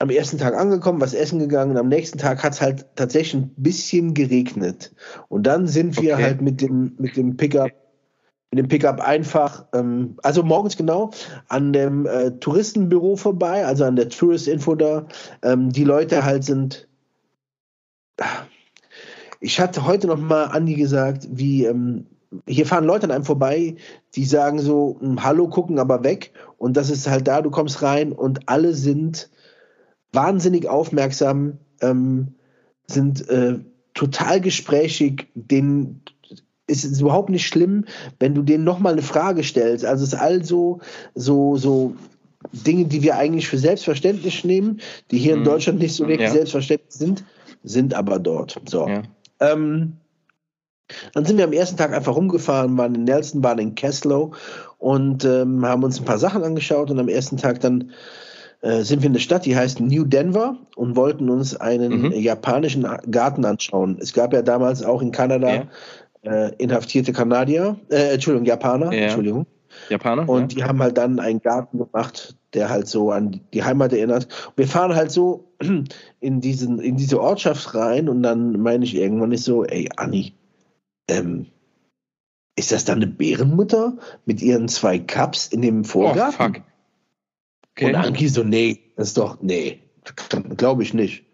am 0.00 0.08
ersten 0.08 0.38
Tag 0.38 0.54
angekommen, 0.54 1.00
was 1.00 1.12
essen 1.12 1.38
gegangen, 1.38 1.76
am 1.76 1.88
nächsten 1.88 2.16
Tag 2.16 2.42
hat 2.42 2.54
es 2.54 2.62
halt 2.62 2.86
tatsächlich 2.96 3.42
ein 3.42 3.54
bisschen 3.56 4.14
geregnet. 4.14 4.94
Und 5.28 5.46
dann 5.46 5.66
sind 5.66 6.00
wir 6.00 6.14
okay. 6.14 6.22
halt 6.22 6.40
mit 6.40 6.62
dem, 6.62 6.94
mit 6.98 7.16
dem 7.16 7.36
Pickup 7.36 7.70
mit 8.50 8.58
dem 8.58 8.68
Pickup 8.68 9.00
einfach, 9.00 9.66
ähm, 9.72 10.16
also 10.22 10.42
morgens 10.42 10.76
genau, 10.76 11.10
an 11.48 11.72
dem 11.72 12.06
äh, 12.06 12.32
Touristenbüro 12.32 13.16
vorbei, 13.16 13.64
also 13.64 13.84
an 13.84 13.96
der 13.96 14.08
Tourist 14.08 14.48
Info 14.48 14.74
da. 14.74 15.06
Ähm, 15.42 15.70
die 15.70 15.84
Leute 15.84 16.24
halt 16.24 16.44
sind. 16.44 16.88
Ich 19.40 19.60
hatte 19.60 19.86
heute 19.86 20.08
noch 20.08 20.18
mal 20.18 20.46
Andi 20.46 20.74
gesagt, 20.74 21.28
wie 21.30 21.64
ähm, 21.64 22.06
hier 22.46 22.66
fahren 22.66 22.84
Leute 22.84 23.04
an 23.04 23.12
einem 23.12 23.24
vorbei, 23.24 23.76
die 24.14 24.24
sagen 24.24 24.58
so, 24.58 24.98
hm, 25.00 25.22
Hallo, 25.22 25.48
gucken 25.48 25.78
aber 25.78 26.02
weg. 26.02 26.32
Und 26.58 26.76
das 26.76 26.90
ist 26.90 27.08
halt 27.08 27.28
da, 27.28 27.42
du 27.42 27.50
kommst 27.50 27.82
rein 27.82 28.12
und 28.12 28.48
alle 28.48 28.74
sind 28.74 29.30
wahnsinnig 30.12 30.68
aufmerksam, 30.68 31.58
ähm, 31.80 32.34
sind 32.88 33.28
äh, 33.28 33.60
total 33.94 34.40
gesprächig, 34.40 35.28
denen 35.34 36.02
ist 36.70 36.84
es 36.84 37.00
überhaupt 37.00 37.30
nicht 37.30 37.46
schlimm, 37.46 37.84
wenn 38.18 38.34
du 38.34 38.42
denen 38.42 38.64
nochmal 38.64 38.92
eine 38.92 39.02
Frage 39.02 39.42
stellst. 39.42 39.84
Also 39.84 40.04
es 40.04 40.12
ist 40.12 40.18
also 40.18 40.80
so, 41.14 41.56
so 41.56 41.94
Dinge, 42.52 42.86
die 42.86 43.02
wir 43.02 43.16
eigentlich 43.16 43.48
für 43.48 43.58
selbstverständlich 43.58 44.44
nehmen, 44.44 44.80
die 45.10 45.18
hier 45.18 45.34
in 45.34 45.40
mhm. 45.40 45.44
Deutschland 45.44 45.78
nicht 45.78 45.94
so 45.94 46.04
wirklich 46.04 46.28
ja. 46.28 46.32
selbstverständlich 46.32 46.92
sind, 46.92 47.24
sind 47.62 47.94
aber 47.94 48.18
dort. 48.18 48.60
So. 48.66 48.88
Ja. 48.88 49.02
Ähm, 49.40 49.94
dann 51.14 51.24
sind 51.24 51.38
wir 51.38 51.44
am 51.44 51.52
ersten 51.52 51.76
Tag 51.76 51.92
einfach 51.92 52.16
rumgefahren, 52.16 52.76
waren 52.76 52.94
in 52.94 53.04
Nelson, 53.04 53.44
waren 53.44 53.58
in 53.58 53.74
Keslow 53.74 54.32
und 54.78 55.24
ähm, 55.24 55.64
haben 55.64 55.84
uns 55.84 56.00
ein 56.00 56.04
paar 56.04 56.18
Sachen 56.18 56.42
angeschaut 56.42 56.90
und 56.90 56.98
am 56.98 57.08
ersten 57.08 57.36
Tag 57.36 57.60
dann 57.60 57.92
äh, 58.62 58.82
sind 58.82 59.02
wir 59.02 59.06
in 59.06 59.12
der 59.12 59.20
Stadt, 59.20 59.46
die 59.46 59.56
heißt 59.56 59.80
New 59.80 60.04
Denver 60.04 60.56
und 60.76 60.96
wollten 60.96 61.30
uns 61.30 61.56
einen 61.56 62.02
mhm. 62.02 62.12
japanischen 62.12 62.86
Garten 63.10 63.44
anschauen. 63.44 63.98
Es 64.00 64.12
gab 64.12 64.32
ja 64.32 64.42
damals 64.42 64.82
auch 64.82 65.00
in 65.00 65.12
Kanada 65.12 65.54
ja. 65.54 65.62
Äh, 66.22 66.54
inhaftierte 66.56 67.12
Kanadier, 67.12 67.78
äh, 67.90 68.14
Entschuldigung, 68.14 68.46
Japaner, 68.46 68.92
ja. 68.92 69.04
Entschuldigung. 69.04 69.46
Japaner. 69.88 70.28
Und 70.28 70.52
ja. 70.52 70.58
die 70.58 70.64
haben 70.64 70.82
halt 70.82 70.98
dann 70.98 71.20
einen 71.20 71.40
Garten 71.40 71.78
gemacht, 71.78 72.36
der 72.54 72.68
halt 72.68 72.88
so 72.88 73.10
an 73.10 73.40
die 73.54 73.62
Heimat 73.62 73.92
erinnert. 73.92 74.24
Und 74.48 74.58
wir 74.58 74.68
fahren 74.68 74.94
halt 74.94 75.10
so 75.10 75.52
in, 76.20 76.40
diesen, 76.40 76.80
in 76.80 76.96
diese 76.96 77.20
Ortschaft 77.20 77.74
rein 77.74 78.08
und 78.08 78.22
dann 78.22 78.60
meine 78.60 78.84
ich 78.84 78.94
irgendwann 78.94 79.30
nicht 79.30 79.44
so, 79.44 79.64
ey, 79.64 79.88
Anni, 79.96 80.34
ähm, 81.08 81.46
ist 82.56 82.72
das 82.72 82.84
dann 82.84 82.96
eine 82.96 83.06
Bärenmutter 83.06 83.96
mit 84.26 84.42
ihren 84.42 84.68
zwei 84.68 84.98
Cups 84.98 85.46
in 85.46 85.62
dem 85.62 85.84
Vorgarten? 85.84 86.36
Oh, 86.38 86.44
fuck. 86.44 86.62
Okay. 87.70 87.86
Und 87.86 87.94
Anki 87.94 88.28
so, 88.28 88.42
nee, 88.42 88.80
das 88.96 89.08
ist 89.08 89.18
doch, 89.18 89.40
nee, 89.40 89.80
glaube 90.56 90.82
ich 90.82 90.92
nicht. 90.92 91.24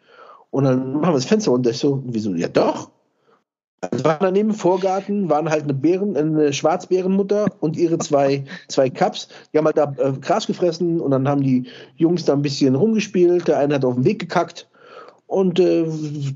Und 0.50 0.64
dann 0.64 0.92
machen 0.92 1.10
wir 1.10 1.14
das 1.14 1.24
Fenster 1.24 1.50
runter. 1.50 1.70
Ich 1.70 1.78
so, 1.78 2.02
wieso? 2.06 2.34
Ja, 2.34 2.48
doch. 2.48 2.90
Also 3.80 4.04
waren 4.04 4.18
daneben 4.20 4.50
im 4.50 4.54
Vorgarten, 4.54 5.28
waren 5.28 5.50
halt 5.50 5.64
eine 5.64 5.74
Bären, 5.74 6.16
eine 6.16 6.52
Schwarzbärenmutter 6.52 7.46
und 7.60 7.76
ihre 7.76 7.98
zwei, 7.98 8.44
zwei 8.68 8.88
Cups. 8.88 9.28
Die 9.52 9.58
haben 9.58 9.66
halt 9.66 9.76
da 9.76 9.94
äh, 9.98 10.12
Gras 10.12 10.46
gefressen 10.46 11.00
und 11.00 11.10
dann 11.10 11.28
haben 11.28 11.42
die 11.42 11.66
Jungs 11.96 12.24
da 12.24 12.32
ein 12.32 12.42
bisschen 12.42 12.74
rumgespielt. 12.74 13.48
Der 13.48 13.58
eine 13.58 13.74
hat 13.74 13.84
auf 13.84 13.94
den 13.94 14.04
Weg 14.04 14.18
gekackt. 14.18 14.68
Und 15.26 15.58
äh, 15.58 15.84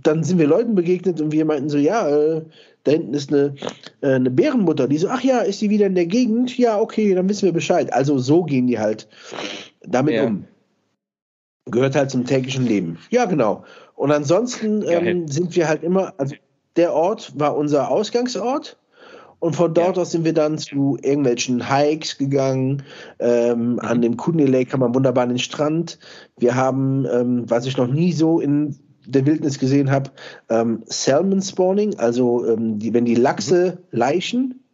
dann 0.02 0.24
sind 0.24 0.38
wir 0.38 0.48
Leuten 0.48 0.74
begegnet 0.74 1.20
und 1.20 1.32
wir 1.32 1.44
meinten 1.44 1.68
so, 1.68 1.78
ja, 1.78 2.08
äh, 2.08 2.42
da 2.84 2.92
hinten 2.92 3.14
ist 3.14 3.32
eine, 3.32 3.54
äh, 4.00 4.14
eine 4.14 4.30
Bärenmutter. 4.30 4.88
Die 4.88 4.98
so, 4.98 5.08
ach 5.08 5.22
ja, 5.22 5.40
ist 5.40 5.60
die 5.60 5.70
wieder 5.70 5.86
in 5.86 5.94
der 5.94 6.06
Gegend? 6.06 6.58
Ja, 6.58 6.78
okay, 6.78 7.14
dann 7.14 7.28
wissen 7.28 7.46
wir 7.46 7.52
Bescheid. 7.52 7.92
Also 7.92 8.18
so 8.18 8.42
gehen 8.42 8.66
die 8.66 8.78
halt 8.78 9.08
damit 9.82 10.14
ja. 10.14 10.24
um. 10.24 10.44
Gehört 11.66 11.94
halt 11.94 12.10
zum 12.10 12.24
täglichen 12.24 12.66
Leben. 12.66 12.98
Ja, 13.10 13.26
genau. 13.26 13.64
Und 13.94 14.10
ansonsten 14.10 14.82
ähm, 14.88 15.28
sind 15.28 15.54
wir 15.54 15.68
halt 15.68 15.84
immer, 15.84 16.14
also 16.18 16.34
der 16.76 16.94
Ort 16.94 17.32
war 17.38 17.56
unser 17.56 17.90
Ausgangsort. 17.90 18.76
Und 19.38 19.56
von 19.56 19.72
dort 19.72 19.96
ja. 19.96 20.02
aus 20.02 20.10
sind 20.10 20.24
wir 20.26 20.34
dann 20.34 20.58
zu 20.58 20.98
irgendwelchen 21.00 21.66
Hikes 21.66 22.18
gegangen. 22.18 22.82
Ähm, 23.18 23.72
mhm. 23.72 23.78
An 23.80 24.02
dem 24.02 24.16
Kootenay 24.18 24.44
Lake 24.44 24.70
kann 24.70 24.80
man 24.80 24.94
wunderbar 24.94 25.22
an 25.22 25.30
den 25.30 25.38
Strand. 25.38 25.98
Wir 26.36 26.54
haben, 26.54 27.06
ähm, 27.10 27.44
was 27.48 27.64
ich 27.64 27.76
noch 27.76 27.86
nie 27.86 28.12
so 28.12 28.38
in 28.38 28.76
der 29.06 29.24
Wildnis 29.24 29.58
gesehen 29.58 29.90
habe, 29.90 30.10
ähm, 30.50 30.82
Salmon 30.84 31.40
Spawning, 31.40 31.98
also 31.98 32.46
ähm, 32.46 32.78
die, 32.78 32.92
wenn 32.92 33.06
die 33.06 33.14
Lachse 33.14 33.78
mhm. 33.90 33.98
leichen. 33.98 34.64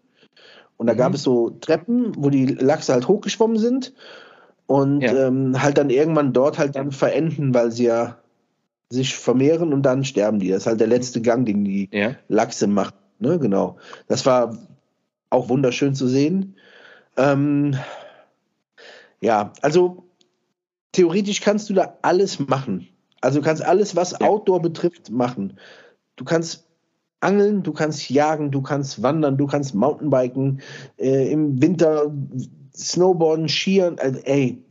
Und 0.78 0.88
da 0.88 0.94
mhm. 0.94 0.98
gab 0.98 1.14
es 1.14 1.22
so 1.22 1.50
Treppen, 1.50 2.12
wo 2.16 2.28
die 2.28 2.46
Lachse 2.46 2.92
halt 2.92 3.06
hochgeschwommen 3.06 3.58
sind 3.58 3.94
und 4.66 5.00
ja. 5.00 5.28
ähm, 5.28 5.62
halt 5.62 5.78
dann 5.78 5.90
irgendwann 5.90 6.32
dort 6.32 6.58
halt 6.58 6.76
dann 6.76 6.90
verenden, 6.90 7.54
weil 7.54 7.70
sie 7.70 7.84
ja 7.84 8.18
sich 8.88 9.16
vermehren 9.16 9.72
und 9.72 9.82
dann 9.82 10.04
sterben 10.04 10.38
die. 10.38 10.48
Das 10.48 10.62
ist 10.62 10.66
halt 10.66 10.80
der 10.80 10.86
letzte 10.86 11.20
Gang, 11.20 11.44
den 11.44 11.64
die 11.64 11.88
ja. 11.92 12.14
Lachse 12.28 12.66
macht. 12.66 12.94
Ne? 13.18 13.38
Genau. 13.38 13.78
Das 14.08 14.26
war 14.26 14.56
auch 15.30 15.48
wunderschön 15.48 15.94
zu 15.94 16.06
sehen. 16.06 16.56
Ähm, 17.16 17.76
ja, 19.20 19.52
also 19.62 20.04
theoretisch 20.92 21.40
kannst 21.40 21.68
du 21.68 21.74
da 21.74 21.98
alles 22.02 22.38
machen. 22.38 22.88
Also 23.20 23.40
du 23.40 23.44
kannst 23.44 23.64
alles, 23.64 23.96
was 23.96 24.12
ja. 24.12 24.20
Outdoor 24.20 24.62
betrifft, 24.62 25.10
machen. 25.10 25.58
Du 26.16 26.24
kannst 26.24 26.66
angeln, 27.20 27.62
du 27.62 27.72
kannst 27.72 28.08
jagen, 28.08 28.50
du 28.50 28.62
kannst 28.62 29.02
wandern, 29.02 29.36
du 29.36 29.46
kannst 29.46 29.74
Mountainbiken, 29.74 30.60
äh, 30.98 31.32
im 31.32 31.60
Winter 31.60 32.12
Snowboarden, 32.74 33.48
Skieren. 33.48 33.98
Also, 33.98 34.20
ey, 34.20 34.62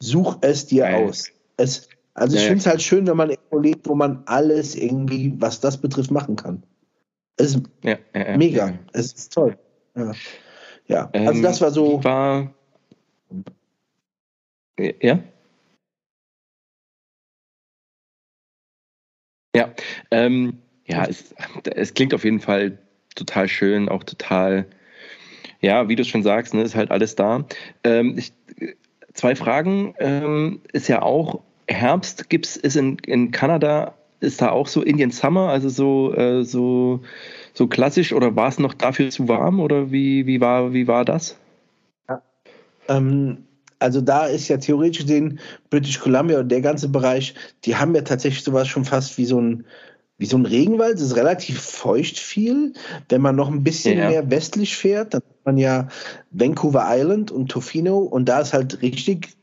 such 0.00 0.38
es 0.42 0.66
dir 0.66 0.84
Geil. 0.84 1.08
aus. 1.08 1.30
Es, 1.56 1.88
also 2.14 2.36
ich 2.36 2.42
finde 2.42 2.58
es 2.58 2.66
halt 2.66 2.82
schön, 2.82 3.06
wenn 3.06 3.16
man 3.16 3.35
lebt, 3.52 3.88
wo 3.88 3.94
man 3.94 4.22
alles 4.26 4.74
irgendwie, 4.74 5.34
was 5.38 5.60
das 5.60 5.80
betrifft, 5.80 6.10
machen 6.10 6.36
kann. 6.36 6.62
Es 7.36 7.54
ist 7.54 7.62
ja, 7.82 7.98
ja, 8.14 8.36
mega. 8.36 8.68
Ja. 8.68 8.78
Es 8.92 9.12
ist 9.12 9.32
toll. 9.32 9.58
Ja, 9.94 10.12
ja. 10.86 11.10
also 11.12 11.38
ähm, 11.38 11.42
das 11.42 11.60
war 11.60 11.70
so. 11.70 12.02
War, 12.02 12.52
ja? 14.78 15.20
Ja, 19.54 19.72
ähm, 20.10 20.58
ja, 20.86 21.06
es, 21.06 21.34
es 21.64 21.94
klingt 21.94 22.12
auf 22.12 22.24
jeden 22.24 22.40
Fall 22.40 22.78
total 23.14 23.48
schön, 23.48 23.88
auch 23.88 24.04
total, 24.04 24.66
ja, 25.60 25.88
wie 25.88 25.96
du 25.96 26.04
schon 26.04 26.22
sagst, 26.22 26.52
ne, 26.52 26.62
ist 26.62 26.74
halt 26.74 26.90
alles 26.90 27.16
da. 27.16 27.46
Ähm, 27.82 28.18
ich, 28.18 28.34
zwei 29.14 29.34
Fragen 29.34 29.94
ähm, 29.98 30.60
ist 30.72 30.88
ja 30.88 31.00
auch 31.00 31.42
Herbst 31.68 32.28
gibt's 32.28 32.56
ist 32.56 32.76
in, 32.76 32.98
in 33.06 33.30
Kanada 33.30 33.94
ist 34.20 34.40
da 34.40 34.50
auch 34.50 34.66
so 34.66 34.82
Indian 34.82 35.10
Summer, 35.10 35.48
also 35.48 35.68
so 35.68 36.14
äh, 36.14 36.42
so 36.44 37.00
so 37.52 37.66
klassisch 37.66 38.12
oder 38.12 38.36
war 38.36 38.48
es 38.48 38.58
noch 38.58 38.74
dafür 38.74 39.10
zu 39.10 39.28
warm 39.28 39.60
oder 39.60 39.90
wie 39.90 40.26
wie 40.26 40.40
war 40.40 40.72
wie 40.72 40.86
war 40.86 41.04
das? 41.04 41.36
Ja. 42.08 42.22
Ähm, 42.88 43.46
also 43.78 44.00
da 44.00 44.26
ist 44.26 44.48
ja 44.48 44.56
theoretisch 44.56 45.02
gesehen 45.02 45.38
British 45.70 46.00
Columbia 46.00 46.40
und 46.40 46.48
der 46.48 46.60
ganze 46.60 46.88
Bereich, 46.88 47.34
die 47.64 47.76
haben 47.76 47.94
ja 47.94 48.02
tatsächlich 48.02 48.42
sowas 48.42 48.68
schon 48.68 48.84
fast 48.84 49.18
wie 49.18 49.26
so 49.26 49.40
ein 49.40 49.64
wie 50.18 50.26
so 50.26 50.38
ein 50.38 50.46
Regenwald, 50.46 50.96
es 50.96 51.02
ist 51.02 51.16
relativ 51.16 51.60
feucht 51.60 52.18
viel. 52.18 52.72
Wenn 53.10 53.20
man 53.20 53.36
noch 53.36 53.50
ein 53.50 53.62
bisschen 53.62 53.98
ja. 53.98 54.08
mehr 54.08 54.30
westlich 54.30 54.74
fährt, 54.74 55.12
dann 55.12 55.20
hat 55.20 55.44
man 55.44 55.58
ja 55.58 55.88
Vancouver 56.30 56.86
Island 56.88 57.30
und 57.30 57.50
Tofino 57.50 57.98
und 57.98 58.26
da 58.26 58.40
ist 58.40 58.54
halt 58.54 58.80
richtig 58.80 59.35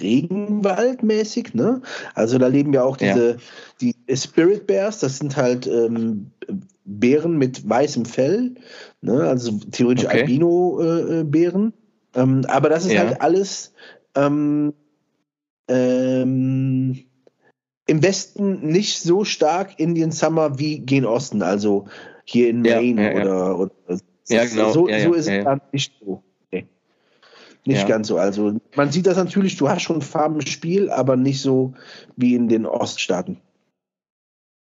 Regenwaldmäßig, 0.00 1.54
ne? 1.54 1.82
Also 2.14 2.38
da 2.38 2.46
leben 2.46 2.72
ja 2.72 2.82
auch 2.82 2.96
diese 2.96 3.32
ja. 3.32 3.36
die 3.80 4.16
Spirit 4.16 4.66
Bears, 4.66 5.00
das 5.00 5.18
sind 5.18 5.36
halt 5.36 5.66
ähm, 5.66 6.30
Bären 6.84 7.38
mit 7.38 7.68
weißem 7.68 8.04
Fell, 8.04 8.54
ne? 9.00 9.22
Also 9.22 9.58
theoretisch 9.70 10.06
okay. 10.06 10.22
Albino-Bären. 10.22 11.72
Äh, 12.14 12.20
ähm, 12.20 12.44
aber 12.48 12.68
das 12.68 12.84
ist 12.84 12.92
ja. 12.92 13.06
halt 13.06 13.20
alles 13.20 13.72
ähm, 14.14 14.74
ähm, 15.68 17.04
im 17.86 18.02
Westen 18.02 18.66
nicht 18.68 19.00
so 19.00 19.24
stark 19.24 19.78
Indian 19.78 20.12
Summer 20.12 20.58
wie 20.58 20.80
gen 20.80 21.04
Osten, 21.04 21.42
also 21.42 21.86
hier 22.24 22.50
in 22.50 22.62
Maine 22.62 23.14
ja, 23.14 23.20
oder, 23.20 23.58
oder 23.58 23.72
ja, 24.28 24.44
genau. 24.44 24.72
so, 24.72 24.86
so 24.86 25.14
ist 25.14 25.28
es 25.28 25.44
dann 25.44 25.60
nicht 25.72 25.92
so. 26.00 26.22
Nicht 27.64 27.86
ganz 27.86 28.08
so. 28.08 28.18
Also 28.18 28.60
man 28.74 28.90
sieht 28.90 29.06
das 29.06 29.16
natürlich, 29.16 29.56
du 29.56 29.68
hast 29.68 29.82
schon 29.82 30.02
Farben 30.02 30.36
im 30.36 30.46
Spiel, 30.46 30.90
aber 30.90 31.16
nicht 31.16 31.40
so 31.40 31.74
wie 32.16 32.34
in 32.34 32.48
den 32.48 32.66
Oststaaten. 32.66 33.38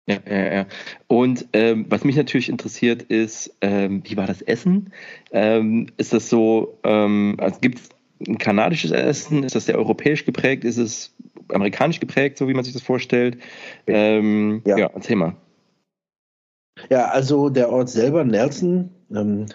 Ja, 0.05 0.17
ja, 0.29 0.53
ja. 0.53 0.65
Und 1.07 1.47
ähm, 1.53 1.85
was 1.87 2.03
mich 2.03 2.17
natürlich 2.17 2.49
interessiert 2.49 3.03
ist, 3.03 3.55
ähm, 3.61 4.03
wie 4.05 4.17
war 4.17 4.27
das 4.27 4.41
Essen? 4.41 4.91
Ähm, 5.31 5.87
ist 5.95 6.11
das 6.11 6.27
so, 6.27 6.77
ähm, 6.83 7.37
also 7.39 7.59
gibt 7.61 7.79
es 7.79 7.89
ein 8.27 8.37
kanadisches 8.37 8.91
Essen? 8.91 9.43
Ist 9.43 9.55
das 9.55 9.65
sehr 9.65 9.77
europäisch 9.77 10.25
geprägt? 10.25 10.65
Ist 10.65 10.77
es 10.77 11.15
amerikanisch 11.49 12.01
geprägt, 12.01 12.37
so 12.37 12.49
wie 12.49 12.53
man 12.53 12.65
sich 12.65 12.73
das 12.73 12.81
vorstellt? 12.81 13.37
Ähm, 13.87 14.61
ja. 14.65 14.77
ja, 14.77 14.89
erzähl 14.93 15.15
mal. 15.15 15.37
Ja, 16.89 17.07
also 17.07 17.49
der 17.49 17.69
Ort 17.71 17.89
selber, 17.89 18.25
Nelson, 18.25 18.89
ähm, 19.09 19.45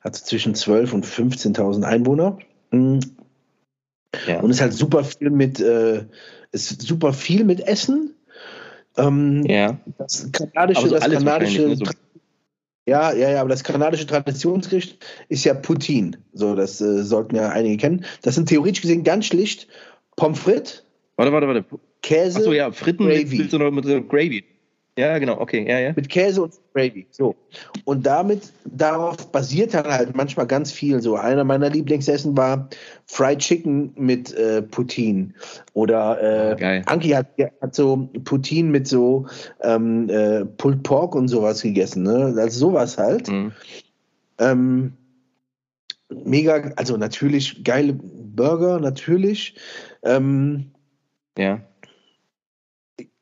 hat 0.00 0.16
zwischen 0.16 0.54
12.000 0.54 0.92
und 0.92 1.06
15.000 1.06 1.82
Einwohner. 1.82 2.38
Mhm. 2.74 3.00
Ja. 4.26 4.40
Und 4.40 4.50
ist 4.50 4.60
halt 4.60 4.72
super 4.72 5.04
viel 5.04 5.30
mit, 5.30 5.60
äh, 5.60 6.04
ist 6.52 6.82
super 6.82 7.12
viel 7.12 7.44
mit 7.44 7.60
Essen. 7.66 8.14
Ähm, 8.96 9.44
ja. 9.46 9.78
Das 9.98 10.30
kanadische, 10.32 10.88
so 10.88 10.94
das 10.94 11.10
kanadische 11.10 11.68
ne? 11.68 11.76
so. 11.76 11.84
ja, 12.86 13.12
ja, 13.12 13.30
ja, 13.30 13.40
aber 13.40 13.48
das 13.48 13.64
kanadische 13.64 14.06
Traditionsgericht 14.06 15.04
ist 15.28 15.44
ja 15.44 15.54
Poutine. 15.54 16.18
So, 16.32 16.54
das 16.54 16.80
äh, 16.80 17.02
sollten 17.02 17.34
ja 17.36 17.48
einige 17.48 17.76
kennen. 17.76 18.04
Das 18.22 18.36
sind 18.36 18.48
theoretisch 18.48 18.82
gesehen 18.82 19.02
ganz 19.02 19.26
schlicht 19.26 19.66
Pommes 20.16 20.38
frites. 20.38 20.84
Warte, 21.16 21.32
warte, 21.32 21.48
warte. 21.48 21.64
Käse. 22.02 22.38
Achso, 22.38 22.52
ja, 22.52 22.70
Fritten 22.70 23.06
Gravy. 23.06 23.38
Mit, 23.38 23.38
mit, 23.38 23.50
so, 23.50 23.58
mit 23.58 23.84
so 23.84 24.02
Gravy. 24.02 24.44
Ja, 24.96 25.18
genau, 25.18 25.40
okay, 25.40 25.68
ja, 25.68 25.80
ja. 25.80 25.92
Mit 25.96 26.08
Käse 26.08 26.42
und 26.42 26.54
Gravy. 26.72 27.06
So. 27.10 27.34
Und 27.84 28.06
damit, 28.06 28.52
darauf 28.64 29.32
basiert 29.32 29.74
dann 29.74 29.86
halt 29.86 30.14
manchmal 30.14 30.46
ganz 30.46 30.70
viel. 30.70 31.02
So, 31.02 31.16
einer 31.16 31.42
meiner 31.42 31.68
Lieblingsessen 31.68 32.36
war 32.36 32.68
Fried 33.06 33.40
Chicken 33.40 33.92
mit 33.96 34.32
äh, 34.34 34.62
Poutine. 34.62 35.34
Oder 35.72 36.52
äh, 36.52 36.56
Geil. 36.56 36.82
Anki 36.86 37.08
hat, 37.08 37.26
hat 37.60 37.74
so 37.74 38.08
Poutine 38.24 38.70
mit 38.70 38.86
so 38.86 39.26
ähm, 39.62 40.08
äh, 40.08 40.44
Pulled 40.44 40.84
Pork 40.84 41.16
und 41.16 41.26
sowas 41.26 41.62
gegessen. 41.62 42.04
Ne? 42.04 42.32
Also 42.38 42.68
sowas 42.68 42.96
halt. 42.96 43.28
Mhm. 43.28 43.52
Ähm, 44.38 44.92
mega, 46.08 46.70
also 46.76 46.96
natürlich 46.96 47.64
geile 47.64 47.94
Burger, 47.94 48.78
natürlich. 48.78 49.56
Ähm, 50.04 50.70
Ja. 51.36 51.60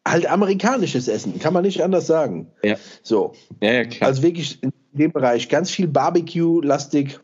Halt 0.07 0.27
amerikanisches 0.31 1.09
Essen, 1.09 1.39
kann 1.39 1.55
man 1.55 1.65
nicht 1.65 1.83
anders 1.83 2.07
sagen. 2.07 2.49
Ja. 2.63 2.77
So. 3.03 3.33
Ja, 3.61 3.73
ja, 3.73 3.85
klar. 3.85 4.09
Also 4.09 4.23
wirklich 4.23 4.63
in 4.63 4.73
dem 4.93 5.13
Bereich 5.13 5.49
ganz 5.49 5.71
viel 5.71 5.87
Barbecue-lastig, 5.89 7.21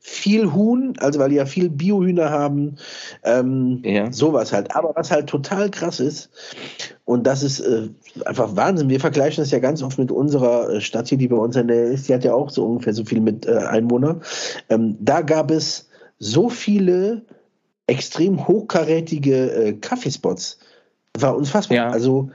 viel 0.00 0.52
Huhn, 0.52 0.94
also 0.98 1.20
weil 1.20 1.30
die 1.30 1.36
ja 1.36 1.46
viel 1.46 1.68
Biohühner 1.68 2.30
haben, 2.30 2.76
ähm, 3.24 3.82
Ja. 3.84 4.10
sowas 4.12 4.52
halt. 4.52 4.74
Aber 4.74 4.92
was 4.96 5.10
halt 5.10 5.28
total 5.28 5.70
krass 5.70 6.00
ist, 6.00 6.30
und 7.04 7.26
das 7.26 7.42
ist 7.42 7.60
äh, 7.60 7.88
einfach 8.24 8.56
Wahnsinn, 8.56 8.88
wir 8.88 9.00
vergleichen 9.00 9.42
das 9.42 9.50
ja 9.50 9.58
ganz 9.58 9.82
oft 9.82 9.98
mit 9.98 10.10
unserer 10.10 10.70
äh, 10.70 10.80
Stadt 10.80 11.08
hier, 11.08 11.18
die 11.18 11.28
bei 11.28 11.36
uns 11.36 11.56
in 11.56 11.68
der 11.68 11.84
ist, 11.84 12.08
die 12.08 12.14
hat 12.14 12.24
ja 12.24 12.34
auch 12.34 12.50
so 12.50 12.64
ungefähr 12.64 12.94
so 12.94 13.04
viel 13.04 13.20
mit 13.20 13.46
äh, 13.46 13.56
Einwohnern. 13.58 14.22
Ähm, 14.70 14.96
da 15.00 15.20
gab 15.20 15.50
es 15.50 15.88
so 16.18 16.48
viele 16.48 17.22
extrem 17.86 18.48
hochkarätige 18.48 19.52
äh, 19.52 19.72
Kaffeespots. 19.74 20.58
War 21.18 21.36
unfassbar. 21.36 21.76
Ja. 21.76 21.88
Also, 21.88 22.30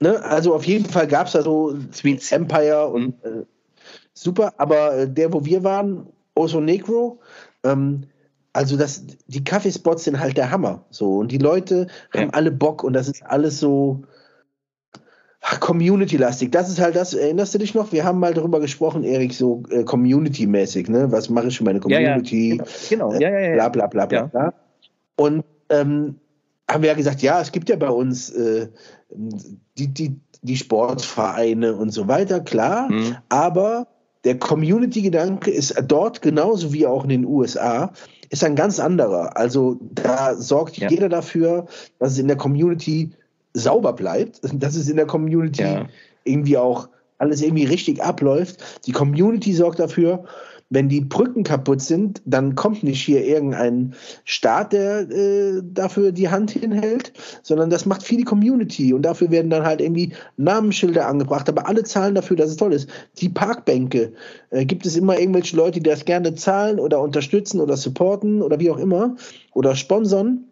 ne, 0.00 0.22
also 0.24 0.54
auf 0.54 0.64
jeden 0.64 0.84
Fall 0.84 1.06
gab 1.06 1.26
es 1.26 1.32
da 1.32 1.42
so 1.42 1.74
Sweet 1.92 2.30
Empire 2.32 2.88
und 2.88 3.14
äh, 3.24 3.44
super, 4.14 4.52
aber 4.58 4.96
äh, 4.96 5.08
der, 5.08 5.32
wo 5.32 5.44
wir 5.44 5.64
waren, 5.64 6.06
Oso 6.34 6.60
Negro, 6.60 7.20
ähm, 7.64 8.04
also 8.52 8.76
das, 8.76 9.04
die 9.26 9.44
Kaffeespots 9.44 10.04
sind 10.04 10.20
halt 10.20 10.36
der 10.36 10.50
Hammer. 10.50 10.84
So, 10.90 11.18
und 11.18 11.32
die 11.32 11.38
Leute 11.38 11.86
haben 12.12 12.24
Ja. 12.24 12.30
alle 12.30 12.50
Bock 12.50 12.84
und 12.84 12.92
das 12.92 13.08
ist 13.08 13.22
alles 13.24 13.58
so 13.58 14.02
Community-lastig. 15.60 16.52
Das 16.52 16.68
ist 16.68 16.80
halt 16.80 16.94
das, 16.94 17.14
erinnerst 17.14 17.54
du 17.54 17.58
dich 17.58 17.74
noch? 17.74 17.92
Wir 17.92 18.04
haben 18.04 18.20
mal 18.20 18.32
darüber 18.32 18.60
gesprochen, 18.60 19.02
Erik, 19.02 19.34
so 19.34 19.62
äh, 19.70 19.82
Community-mäßig, 19.82 20.88
ne? 20.88 21.10
Was 21.10 21.30
mache 21.30 21.48
ich 21.48 21.58
für 21.58 21.64
meine 21.64 21.80
ja, 21.88 21.98
ja. 21.98 22.08
Community? 22.10 22.60
Genau, 22.88 23.08
genau. 23.08 23.20
Ja, 23.20 23.30
ja, 23.30 23.40
ja. 23.40 23.54
bla 23.54 23.68
bla 23.68 23.86
bla 23.86 24.06
bla. 24.06 24.18
Ja. 24.18 24.26
bla. 24.26 24.54
Und 25.16 25.44
ähm, 25.68 26.16
haben 26.72 26.82
wir 26.82 26.88
ja 26.90 26.96
gesagt, 26.96 27.22
ja, 27.22 27.40
es 27.40 27.52
gibt 27.52 27.68
ja 27.68 27.76
bei 27.76 27.90
uns 27.90 28.30
äh, 28.30 28.68
die, 29.78 29.88
die, 29.88 30.16
die 30.42 30.56
Sportvereine 30.56 31.74
und 31.74 31.90
so 31.90 32.08
weiter, 32.08 32.40
klar, 32.40 32.90
Mhm. 32.90 33.16
aber 33.28 33.86
der 34.24 34.38
Community-Gedanke 34.38 35.50
ist 35.50 35.74
dort 35.88 36.22
genauso 36.22 36.72
wie 36.72 36.86
auch 36.86 37.02
in 37.04 37.10
den 37.10 37.26
USA, 37.26 37.92
ist 38.30 38.44
ein 38.44 38.54
ganz 38.54 38.78
anderer. 38.80 39.36
Also 39.36 39.78
da 39.80 40.34
sorgt 40.36 40.78
Ja. 40.78 40.88
jeder 40.88 41.08
dafür, 41.08 41.66
dass 41.98 42.12
es 42.12 42.18
in 42.18 42.28
der 42.28 42.36
Community 42.36 43.10
sauber 43.52 43.92
bleibt, 43.92 44.40
dass 44.54 44.76
es 44.76 44.88
in 44.88 44.96
der 44.96 45.06
Community 45.06 45.62
Ja. 45.62 45.86
irgendwie 46.24 46.56
auch 46.56 46.88
alles 47.18 47.42
irgendwie 47.42 47.64
richtig 47.64 48.02
abläuft. 48.02 48.56
Die 48.86 48.92
Community 48.92 49.52
sorgt 49.52 49.78
dafür, 49.78 50.24
wenn 50.72 50.88
die 50.88 51.02
Brücken 51.02 51.44
kaputt 51.44 51.82
sind, 51.82 52.22
dann 52.24 52.54
kommt 52.54 52.82
nicht 52.82 53.02
hier 53.02 53.24
irgendein 53.24 53.94
Staat, 54.24 54.72
der 54.72 55.00
äh, 55.10 55.60
dafür 55.62 56.12
die 56.12 56.30
Hand 56.30 56.50
hinhält, 56.50 57.12
sondern 57.42 57.68
das 57.68 57.84
macht 57.84 58.02
viel 58.02 58.16
die 58.16 58.24
Community 58.24 58.94
und 58.94 59.02
dafür 59.02 59.30
werden 59.30 59.50
dann 59.50 59.64
halt 59.64 59.82
irgendwie 59.82 60.14
Namensschilder 60.38 61.06
angebracht, 61.06 61.48
aber 61.48 61.68
alle 61.68 61.84
zahlen 61.84 62.14
dafür, 62.14 62.36
dass 62.36 62.50
es 62.50 62.56
toll 62.56 62.72
ist. 62.72 62.88
Die 63.18 63.28
Parkbänke, 63.28 64.14
äh, 64.50 64.64
gibt 64.64 64.86
es 64.86 64.96
immer 64.96 65.18
irgendwelche 65.18 65.56
Leute, 65.56 65.80
die 65.80 65.90
das 65.90 66.06
gerne 66.06 66.34
zahlen 66.34 66.80
oder 66.80 67.00
unterstützen 67.00 67.60
oder 67.60 67.76
supporten 67.76 68.40
oder 68.40 68.58
wie 68.58 68.70
auch 68.70 68.78
immer 68.78 69.16
oder 69.52 69.76
sponsern. 69.76 70.44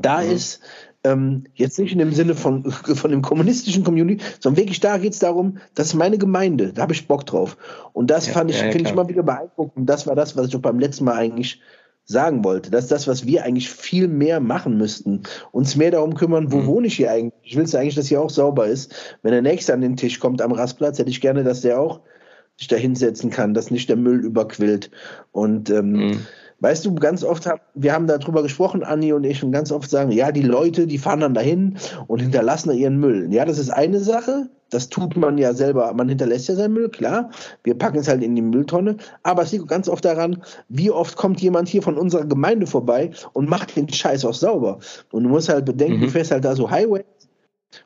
Da 0.00 0.22
Mhm. 0.22 0.30
ist 0.30 0.60
ähm, 1.08 1.44
jetzt 1.54 1.78
nicht 1.78 1.92
in 1.92 1.98
dem 1.98 2.12
Sinne 2.12 2.34
von, 2.34 2.70
von 2.70 3.10
dem 3.10 3.22
kommunistischen 3.22 3.84
Community, 3.84 4.22
sondern 4.40 4.58
wirklich 4.62 4.80
da 4.80 4.98
geht 4.98 5.12
es 5.14 5.18
darum, 5.18 5.58
das 5.74 5.88
ist 5.88 5.94
meine 5.94 6.18
Gemeinde, 6.18 6.72
da 6.72 6.82
habe 6.82 6.92
ich 6.92 7.06
Bock 7.08 7.26
drauf. 7.26 7.56
Und 7.92 8.10
das 8.10 8.26
Ja, 8.26 8.32
fand 8.34 8.50
ich, 8.50 8.60
ja, 8.60 8.70
finde 8.70 8.88
ich 8.88 8.94
mal 8.94 9.08
wieder 9.08 9.22
beeindruckend. 9.22 9.88
Das 9.88 10.06
war 10.06 10.14
das, 10.14 10.36
was 10.36 10.48
ich 10.48 10.56
auch 10.56 10.60
beim 10.60 10.78
letzten 10.78 11.04
Mal 11.04 11.14
eigentlich 11.14 11.60
sagen 12.04 12.42
wollte. 12.42 12.70
Das 12.70 12.84
ist 12.84 12.90
das, 12.92 13.06
was 13.06 13.26
wir 13.26 13.44
eigentlich 13.44 13.68
viel 13.68 14.08
mehr 14.08 14.40
machen 14.40 14.78
müssten. 14.78 15.22
Uns 15.52 15.76
mehr 15.76 15.90
darum 15.90 16.14
kümmern, 16.14 16.50
wo 16.52 16.58
Mhm. 16.58 16.66
wohne 16.66 16.86
ich 16.86 16.96
hier 16.96 17.10
eigentlich? 17.12 17.34
Ich 17.42 17.56
will 17.56 17.64
es 17.64 17.74
eigentlich, 17.74 17.96
dass 17.96 18.06
hier 18.08 18.22
auch 18.22 18.30
sauber 18.30 18.66
ist. 18.66 18.94
Wenn 19.22 19.32
der 19.32 19.42
Nächste 19.42 19.74
an 19.74 19.82
den 19.82 19.96
Tisch 19.96 20.18
kommt 20.18 20.40
am 20.40 20.52
Rastplatz, 20.52 20.98
hätte 20.98 21.10
ich 21.10 21.20
gerne, 21.20 21.44
dass 21.44 21.60
der 21.60 21.78
auch 21.78 22.00
sich 22.56 22.66
da 22.68 22.76
hinsetzen 22.76 23.30
kann, 23.30 23.52
dass 23.54 23.70
nicht 23.70 23.88
der 23.90 23.96
Müll 23.96 24.24
überquillt. 24.24 24.90
Und 25.32 25.68
ähm, 25.70 25.92
Mhm. 25.92 26.26
Weißt 26.60 26.84
du, 26.84 26.94
ganz 26.94 27.22
oft, 27.22 27.46
hab, 27.46 27.60
wir 27.74 27.92
haben 27.92 28.08
darüber 28.08 28.42
gesprochen, 28.42 28.82
Anni 28.82 29.12
und 29.12 29.24
ich, 29.24 29.44
und 29.44 29.52
ganz 29.52 29.70
oft 29.70 29.88
sagen, 29.88 30.10
ja, 30.10 30.32
die 30.32 30.42
Leute, 30.42 30.86
die 30.88 30.98
fahren 30.98 31.20
dann 31.20 31.34
dahin 31.34 31.78
und 32.08 32.20
hinterlassen 32.20 32.70
da 32.70 32.74
ihren 32.74 32.98
Müll. 32.98 33.32
Ja, 33.32 33.44
das 33.44 33.58
ist 33.58 33.70
eine 33.70 34.00
Sache, 34.00 34.48
das 34.70 34.88
tut 34.88 35.16
man 35.16 35.38
ja 35.38 35.54
selber, 35.54 35.92
man 35.94 36.08
hinterlässt 36.08 36.48
ja 36.48 36.56
seinen 36.56 36.74
Müll, 36.74 36.88
klar. 36.88 37.30
Wir 37.62 37.74
packen 37.78 37.98
es 37.98 38.08
halt 38.08 38.22
in 38.22 38.34
die 38.34 38.42
Mülltonne, 38.42 38.96
aber 39.22 39.42
es 39.42 39.52
liegt 39.52 39.68
ganz 39.68 39.88
oft 39.88 40.04
daran, 40.04 40.42
wie 40.68 40.90
oft 40.90 41.16
kommt 41.16 41.40
jemand 41.40 41.68
hier 41.68 41.80
von 41.80 41.96
unserer 41.96 42.24
Gemeinde 42.26 42.66
vorbei 42.66 43.12
und 43.34 43.48
macht 43.48 43.76
den 43.76 43.88
Scheiß 43.88 44.24
auch 44.24 44.34
sauber. 44.34 44.80
Und 45.12 45.22
du 45.24 45.28
musst 45.28 45.48
halt 45.48 45.64
bedenken, 45.64 45.98
Mhm. 46.00 46.06
du 46.06 46.10
fährst 46.10 46.32
halt 46.32 46.44
da 46.44 46.56
so 46.56 46.70
Highway 46.70 47.04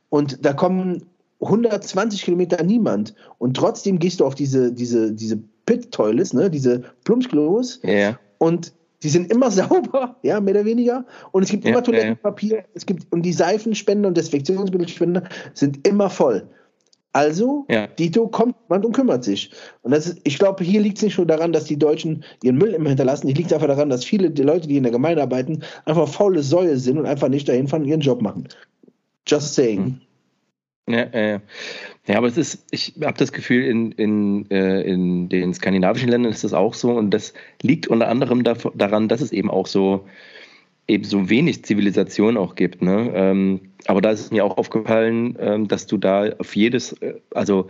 und 0.09 0.45
da 0.45 0.53
kommen 0.55 1.05
120 1.41 2.23
Kilometer 2.23 2.63
niemand 2.63 3.15
und 3.39 3.57
trotzdem 3.57 3.99
gehst 3.99 4.21
du 4.21 4.25
auf 4.25 4.35
diese, 4.35 4.73
diese, 4.73 5.13
diese 5.13 5.39
Pit-Toilets, 5.67 6.33
ne, 6.33 6.51
diese 6.51 6.83
Plumpsklos 7.05 7.81
ja. 7.83 8.19
Und 8.43 8.73
die 9.05 9.09
sind 9.09 9.31
immer 9.31 9.51
sauber, 9.61 10.17
ja, 10.23 10.41
mehr 10.41 10.55
oder 10.55 10.65
weniger. 10.65 11.05
Und 11.31 11.45
es 11.45 11.49
gibt 11.49 11.63
Ja, 11.63 11.71
immer 11.71 11.79
ja, 11.79 11.85
Toilettenpapier, 11.85 12.65
es 12.75 12.85
gibt 12.85 13.07
und 13.13 13.23
die 13.23 13.33
Seifenspender 13.33 14.09
und 14.09 14.17
Desinfektionsmittelspender 14.17 15.23
sind 15.55 15.87
immer 15.87 16.11
voll. 16.11 16.49
Also, 17.13 17.67
Ja. 17.69 17.87
Dito 17.87 18.27
kommt 18.27 18.57
jemand 18.65 18.85
und 18.85 18.97
kümmert 18.97 19.23
sich. 19.23 19.53
Und 19.83 19.93
das 19.93 20.07
ist, 20.09 20.21
ich 20.25 20.41
glaube, 20.41 20.65
hier 20.65 20.81
liegt 20.81 20.97
es 20.97 21.05
nicht 21.05 21.19
nur 21.19 21.27
daran, 21.27 21.53
dass 21.53 21.65
die 21.65 21.79
Deutschen 21.79 22.25
ihren 22.43 22.57
Müll 22.57 22.75
immer 22.75 22.89
hinterlassen. 22.89 23.29
Hier 23.29 23.37
liegt 23.37 23.49
es 23.49 23.53
einfach 23.53 23.69
daran, 23.69 23.91
dass 23.91 24.05
viele 24.05 24.29
der 24.29 24.47
Leute, 24.47 24.67
die 24.67 24.77
in 24.79 24.83
der 24.83 24.93
Gemeinde 24.93 25.23
arbeiten, 25.23 25.63
einfach 25.85 26.09
faule 26.09 26.43
Säue 26.43 26.79
sind 26.79 26.99
und 26.99 27.07
einfach 27.07 27.29
nicht 27.29 27.49
dahin 27.49 27.69
fahren 27.69 27.83
und 27.83 27.89
ihren 27.89 28.01
Job 28.01 28.23
machen. 28.23 28.49
Just 29.29 29.55
saying. 29.55 30.01
Ja, 30.89 31.03
äh, 31.13 31.39
ja, 32.07 32.19
aber 32.19 32.27
es 32.27 32.37
ist, 32.37 32.67
ich 32.71 32.95
habe 33.03 33.19
das 33.19 33.33
Gefühl, 33.33 33.65
in, 33.65 33.93
in, 33.93 34.51
äh, 34.51 34.83
in 34.83 35.29
den 35.29 35.55
skandinavischen 35.55 36.09
Ländern 36.09 36.33
ist 36.33 36.45
das 36.45 36.53
auch 36.53 36.75
so 36.75 36.93
und 36.93 37.11
das 37.11 37.33
liegt 37.63 37.87
unter 37.87 38.09
anderem 38.09 38.43
daran, 38.43 39.09
dass 39.09 39.21
es 39.21 39.33
eben 39.33 39.51
auch 39.51 39.67
so 39.67 40.05
eben 40.89 41.05
so 41.05 41.31
wenig 41.31 41.65
Zivilisation 41.65 42.37
auch 42.37 42.55
gibt. 42.55 42.83
Ne? 42.83 43.13
Ähm, 43.15 43.61
aber 43.87 44.01
da 44.01 44.11
ist 44.11 44.33
mir 44.33 44.45
auch 44.45 44.57
aufgefallen, 44.59 45.37
ähm, 45.41 45.69
dass 45.69 45.87
du 45.87 45.97
da 45.97 46.31
auf 46.39 46.57
jedes, 46.57 46.93
äh, 46.95 47.15
also 47.31 47.69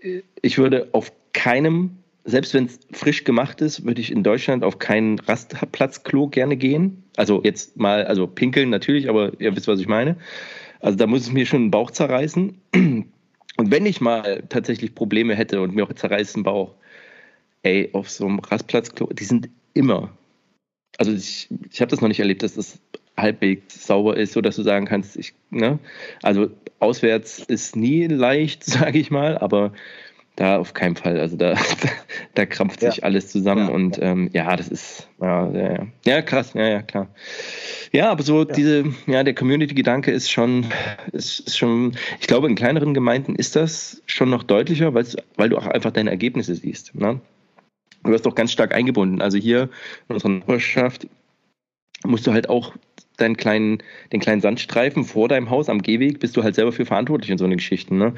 äh, 0.00 0.22
ich 0.42 0.58
würde 0.58 0.88
auf 0.92 1.12
keinem, 1.32 1.98
selbst 2.24 2.54
wenn 2.54 2.66
es 2.66 2.78
frisch 2.92 3.24
gemacht 3.24 3.60
ist, 3.60 3.84
würde 3.84 4.00
ich 4.00 4.12
in 4.12 4.22
Deutschland 4.22 4.64
auf 4.64 4.78
keinen 4.78 5.18
Rastplatzklo 5.18 6.28
gerne 6.28 6.56
gehen. 6.56 7.02
Also 7.16 7.42
jetzt 7.42 7.76
mal, 7.76 8.04
also 8.04 8.26
pinkeln 8.26 8.70
natürlich, 8.70 9.08
aber 9.08 9.32
ihr 9.40 9.54
wisst, 9.56 9.68
was 9.68 9.80
ich 9.80 9.88
meine. 9.88 10.16
Also 10.80 10.96
da 10.96 11.06
muss 11.06 11.22
es 11.22 11.32
mir 11.32 11.46
schon 11.46 11.64
den 11.64 11.70
Bauch 11.70 11.90
zerreißen. 11.90 12.56
Und 13.58 13.72
wenn 13.72 13.86
ich 13.86 14.00
mal 14.00 14.44
tatsächlich 14.48 14.94
Probleme 14.94 15.34
hätte 15.34 15.60
und 15.60 15.74
mir 15.74 15.84
auch 15.84 15.92
zerreißt 15.92 16.36
den 16.36 16.44
Bauch, 16.44 16.74
ey, 17.62 17.90
auf 17.92 18.08
so 18.08 18.24
einem 18.24 18.38
Rastplatzklo, 18.38 19.08
die 19.12 19.24
sind 19.24 19.48
immer. 19.74 20.16
Also 20.96 21.12
ich, 21.12 21.48
ich 21.70 21.80
habe 21.80 21.90
das 21.90 22.00
noch 22.00 22.08
nicht 22.08 22.20
erlebt, 22.20 22.44
dass 22.44 22.54
das 22.54 22.78
halbwegs 23.16 23.84
sauber 23.84 24.16
ist, 24.16 24.32
so 24.32 24.40
dass 24.40 24.54
du 24.54 24.62
sagen 24.62 24.86
kannst, 24.86 25.16
ich, 25.16 25.34
ne? 25.50 25.80
Also 26.22 26.50
auswärts 26.78 27.40
ist 27.40 27.74
nie 27.74 28.06
leicht, 28.06 28.62
sage 28.64 28.98
ich 28.98 29.10
mal, 29.10 29.36
aber 29.38 29.72
da 30.38 30.58
auf 30.58 30.72
keinen 30.72 30.94
Fall. 30.94 31.18
Also 31.18 31.36
da, 31.36 31.54
da 32.34 32.46
krampft 32.46 32.80
sich 32.80 32.96
Ja. 32.98 33.02
alles 33.02 33.28
zusammen 33.28 33.68
Ja. 33.68 33.74
und 33.74 33.98
ähm, 34.00 34.30
ja, 34.32 34.54
das 34.56 34.68
ist 34.68 35.08
ja, 35.20 35.50
ja, 35.50 35.86
ja. 36.04 36.22
krass, 36.22 36.52
ja, 36.54 36.66
ja, 36.68 36.82
klar. 36.82 37.08
Ja, 37.92 38.10
aber 38.10 38.22
so 38.22 38.44
diese, 38.44 38.84
ja, 39.06 39.24
der 39.24 39.34
Community-Gedanke 39.34 40.10
ist 40.12 40.30
schon, 40.30 40.66
ist, 41.12 41.40
ist 41.40 41.58
schon, 41.58 41.96
ich 42.20 42.26
glaube, 42.28 42.46
in 42.46 42.54
kleineren 42.54 42.94
Gemeinden 42.94 43.34
ist 43.34 43.56
das 43.56 44.02
schon 44.06 44.30
noch 44.30 44.44
deutlicher, 44.44 44.94
weil 44.94 45.48
du 45.48 45.56
auch 45.56 45.66
einfach 45.66 45.90
deine 45.90 46.10
Ergebnisse 46.10 46.54
siehst. 46.54 46.94
Ne? 46.94 47.20
Du 48.04 48.10
wirst 48.10 48.26
doch 48.26 48.34
ganz 48.36 48.52
stark 48.52 48.72
eingebunden. 48.74 49.20
Also 49.20 49.38
hier 49.38 49.70
in 50.08 50.14
unserer 50.14 50.30
Nachbarschaft 50.30 51.08
musst 52.04 52.26
du 52.28 52.32
halt 52.32 52.48
auch 52.48 52.74
deinen 53.20 53.36
kleinen, 53.36 53.78
den 54.12 54.20
kleinen 54.20 54.40
Sandstreifen 54.40 55.04
vor 55.04 55.28
deinem 55.28 55.50
Haus 55.50 55.68
am 55.68 55.82
Gehweg 55.82 56.20
bist 56.20 56.36
du 56.36 56.42
halt 56.42 56.54
selber 56.54 56.72
für 56.72 56.86
verantwortlich 56.86 57.30
in 57.30 57.38
so 57.38 57.44
eine 57.44 57.56
Geschichten. 57.56 57.98
Ne? 57.98 58.14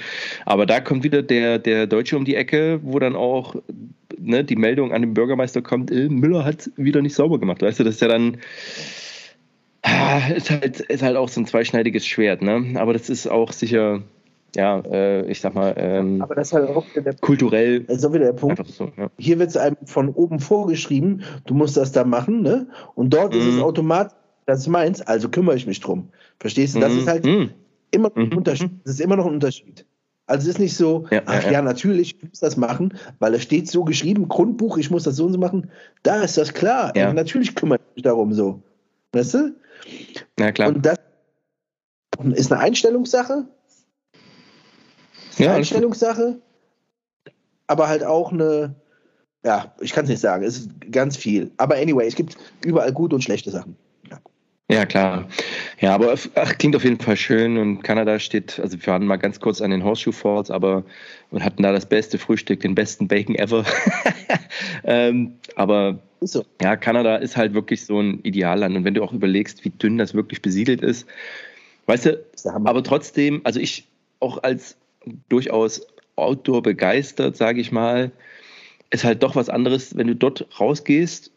Aber 0.46 0.66
da 0.66 0.80
kommt 0.80 1.02
wieder 1.04 1.22
der, 1.22 1.58
der 1.58 1.86
Deutsche 1.86 2.16
um 2.16 2.24
die 2.24 2.34
Ecke, 2.36 2.80
wo 2.82 2.98
dann 2.98 3.16
auch 3.16 3.56
ne, 4.18 4.44
die 4.44 4.56
Meldung 4.56 4.92
an 4.92 5.02
den 5.02 5.14
Bürgermeister 5.14 5.62
kommt, 5.62 5.90
äh, 5.90 6.08
Müller 6.08 6.44
hat 6.44 6.70
wieder 6.76 7.02
nicht 7.02 7.14
sauber 7.14 7.38
gemacht. 7.40 7.62
Weißt 7.62 7.80
du, 7.80 7.84
das 7.84 7.94
ist 7.96 8.00
ja 8.02 8.08
dann, 8.08 8.38
Ah, 9.82 10.20
ist 10.36 10.50
halt, 10.50 10.80
ist 10.80 11.02
halt 11.02 11.16
auch 11.16 11.28
so 11.30 11.40
ein 11.40 11.46
zweischneidiges 11.46 12.06
Schwert, 12.06 12.42
ne? 12.42 12.78
Aber 12.78 12.92
das 12.92 13.08
ist 13.08 13.26
auch 13.26 13.50
sicher, 13.50 14.02
ja, 14.54 14.80
äh, 14.80 15.30
ich 15.30 15.40
sag 15.40 15.54
mal, 15.54 15.74
ähm, 15.78 16.20
Aber 16.20 16.34
das 16.34 16.48
ist 16.48 16.52
halt 16.52 16.68
auch 16.68 16.84
der, 16.94 17.14
kulturell. 17.14 17.80
das 17.84 17.98
ist 17.98 18.04
auch 18.04 18.12
wieder 18.12 18.26
der 18.26 18.32
Punkt. 18.34 18.66
So, 18.66 18.92
ja. 18.98 19.10
Hier 19.18 19.38
wird 19.38 19.48
es 19.48 19.56
einem 19.56 19.76
von 19.86 20.10
oben 20.10 20.38
vorgeschrieben, 20.38 21.22
du 21.46 21.54
musst 21.54 21.78
das 21.78 21.92
da 21.92 22.04
machen, 22.04 22.42
ne? 22.42 22.66
Und 22.94 23.14
dort 23.14 23.34
ist 23.34 23.46
es 23.46 23.54
Mhm. 23.54 23.62
automatisch, 23.62 24.12
das 24.46 24.60
ist 24.60 24.68
meins, 24.68 25.00
also 25.02 25.28
kümmere 25.28 25.56
ich 25.56 25.66
mich 25.66 25.80
drum. 25.80 26.08
Verstehst 26.38 26.74
du? 26.74 26.80
Das 26.80 26.92
Mhm. 26.92 26.98
ist 26.98 27.06
halt 27.08 27.24
Mhm. 27.24 27.50
immer 27.90 28.08
noch 28.08 28.16
ein 28.16 28.28
Mhm. 28.28 28.36
Unterschied. 28.38 28.70
Das 28.84 28.94
ist 28.94 29.00
immer 29.00 29.16
noch 29.16 29.26
ein 29.26 29.34
Unterschied. 29.34 29.84
Also 30.26 30.44
es 30.44 30.54
ist 30.54 30.60
nicht 30.60 30.76
so, 30.76 31.06
Ja, 31.10 31.22
ach 31.26 31.42
ja, 31.44 31.50
ja, 31.52 31.62
natürlich, 31.62 32.14
ich 32.16 32.22
muss 32.22 32.38
das 32.38 32.56
machen, 32.56 32.96
weil 33.18 33.34
es 33.34 33.42
steht 33.42 33.68
so 33.68 33.84
geschrieben, 33.84 34.28
Grundbuch, 34.28 34.78
ich 34.78 34.88
muss 34.90 35.02
das 35.02 35.16
so 35.16 35.26
und 35.26 35.32
so 35.32 35.38
machen. 35.40 35.70
Da 36.04 36.22
ist 36.22 36.38
das 36.38 36.54
klar. 36.54 36.96
Ja. 36.96 37.12
Natürlich 37.12 37.54
kümmere 37.56 37.80
ich 37.80 37.96
mich 37.96 38.02
darum 38.04 38.32
so. 38.32 38.62
Weißt 39.12 39.34
du? 39.34 39.54
Ja, 40.38 40.52
klar. 40.52 40.68
Und 40.68 40.86
das 40.86 40.98
ist 42.34 42.52
eine 42.52 42.60
Einstellungssache. 42.60 43.46
Ist 45.30 45.38
eine 45.40 45.46
Ja. 45.48 45.54
Einstellungssache. 45.54 46.38
Aber 47.66 47.88
halt 47.88 48.04
auch 48.04 48.32
eine, 48.32 48.76
ja, 49.44 49.74
ich 49.80 49.92
kann 49.92 50.04
es 50.04 50.10
nicht 50.10 50.20
sagen, 50.20 50.44
es 50.44 50.58
ist 50.58 50.70
ganz 50.92 51.16
viel. 51.16 51.50
Aber 51.56 51.74
anyway, 51.76 52.06
es 52.06 52.14
gibt 52.14 52.36
überall 52.64 52.92
gute 52.92 53.16
und 53.16 53.22
schlechte 53.22 53.50
Sachen. 53.50 53.74
Ja, 54.70 54.86
klar. 54.86 55.28
Ja, 55.80 55.94
aber 55.94 56.14
ach, 56.36 56.58
klingt 56.58 56.76
auf 56.76 56.84
jeden 56.84 57.00
Fall 57.00 57.16
schön 57.16 57.58
und 57.58 57.82
Kanada 57.82 58.20
steht, 58.20 58.60
also 58.60 58.78
wir 58.80 58.86
waren 58.86 59.04
mal 59.04 59.16
ganz 59.16 59.40
kurz 59.40 59.60
an 59.60 59.72
den 59.72 59.82
Horseshoe 59.82 60.12
Falls, 60.12 60.48
aber 60.48 60.84
und 61.30 61.42
hatten 61.42 61.64
da 61.64 61.72
das 61.72 61.86
beste 61.86 62.18
Frühstück, 62.18 62.60
den 62.60 62.76
besten 62.76 63.08
Bacon 63.08 63.34
ever. 63.34 63.64
ähm, 64.84 65.34
aber 65.56 65.98
so. 66.20 66.44
ja, 66.62 66.76
Kanada 66.76 67.16
ist 67.16 67.36
halt 67.36 67.52
wirklich 67.52 67.84
so 67.84 68.00
ein 68.00 68.20
Idealland 68.22 68.76
und 68.76 68.84
wenn 68.84 68.94
du 68.94 69.02
auch 69.02 69.12
überlegst, 69.12 69.64
wie 69.64 69.70
dünn 69.70 69.98
das 69.98 70.14
wirklich 70.14 70.40
besiedelt 70.40 70.82
ist, 70.82 71.04
weißt 71.86 72.06
du, 72.06 72.24
aber 72.64 72.84
trotzdem, 72.84 73.40
also 73.42 73.58
ich 73.58 73.88
auch 74.20 74.40
als 74.44 74.76
durchaus 75.28 75.84
Outdoor 76.14 76.62
begeistert, 76.62 77.36
sage 77.36 77.60
ich 77.60 77.72
mal, 77.72 78.12
ist 78.90 79.02
halt 79.02 79.22
doch 79.24 79.34
was 79.34 79.48
anderes, 79.48 79.96
wenn 79.96 80.06
du 80.06 80.14
dort 80.14 80.46
rausgehst 80.60 81.32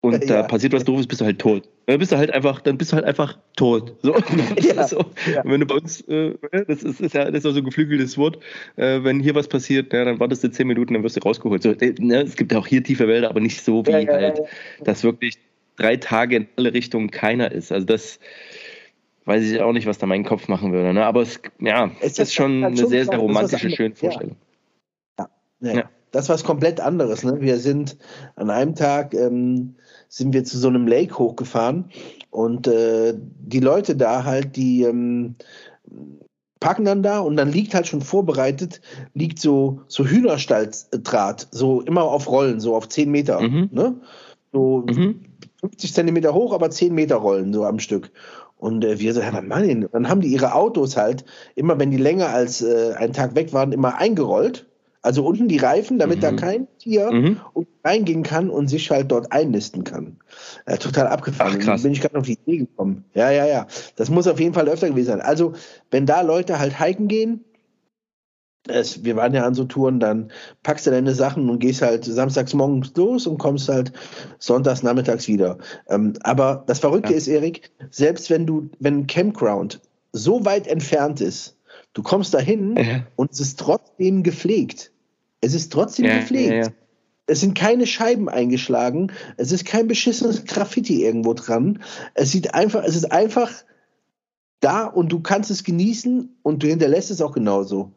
und 0.00 0.24
Ja. 0.24 0.42
da 0.42 0.42
passiert 0.44 0.72
was 0.72 0.84
Doofes, 0.84 1.06
bist 1.06 1.20
du 1.20 1.24
halt 1.24 1.38
tot. 1.40 1.68
Dann 1.90 1.98
bist 1.98 2.12
du 2.12 2.16
halt 2.16 2.30
einfach, 2.30 2.60
dann 2.60 2.78
bist 2.78 2.92
du 2.92 2.96
halt 2.96 3.04
einfach 3.04 3.36
tot. 3.56 3.96
So, 4.02 4.12
das 4.12 4.64
Ja. 4.64 4.82
ist 4.84 4.90
so. 4.90 5.04
Ja. 5.32 5.42
Wenn 5.44 5.60
du 5.60 5.66
bei 5.66 5.74
uns, 5.74 6.00
äh, 6.02 6.34
das 6.68 6.82
ist, 6.84 7.00
ist 7.00 7.14
ja 7.14 7.24
das 7.24 7.40
ist 7.40 7.46
auch 7.46 7.52
so 7.52 7.58
ein 7.58 7.64
geflügeltes 7.64 8.16
Wort, 8.16 8.38
äh, 8.76 9.02
wenn 9.02 9.18
hier 9.20 9.34
was 9.34 9.48
passiert, 9.48 9.92
ja, 9.92 10.04
dann 10.04 10.20
wartest 10.20 10.44
du 10.44 10.50
zehn 10.50 10.68
Minuten, 10.68 10.94
dann 10.94 11.02
wirst 11.02 11.16
du 11.16 11.20
rausgeholt. 11.20 11.62
So, 11.62 11.70
äh, 11.72 11.94
ne, 11.98 12.22
es 12.22 12.36
gibt 12.36 12.52
ja 12.52 12.58
auch 12.58 12.66
hier 12.66 12.82
tiefe 12.84 13.08
Wälder, 13.08 13.28
aber 13.28 13.40
nicht 13.40 13.62
so 13.64 13.84
wie 13.86 13.92
halt, 13.92 14.40
dass 14.84 15.02
wirklich 15.02 15.38
drei 15.76 15.96
Tage 15.96 16.36
in 16.36 16.46
alle 16.56 16.72
Richtungen 16.72 17.10
keiner 17.10 17.50
ist. 17.50 17.72
Also 17.72 17.86
das 17.86 18.20
weiß 19.24 19.42
ich 19.50 19.60
auch 19.60 19.72
nicht, 19.72 19.86
was 19.86 19.98
da 19.98 20.06
mein 20.06 20.24
Kopf 20.24 20.46
machen 20.48 20.72
würde. 20.72 20.92
Ne? 20.94 21.04
Aber 21.04 21.22
es, 21.22 21.40
ja, 21.58 21.90
Es 22.00 22.18
ist 22.18 22.34
schon 22.34 22.62
halt 22.62 22.78
eine 22.78 22.86
sehr, 22.86 23.04
sehr 23.04 23.18
romantische, 23.18 23.70
schöne. 23.70 23.94
Vorstellung. 23.94 24.36
Ja. 25.18 25.28
Ja. 25.60 25.90
Das 26.12 26.24
ist 26.24 26.28
was 26.28 26.44
komplett 26.44 26.80
anderes. 26.80 27.22
Ne? 27.22 27.40
Wir 27.40 27.58
sind 27.58 27.96
an 28.36 28.50
einem 28.50 28.74
Tag 28.74 29.14
ähm, 29.14 29.76
sind 30.10 30.34
wir 30.34 30.44
zu 30.44 30.58
so 30.58 30.68
einem 30.68 30.88
Lake 30.88 31.16
hochgefahren 31.16 31.86
und 32.30 32.66
äh, 32.66 33.14
die 33.16 33.60
Leute 33.60 33.94
da 33.96 34.24
halt, 34.24 34.56
die 34.56 34.82
ähm, 34.82 35.36
parken 36.58 36.84
dann 36.84 37.02
da 37.02 37.20
und 37.20 37.36
dann 37.36 37.50
liegt 37.50 37.74
halt 37.74 37.86
schon 37.86 38.02
vorbereitet, 38.02 38.80
liegt 39.14 39.38
so, 39.38 39.80
so 39.86 40.04
Hühnerstalldraht, 40.04 41.48
so 41.52 41.80
immer 41.80 42.02
auf 42.02 42.28
Rollen, 42.28 42.60
so 42.60 42.74
auf 42.74 42.88
10 42.88 43.10
Meter. 43.10 43.40
Mhm. 43.40 43.68
Ne? 43.72 44.00
So 44.52 44.84
Mhm. 44.86 45.20
50 45.60 45.94
Zentimeter 45.94 46.34
hoch, 46.34 46.52
aber 46.52 46.70
10 46.70 46.94
Meter 46.94 47.16
Rollen 47.16 47.52
so 47.52 47.64
am 47.64 47.78
Stück. 47.78 48.10
Und 48.56 48.84
äh, 48.84 48.98
wir 48.98 49.14
so, 49.14 49.20
ja, 49.20 49.30
Mann, 49.40 49.66
denn? 49.66 49.88
dann 49.92 50.08
haben 50.08 50.20
die 50.20 50.28
ihre 50.28 50.54
Autos 50.54 50.96
halt 50.96 51.24
immer, 51.54 51.78
wenn 51.78 51.90
die 51.90 51.96
länger 51.96 52.28
als 52.28 52.62
äh, 52.62 52.94
einen 52.94 53.12
Tag 53.12 53.34
weg 53.36 53.52
waren, 53.52 53.72
immer 53.72 53.96
eingerollt. 53.96 54.66
Also 55.02 55.24
unten 55.24 55.48
die 55.48 55.56
Reifen, 55.56 55.98
damit 55.98 56.18
Mhm. 56.18 56.20
da 56.22 56.32
kein 56.32 56.68
Tier 56.78 57.10
Mhm. 57.10 57.40
reingehen 57.84 58.22
kann 58.22 58.50
und 58.50 58.68
sich 58.68 58.90
halt 58.90 59.10
dort 59.10 59.32
einnisten 59.32 59.84
kann. 59.84 60.18
Ja, 60.68 60.76
total 60.76 61.06
abgefahren. 61.06 61.56
Ach, 61.58 61.64
krass. 61.64 61.82
Bin 61.82 61.92
ich 61.92 62.00
gerade 62.00 62.18
auf 62.18 62.26
die 62.26 62.34
Idee 62.34 62.58
gekommen. 62.58 63.04
Ja, 63.14 63.30
ja, 63.30 63.46
ja. 63.46 63.66
Das 63.96 64.10
muss 64.10 64.26
auf 64.26 64.38
jeden 64.38 64.52
Fall 64.52 64.68
öfter 64.68 64.88
gewesen 64.90 65.06
sein. 65.06 65.20
Also, 65.22 65.54
wenn 65.90 66.04
da 66.04 66.20
Leute 66.20 66.58
halt 66.58 66.78
hiken 66.78 67.08
gehen, 67.08 67.44
es, 68.68 69.04
wir 69.04 69.16
waren 69.16 69.32
ja 69.32 69.44
an 69.46 69.54
so 69.54 69.64
Touren, 69.64 70.00
dann 70.00 70.30
packst 70.62 70.86
du 70.86 70.90
deine 70.90 71.14
Sachen 71.14 71.48
und 71.48 71.60
gehst 71.60 71.80
halt 71.80 72.04
samstags 72.04 72.52
morgens 72.52 72.92
los 72.94 73.26
und 73.26 73.38
kommst 73.38 73.70
halt 73.70 73.92
sonntags 74.38 74.82
nachmittags 74.82 75.28
wieder. 75.28 75.56
Ähm, 75.88 76.12
aber 76.22 76.64
das 76.66 76.78
Verrückte 76.78 77.12
Ja. 77.12 77.16
ist, 77.16 77.26
Erik, 77.26 77.70
selbst 77.90 78.28
wenn 78.28 78.46
du, 78.46 78.68
wenn 78.78 78.98
ein 79.00 79.06
Campground 79.06 79.80
so 80.12 80.44
weit 80.44 80.66
entfernt 80.66 81.22
ist, 81.22 81.56
du 81.92 82.02
kommst 82.02 82.34
dahin 82.34 82.76
Ja. 82.76 83.06
und 83.16 83.32
es 83.32 83.40
ist 83.40 83.58
trotzdem 83.58 84.22
gepflegt. 84.22 84.92
Es 85.40 85.54
ist 85.54 85.72
trotzdem 85.72 86.06
Ja, 86.06 86.18
gepflegt. 86.18 86.66
ja. 86.66 86.72
Es 87.26 87.40
sind 87.40 87.54
keine 87.54 87.86
Scheiben 87.86 88.28
eingeschlagen. 88.28 89.12
Es 89.36 89.52
ist 89.52 89.64
kein 89.64 89.86
beschissenes 89.86 90.44
Graffiti 90.46 91.04
irgendwo 91.04 91.32
dran. 91.34 91.80
Es 92.14 92.32
sieht 92.32 92.54
einfach, 92.54 92.82
es 92.84 92.96
ist 92.96 93.12
einfach 93.12 93.50
da 94.58 94.84
und 94.86 95.10
du 95.12 95.20
kannst 95.20 95.50
es 95.50 95.62
genießen 95.64 96.36
und 96.42 96.62
du 96.62 96.66
hinterlässt 96.66 97.10
es 97.10 97.22
auch 97.22 97.32
genauso. 97.32 97.92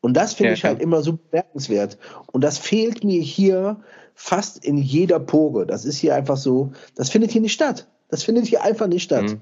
Und 0.00 0.14
das 0.16 0.32
finde 0.32 0.54
ich 0.54 0.64
halt 0.64 0.80
immer 0.80 1.02
so 1.02 1.16
bemerkenswert. 1.18 1.98
Und 2.32 2.42
das 2.42 2.56
fehlt 2.58 3.04
mir 3.04 3.20
hier 3.20 3.80
fast 4.14 4.64
in 4.64 4.78
jeder 4.78 5.20
Pore. 5.20 5.66
Das 5.66 5.84
ist 5.84 5.98
hier 5.98 6.14
einfach 6.14 6.36
so, 6.36 6.72
das 6.94 7.10
findet 7.10 7.30
hier 7.30 7.40
nicht 7.42 7.52
statt. 7.52 7.88
Das 8.08 8.22
findet 8.24 8.46
hier 8.46 8.62
einfach 8.64 8.86
nicht 8.86 9.02
statt. 9.02 9.36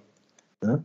Mhm. 0.62 0.84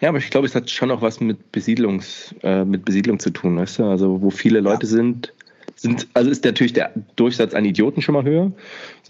Ja? 0.00 0.06
Ja, 0.06 0.08
aber 0.08 0.18
ich 0.18 0.30
glaube, 0.30 0.46
es 0.46 0.54
hat 0.54 0.70
schon 0.70 0.90
auch 0.90 1.02
was 1.02 1.20
mit 1.20 1.52
Besiedlungs, 1.52 2.34
äh, 2.42 2.64
mit 2.64 2.84
Besiedlung 2.84 3.18
zu 3.18 3.30
tun, 3.30 3.56
weißt 3.56 3.80
du? 3.80 3.84
Also 3.84 4.22
wo 4.22 4.30
viele 4.30 4.60
Leute 4.60 4.86
sind, 4.86 5.32
sind, 5.76 6.08
also 6.14 6.30
ist 6.30 6.44
natürlich 6.44 6.72
der 6.72 6.92
Durchsatz 7.16 7.54
an 7.54 7.64
Idioten 7.64 8.02
schon 8.02 8.14
mal 8.14 8.24
höher. 8.24 8.52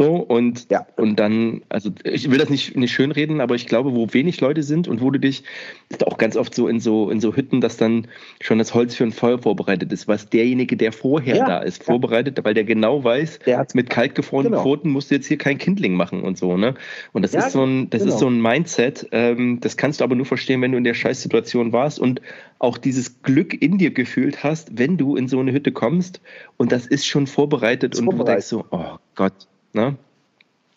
So, 0.01 0.15
und, 0.17 0.71
Ja. 0.71 0.87
und 0.97 1.17
dann, 1.17 1.61
also 1.69 1.91
ich 2.05 2.31
will 2.31 2.39
das 2.39 2.49
nicht, 2.49 2.75
nicht 2.75 2.91
schönreden, 2.91 3.43
aber 3.43 3.55
ich 3.55 3.67
glaube, 3.67 3.95
wo 3.95 4.11
wenig 4.15 4.41
Leute 4.41 4.63
sind 4.63 4.89
und 4.89 5.03
wo 5.03 5.11
du 5.11 5.21
dich, 5.21 5.45
ist 5.91 6.07
auch 6.07 6.17
ganz 6.17 6.39
oft 6.39 6.55
so 6.55 6.69
in 6.69 6.81
so, 6.81 7.11
in 7.11 7.21
so 7.21 7.37
Hütten, 7.37 7.61
dass 7.61 7.77
dann 7.77 8.09
schon 8.41 8.57
das 8.57 8.73
Holz 8.73 8.95
für 8.95 9.05
ein 9.05 9.13
Feuer 9.13 9.39
vorbereitet 9.41 9.93
ist, 9.93 10.09
was 10.09 10.31
derjenige, 10.31 10.79
der 10.79 10.93
vorher 10.93 11.37
Ja, 11.37 11.45
da 11.45 11.59
ist, 11.59 11.81
ja. 11.81 11.85
vorbereitet, 11.85 12.43
weil 12.43 12.55
der 12.55 12.65
genau 12.65 13.05
weiß, 13.05 13.41
Der 13.45 13.67
mit 13.75 13.91
kaltgefrorenen 13.91 14.53
Genau. 14.53 14.63
Pfoten 14.63 14.89
musst 14.89 15.11
du 15.11 15.17
jetzt 15.17 15.27
hier 15.27 15.37
kein 15.37 15.59
Kindling 15.59 15.93
machen 15.93 16.23
und 16.23 16.39
so, 16.39 16.57
ne? 16.57 16.77
Und 17.13 17.21
das 17.21 17.33
Ja, 17.35 17.41
ist 17.41 17.53
so 17.53 17.63
ein, 17.63 17.91
das 17.91 18.01
genau. 18.01 18.15
ist 18.15 18.21
so 18.21 18.27
ein 18.29 18.41
Mindset, 18.41 19.07
ähm, 19.13 19.61
das 19.61 19.77
kannst 19.77 20.01
du 20.01 20.05
aber 20.05 20.15
nur 20.15 20.25
verstehen, 20.25 20.63
wenn 20.63 20.73
du 20.73 20.79
in 20.79 20.85
der 20.85 20.95
Scheißsituation 20.95 21.75
warst 21.75 22.01
und 22.01 22.23
auch 22.59 22.79
dieses 22.79 23.21
Glück 23.21 23.61
in 23.61 23.77
dir 23.77 23.91
gefühlt 23.91 24.43
hast, 24.45 24.79
wenn 24.79 24.97
du 24.97 25.15
in 25.17 25.29
so 25.29 25.41
eine 25.41 25.53
Hütte 25.53 25.73
kommst 25.73 26.23
und 26.57 26.73
das 26.73 26.87
ist 26.87 27.05
schon 27.07 27.27
vorbereitet 27.27 27.93
Ist 27.93 28.01
und 28.01 28.07
du 28.07 28.13
vorbereitet. 28.17 28.29
denkst 28.29 28.47
so, 28.47 28.65
oh 28.71 28.97
Gott, 29.15 29.35
ne? 29.73 29.97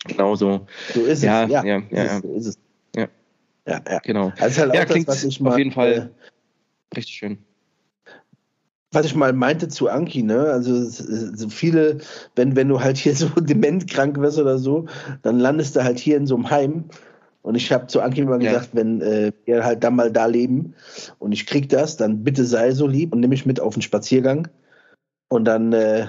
Genau 0.06 0.36
so, 0.36 0.66
So 0.92 1.04
ist 1.04 1.22
Ja, 1.22 1.44
es. 1.44 1.50
Ja, 1.50 1.64
ja, 1.64 1.82
ja, 1.90 2.04
ja. 2.04 2.20
so 2.20 2.28
ist 2.34 2.46
es. 2.46 2.58
Ja. 2.94 3.08
Ja, 3.66 3.80
ja. 3.88 3.98
genau. 4.00 4.32
Das 4.38 4.52
ist 4.52 4.58
halt 4.58 4.74
Ja, 4.74 4.82
das, 4.84 4.90
klingt 4.90 5.08
was 5.08 5.24
ich 5.24 5.40
auf 5.40 5.46
mal, 5.46 5.58
jeden 5.58 5.72
Fall- 5.72 6.10
äh, 6.92 6.96
Richtig 6.96 7.14
schön. 7.16 7.38
was 8.92 9.06
ich 9.06 9.14
mal 9.16 9.32
meinte 9.32 9.66
zu 9.68 9.88
Anki, 9.88 10.22
ne? 10.22 10.38
Also 10.52 10.84
so 10.84 11.48
viele, 11.48 11.98
wenn, 12.36 12.54
wenn 12.54 12.68
du 12.68 12.80
halt 12.80 12.96
hier 12.96 13.14
so 13.16 13.28
dementkrank 13.40 14.18
wirst 14.18 14.38
oder 14.38 14.58
so, 14.58 14.86
dann 15.22 15.38
landest 15.40 15.74
du 15.74 15.82
halt 15.82 15.98
hier 15.98 16.16
in 16.16 16.26
so 16.26 16.36
einem 16.36 16.50
Heim. 16.50 16.84
Und 17.42 17.56
ich 17.56 17.72
habe 17.72 17.88
zu 17.88 18.00
Anki 18.00 18.20
immer 18.20 18.40
Ja. 18.40 18.52
gesagt, 18.52 18.70
wenn 18.74 19.00
äh, 19.00 19.32
wir 19.46 19.64
halt 19.64 19.82
dann 19.84 19.96
mal 19.96 20.10
da 20.12 20.26
leben 20.26 20.74
und 21.18 21.32
ich 21.32 21.46
krieg 21.46 21.68
das, 21.68 21.96
dann 21.96 22.22
bitte 22.24 22.44
sei 22.44 22.70
so 22.72 22.86
lieb 22.86 23.12
und 23.12 23.20
nimm 23.20 23.30
mich 23.30 23.44
mit 23.46 23.58
auf 23.60 23.74
den 23.74 23.82
Spaziergang. 23.82 24.48
Und 25.28 25.44
dann 25.46 25.72
äh, 25.72 26.06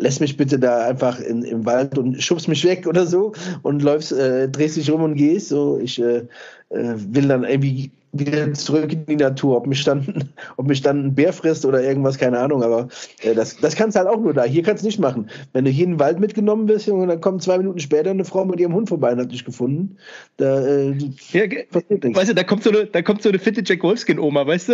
lässt 0.00 0.20
mich 0.20 0.36
bitte 0.36 0.58
da 0.58 0.86
einfach 0.86 1.20
in, 1.20 1.42
im 1.42 1.66
Wald 1.66 1.98
und 1.98 2.20
schubst 2.22 2.48
mich 2.48 2.64
weg 2.64 2.86
oder 2.86 3.06
so 3.06 3.32
und 3.62 3.82
läufst, 3.82 4.12
äh, 4.12 4.48
drehst 4.48 4.76
dich 4.76 4.90
rum 4.90 5.02
und 5.02 5.14
gehst. 5.14 5.48
So, 5.48 5.78
ich 5.78 6.00
äh, 6.00 6.22
äh, 6.70 6.94
will 6.96 7.28
dann 7.28 7.44
irgendwie 7.44 7.90
wieder 8.12 8.52
zurück 8.54 8.92
in 8.92 9.06
die 9.06 9.16
Natur. 9.16 9.56
Ob 9.58 9.66
mich 9.66 9.84
dann, 9.84 10.30
ob 10.56 10.66
mich 10.66 10.80
dann 10.82 11.04
ein 11.06 11.14
Bär 11.14 11.32
frisst 11.32 11.64
oder 11.64 11.82
irgendwas, 11.82 12.18
keine 12.18 12.38
Ahnung. 12.38 12.62
Aber 12.62 12.88
äh, 13.22 13.34
das, 13.34 13.56
das 13.58 13.76
kannst 13.76 13.94
du 13.94 14.00
halt 14.00 14.08
auch 14.08 14.18
nur 14.20 14.32
da. 14.32 14.44
Hier 14.44 14.62
kannst 14.62 14.82
du 14.82 14.86
nicht 14.86 14.98
machen. 14.98 15.28
Wenn 15.52 15.64
du 15.64 15.70
hier 15.70 15.84
in 15.84 15.92
den 15.92 16.00
Wald 16.00 16.18
mitgenommen 16.18 16.66
wirst 16.66 16.88
und 16.88 17.06
dann 17.06 17.20
kommt 17.20 17.42
zwei 17.42 17.58
Minuten 17.58 17.78
später 17.78 18.10
eine 18.10 18.24
Frau 18.24 18.44
mit 18.44 18.58
ihrem 18.58 18.74
Hund 18.74 18.88
vorbei 18.88 19.12
und 19.12 19.20
hat 19.20 19.30
dich 19.30 19.44
gefunden, 19.44 19.96
da 20.38 20.60
äh, 20.66 20.90
Ja, 21.32 21.42
passiert 21.70 22.04
nichts. 22.04 22.18
weißt 22.18 22.30
du, 22.30 22.34
da 22.34 22.42
kommt 22.42 22.64
so 22.64 22.70
eine, 22.70 22.86
da 22.86 23.02
kommt 23.02 23.22
so 23.22 23.28
eine 23.28 23.38
fitte 23.38 23.62
Jack 23.64 23.82
Wolfskin-Oma, 23.82 24.46
weißt 24.46 24.70
du? 24.70 24.72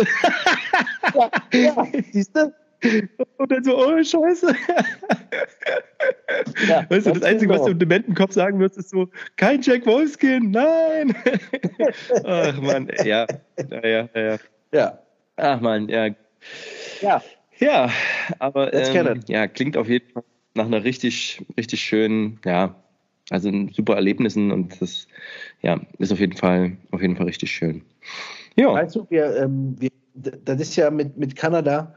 Ja, 1.53 1.87
siehst 2.11 2.35
du? 2.35 2.51
Und 3.37 3.51
dann 3.51 3.63
so, 3.63 3.77
oh 3.77 4.03
Scheiße. 4.03 4.55
Ja, 6.67 6.85
Weißt 6.89 7.07
du, 7.07 7.11
das 7.11 7.23
Einzige, 7.23 7.53
was 7.53 7.63
du 7.63 7.71
im 7.71 7.79
dementen 7.79 8.13
Kopf 8.13 8.33
sagen 8.33 8.59
wirst, 8.59 8.77
ist 8.77 8.89
so, 8.89 9.09
kein 9.35 9.61
Jack 9.61 9.85
Wolfskin, 9.85 10.51
nein. 10.51 11.15
Ach 12.23 12.61
man, 12.61 12.89
ja, 13.03 13.25
ja, 13.69 13.85
ja, 13.85 14.09
ja. 14.13 14.37
Ja, 14.71 14.99
Ach 15.37 15.61
man, 15.61 15.87
ja. 15.89 16.09
ja. 17.01 17.23
Ja, 17.59 17.91
aber 18.37 18.71
ähm, 18.73 19.21
ja, 19.27 19.47
klingt 19.47 19.77
auf 19.77 19.89
jeden 19.89 20.11
Fall 20.11 20.23
nach 20.53 20.65
einer 20.65 20.83
richtig, 20.83 21.43
richtig 21.57 21.81
schönen, 21.81 22.39
ja, 22.45 22.75
also 23.29 23.51
super 23.71 23.95
Erlebnissen 23.95 24.51
und 24.51 24.79
das 24.81 25.07
ja, 25.61 25.79
ist 25.97 26.11
auf 26.11 26.19
jeden 26.19 26.37
Fall, 26.37 26.77
auf 26.91 27.01
jeden 27.01 27.15
Fall 27.15 27.25
richtig 27.25 27.51
schön. 27.51 27.83
Ja. 28.57 28.73
Weißt 28.73 28.95
du, 28.95 29.05
wir, 29.09 29.35
ähm, 29.37 29.75
wir, 29.79 29.89
das 30.15 30.59
ist 30.59 30.75
ja 30.75 30.89
mit, 30.89 31.17
mit 31.17 31.35
Kanada 31.35 31.93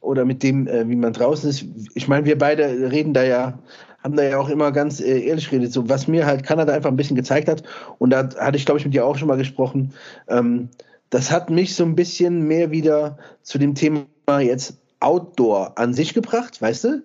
oder 0.00 0.24
mit 0.24 0.42
dem, 0.42 0.66
äh, 0.66 0.88
wie 0.88 0.96
man 0.96 1.12
draußen 1.12 1.50
ist. 1.50 1.64
Ich 1.94 2.08
meine, 2.08 2.24
wir 2.24 2.38
beide 2.38 2.90
reden 2.90 3.12
da 3.12 3.22
ja, 3.22 3.58
haben 4.02 4.16
da 4.16 4.22
ja 4.22 4.38
auch 4.38 4.48
immer 4.48 4.72
ganz 4.72 5.00
äh, 5.00 5.20
ehrlich 5.20 5.50
geredet, 5.50 5.72
so 5.72 5.88
was 5.88 6.08
mir 6.08 6.24
halt 6.24 6.44
Kanada 6.44 6.72
einfach 6.72 6.90
ein 6.90 6.96
bisschen 6.96 7.16
gezeigt 7.16 7.48
hat. 7.48 7.62
Und 7.98 8.10
da 8.10 8.28
hatte 8.38 8.56
ich, 8.56 8.64
glaube 8.64 8.78
ich, 8.78 8.84
mit 8.84 8.94
dir 8.94 9.04
auch 9.04 9.18
schon 9.18 9.28
mal 9.28 9.36
gesprochen. 9.36 9.92
Ähm, 10.28 10.70
das 11.10 11.30
hat 11.30 11.50
mich 11.50 11.74
so 11.74 11.84
ein 11.84 11.94
bisschen 11.94 12.46
mehr 12.46 12.70
wieder 12.70 13.18
zu 13.42 13.58
dem 13.58 13.74
Thema 13.74 14.06
jetzt 14.40 14.78
Outdoor 15.00 15.78
an 15.78 15.94
sich 15.94 16.14
gebracht, 16.14 16.60
weißt 16.60 16.84
du? 16.84 17.02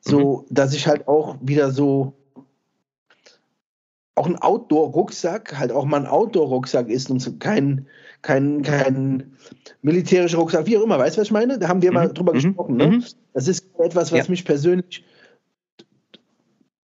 So, 0.00 0.44
mhm. 0.48 0.54
dass 0.54 0.74
ich 0.74 0.86
halt 0.86 1.08
auch 1.08 1.36
wieder 1.40 1.70
so 1.70 2.12
auch 4.14 4.26
ein 4.26 4.38
Outdoor-Rucksack 4.38 5.58
halt 5.58 5.72
auch 5.72 5.84
mal 5.84 6.00
ein 6.00 6.06
Outdoor-Rucksack 6.06 6.88
ist 6.88 7.10
und 7.10 7.40
kein, 7.40 7.86
kein, 8.26 8.62
kein 8.62 9.36
militärischer 9.82 10.38
Rucksack, 10.38 10.66
wie 10.66 10.76
auch 10.76 10.82
immer, 10.82 10.98
weißt 10.98 11.16
du, 11.16 11.20
was 11.20 11.28
ich 11.28 11.32
meine? 11.32 11.60
Da 11.60 11.68
haben 11.68 11.80
wir 11.80 11.92
mhm. 11.92 11.94
mal 11.94 12.08
drüber 12.08 12.32
mhm. 12.32 12.36
gesprochen. 12.36 12.76
Ne? 12.76 12.88
Mhm. 12.88 13.04
Das 13.32 13.46
ist 13.46 13.66
etwas, 13.78 14.10
was 14.10 14.26
ja. 14.26 14.30
mich 14.30 14.44
persönlich 14.44 15.04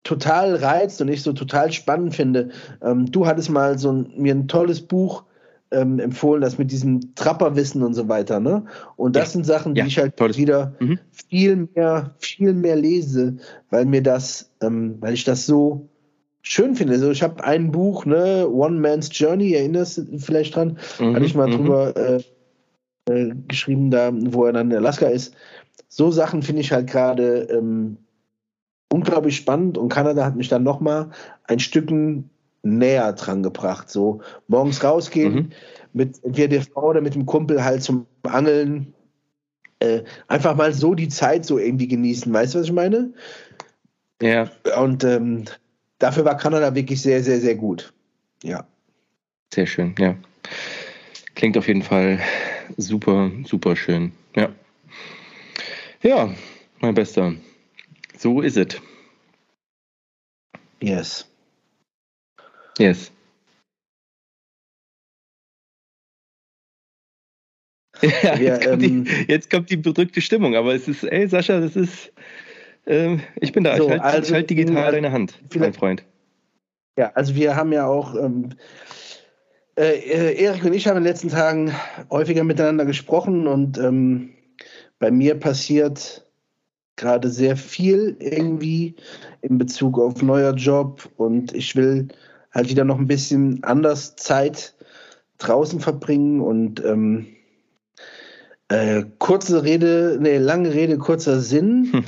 total 0.03 0.55
reizt 0.55 1.03
und 1.03 1.09
ich 1.09 1.22
so 1.22 1.34
total 1.34 1.72
spannend 1.72 2.14
finde. 2.14 2.53
Ähm, 2.82 3.11
du 3.11 3.26
hattest 3.26 3.51
mal 3.51 3.78
so 3.78 3.93
ein, 3.93 4.14
mir 4.16 4.34
ein 4.34 4.49
tolles 4.49 4.80
Buch 4.80 5.24
ähm, 5.72 5.99
empfohlen, 5.99 6.41
das 6.41 6.57
mit 6.57 6.70
diesem 6.70 7.14
Trapperwissen 7.16 7.82
und 7.82 7.93
so 7.93 8.09
weiter. 8.09 8.41
Ne? 8.41 8.64
Und 8.97 9.14
das 9.14 9.28
ja. 9.28 9.32
sind 9.32 9.45
Sachen, 9.45 9.74
die 9.74 9.80
ja, 9.80 9.87
ich 9.87 9.99
halt 9.99 10.18
wieder 10.39 10.72
mhm. 10.80 10.99
viel 11.11 11.68
mehr, 11.74 12.14
viel 12.18 12.55
mehr 12.55 12.76
lese, 12.76 13.37
weil 13.68 13.84
mir 13.84 14.03
das, 14.03 14.53
ähm, 14.62 14.97
weil 15.01 15.12
ich 15.12 15.24
das 15.24 15.45
so 15.45 15.91
schön 16.49 16.77
finde. 16.77 16.95
Also 16.95 17.11
ich 17.11 17.23
habe 17.25 17.43
ein 17.43 17.73
Buch, 17.73 18.07
ne, 18.07 18.49
One 18.49 18.79
Man's 18.79 19.11
Journey, 19.13 19.53
erinnerst 19.53 19.99
du 19.99 20.19
vielleicht 20.19 20.55
dran? 20.55 20.79
Mhm, 21.01 21.17
Hatte 21.17 21.27
ich 21.27 21.35
mal 21.35 21.49
mhm. 21.49 21.53
drüber 21.53 21.97
äh, 21.97 22.23
äh, 23.11 23.35
geschrieben, 23.49 23.91
da, 23.91 24.13
wo 24.15 24.45
er 24.45 24.53
dann 24.53 24.71
in 24.71 24.77
Alaska 24.77 25.07
ist. 25.07 25.35
So 25.89 26.13
Sachen 26.13 26.43
finde 26.43 26.61
ich 26.61 26.71
halt 26.71 26.89
gerade 26.89 27.49
ähm, 27.51 27.97
unglaublich 28.93 29.37
spannend 29.37 29.77
und 29.77 29.89
Kanada 29.89 30.25
hat 30.25 30.37
mich 30.37 30.49
dann 30.49 30.63
nochmal 30.63 31.11
ein 31.45 31.59
Stücken 31.59 32.31
näher 32.63 33.13
dran 33.15 33.43
gebracht. 33.43 33.91
So 33.91 34.21
morgens 34.47 34.85
rausgehen, 34.85 35.35
mhm. 35.35 35.49
mit 35.95 36.23
entweder 36.23 36.49
der 36.49 36.63
Frau 36.63 36.91
oder 36.91 37.01
mit 37.01 37.17
dem 37.17 37.27
Kumpel 37.27 37.65
halt 37.65 37.83
zum 37.83 38.07
Angeln. 38.23 38.95
Äh, 39.81 40.05
einfach 40.29 40.55
mal 40.57 40.73
so 40.73 40.95
die 40.95 41.09
Zeit 41.09 41.45
so 41.45 41.59
irgendwie 41.59 41.89
genießen. 41.89 42.33
Weißt 42.33 42.55
du, 42.55 42.61
was 42.61 42.67
ich 42.67 42.73
meine? 42.73 43.13
Ja. 44.23 44.49
Und 44.81 45.05
ähm, 45.05 45.45
dafür 45.99 46.25
war 46.25 46.37
Kanada 46.37 46.75
wirklich 46.75 47.01
sehr, 47.01 47.23
sehr, 47.23 47.41
sehr 47.41 47.55
gut. 47.55 47.93
Ja. 48.43 48.67
Sehr 49.53 49.67
schön, 49.67 49.95
ja. 49.99 50.17
Klingt 51.35 51.57
auf 51.59 51.69
jeden 51.69 51.83
Fall 51.83 52.21
super, 52.77 53.31
super 53.45 53.77
schön. 53.77 54.13
Ja. 54.35 54.51
Ja, 56.03 56.35
mein 56.81 56.95
Bester. 56.95 57.35
So 58.17 58.41
ist 58.41 58.57
es. 58.57 58.81
Yes. 60.81 61.27
Yes. 62.79 63.11
Ja, 68.03 68.37
jetzt, 68.39 68.65
kommt 68.67 68.83
ähm, 68.83 69.05
die, 69.05 69.25
jetzt, 69.29 69.51
kommt 69.51 69.71
die, 69.71 69.77
bedrückte 69.77 70.21
Stimmung, 70.21 70.55
aber 70.55 70.75
es 70.75 70.87
ist, 70.87 71.05
ey 71.05 71.27
Sascha, 71.29 71.61
das 71.61 71.77
ist, 71.77 72.13
ähm, 72.87 73.20
ich 73.41 73.53
bin 73.53 73.64
da, 73.64 73.76
so, 73.76 73.84
ich 73.84 73.91
halte 73.91 74.05
also, 74.05 74.34
halt 74.34 74.51
digital 74.51 74.76
also, 74.76 74.93
deine 74.93 75.12
Hand, 75.12 75.39
mein 75.55 75.74
Freund. 75.74 76.05
Ja, 76.97 77.12
also 77.14 77.34
wir 77.34 77.57
haben 77.57 77.72
ja 77.72 77.87
auch, 77.87 78.14
ähm, 78.14 78.51
äh, 79.78 79.99
äh, 79.99 80.43
Erik 80.43 80.64
und 80.64 80.72
ich 80.72 80.87
haben 80.87 80.97
in 80.97 81.05
den 81.05 81.12
letzten 81.12 81.28
Tagen 81.28 81.74
häufiger 82.11 82.45
miteinander 82.45 82.87
gesprochen 82.87 83.47
und 83.47 83.76
ähm, 83.76 84.30
bei 84.99 85.11
mir 85.11 85.39
passiert 85.39 86.26
gerade 86.97 87.28
sehr 87.28 87.57
viel 87.57 88.16
irgendwie 88.20 88.97
in 89.43 89.59
Bezug 89.59 89.99
auf 89.99 90.22
neuer 90.22 90.55
Job 90.55 91.11
und 91.16 91.55
ich 91.55 91.76
will 91.76 92.09
halt 92.53 92.70
wieder 92.70 92.84
noch 92.84 92.99
ein 92.99 93.07
bisschen 93.07 93.62
anders 93.64 94.16
Zeit 94.16 94.74
draußen 95.37 95.80
verbringen 95.80 96.41
und 96.41 96.82
ähm, 96.82 97.26
äh, 98.68 99.05
kurze 99.18 99.62
Rede, 99.62 100.16
nee, 100.20 100.39
lange 100.39 100.72
Rede, 100.72 100.97
kurzer 100.97 101.41
Sinn. 101.41 101.91
Hm. 101.93 102.05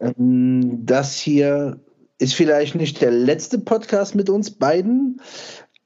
Ähm, 0.00 0.84
das 0.84 1.18
hier 1.18 1.78
ist 2.18 2.34
vielleicht 2.34 2.74
nicht 2.74 3.00
der 3.00 3.10
letzte 3.10 3.58
Podcast 3.58 4.14
mit 4.14 4.28
uns 4.28 4.50
beiden, 4.50 5.20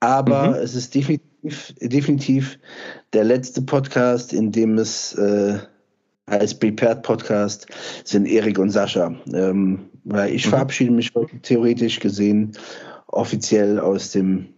aber 0.01 0.51
mhm. 0.51 0.55
es 0.55 0.75
ist 0.75 0.95
definitiv, 0.95 1.75
definitiv 1.81 2.59
der 3.12 3.25
letzte 3.25 3.62
Podcast, 3.62 4.33
in 4.33 4.51
dem 4.51 4.79
es 4.79 5.15
äh, 5.15 5.59
als 6.27 6.59
Prepared 6.59 7.03
Podcast 7.03 7.67
sind 8.05 8.27
Erik 8.27 8.59
und 8.59 8.71
Sascha. 8.71 9.15
Ähm, 9.33 9.91
weil 10.05 10.35
ich 10.35 10.47
mhm. 10.47 10.51
verabschiede 10.51 10.93
mich 10.93 11.12
theoretisch 11.43 12.01
gesehen 12.01 12.53
offiziell 13.09 13.79
aus 13.79 14.11
dem 14.11 14.49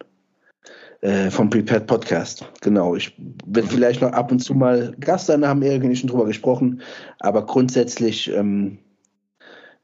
äh, 1.02 1.30
vom 1.30 1.50
Prepared 1.50 1.86
Podcast. 1.86 2.50
Genau. 2.62 2.96
Ich 2.96 3.14
werde 3.46 3.68
vielleicht 3.68 4.00
noch 4.00 4.12
ab 4.12 4.32
und 4.32 4.40
zu 4.40 4.54
mal 4.54 4.94
Gast 4.98 5.26
sein, 5.26 5.46
haben 5.46 5.62
Erik 5.62 5.84
und 5.84 5.90
ich 5.90 6.00
schon 6.00 6.10
drüber 6.10 6.24
gesprochen, 6.26 6.80
aber 7.20 7.44
grundsätzlich 7.44 8.32
ähm, 8.32 8.78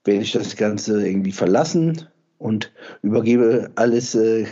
werde 0.04 0.22
ich 0.22 0.32
das 0.32 0.56
Ganze 0.56 1.06
irgendwie 1.06 1.32
verlassen 1.32 2.08
und 2.38 2.72
übergebe 3.02 3.70
alles 3.76 4.14
äh, 4.14 4.46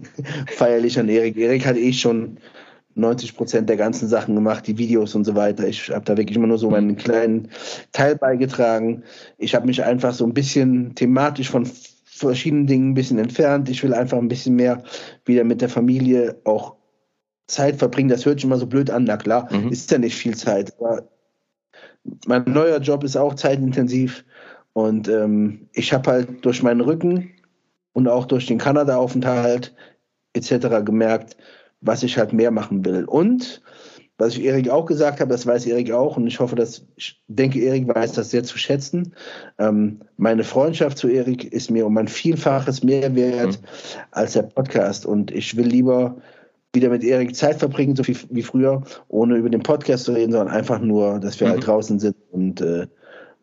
feierlich 0.48 0.98
an 0.98 1.08
Erik. 1.08 1.36
Erik 1.36 1.64
hat 1.64 1.76
eh 1.76 1.92
schon 1.92 2.38
90 2.96 3.36
Prozent 3.36 3.68
der 3.68 3.76
ganzen 3.76 4.08
Sachen 4.08 4.34
gemacht, 4.34 4.66
die 4.66 4.78
Videos 4.78 5.14
und 5.14 5.24
so 5.24 5.34
weiter. 5.34 5.68
Ich 5.68 5.90
habe 5.90 6.04
da 6.04 6.16
wirklich 6.16 6.36
immer 6.36 6.46
nur 6.46 6.58
so 6.58 6.70
meinen 6.70 6.96
kleinen 6.96 7.50
Teil 7.92 8.16
beigetragen. 8.16 9.04
Ich 9.38 9.54
habe 9.54 9.66
mich 9.66 9.84
einfach 9.84 10.14
so 10.14 10.24
ein 10.24 10.32
bisschen 10.32 10.94
thematisch 10.94 11.50
von 11.50 11.68
verschiedenen 12.04 12.66
Dingen 12.66 12.90
ein 12.90 12.94
bisschen 12.94 13.18
entfernt. 13.18 13.68
Ich 13.68 13.82
will 13.82 13.92
einfach 13.92 14.16
ein 14.16 14.28
bisschen 14.28 14.56
mehr 14.56 14.82
wieder 15.26 15.44
mit 15.44 15.60
der 15.60 15.68
Familie 15.68 16.40
auch 16.44 16.76
Zeit 17.46 17.76
verbringen. 17.76 18.08
Das 18.08 18.24
hört 18.24 18.38
sich 18.38 18.44
immer 18.44 18.56
so 18.56 18.66
blöd 18.66 18.90
an. 18.90 19.04
Na 19.04 19.18
klar, 19.18 19.52
mhm. 19.52 19.68
ist 19.68 19.90
ja 19.90 19.98
nicht 19.98 20.16
viel 20.16 20.34
Zeit. 20.34 20.74
Aber 20.80 21.06
mein 22.26 22.44
neuer 22.44 22.78
Job 22.78 23.04
ist 23.04 23.16
auch 23.16 23.34
zeitintensiv. 23.34 24.24
Und 24.76 25.08
ähm, 25.08 25.70
ich 25.72 25.94
habe 25.94 26.10
halt 26.10 26.44
durch 26.44 26.62
meinen 26.62 26.82
Rücken 26.82 27.30
und 27.94 28.08
auch 28.08 28.26
durch 28.26 28.44
den 28.44 28.58
Kanada-Aufenthalt 28.58 29.74
etc. 30.34 30.84
gemerkt, 30.84 31.38
was 31.80 32.02
ich 32.02 32.18
halt 32.18 32.34
mehr 32.34 32.50
machen 32.50 32.84
will. 32.84 33.06
Und 33.06 33.62
was 34.18 34.36
ich 34.36 34.44
Erik 34.44 34.68
auch 34.68 34.84
gesagt 34.84 35.20
habe, 35.20 35.30
das 35.30 35.46
weiß 35.46 35.64
Erik 35.64 35.92
auch 35.92 36.18
und 36.18 36.26
ich 36.26 36.40
hoffe, 36.40 36.56
dass 36.56 36.84
ich 36.96 37.22
denke, 37.26 37.58
Erik 37.60 37.88
weiß 37.88 38.12
das 38.12 38.30
sehr 38.30 38.44
zu 38.44 38.58
schätzen. 38.58 39.14
Ähm, 39.58 40.00
meine 40.18 40.44
Freundschaft 40.44 40.98
zu 40.98 41.08
Erik 41.08 41.50
ist 41.54 41.70
mir 41.70 41.86
um 41.86 41.96
ein 41.96 42.08
Vielfaches 42.08 42.84
mehr 42.84 43.14
wert 43.14 43.58
mhm. 43.58 43.66
als 44.10 44.34
der 44.34 44.42
Podcast 44.42 45.06
und 45.06 45.30
ich 45.30 45.56
will 45.56 45.68
lieber 45.68 46.18
wieder 46.74 46.90
mit 46.90 47.02
Erik 47.02 47.34
Zeit 47.34 47.60
verbringen, 47.60 47.96
so 47.96 48.06
wie, 48.06 48.16
wie 48.28 48.42
früher, 48.42 48.82
ohne 49.08 49.36
über 49.36 49.48
den 49.48 49.62
Podcast 49.62 50.04
zu 50.04 50.12
reden, 50.12 50.32
sondern 50.32 50.54
einfach 50.54 50.80
nur, 50.80 51.18
dass 51.18 51.40
wir 51.40 51.46
halt 51.46 51.56
mhm. 51.56 51.60
halt 51.60 51.66
draußen 51.66 51.98
sind 51.98 52.16
und 52.30 52.60
äh, 52.60 52.86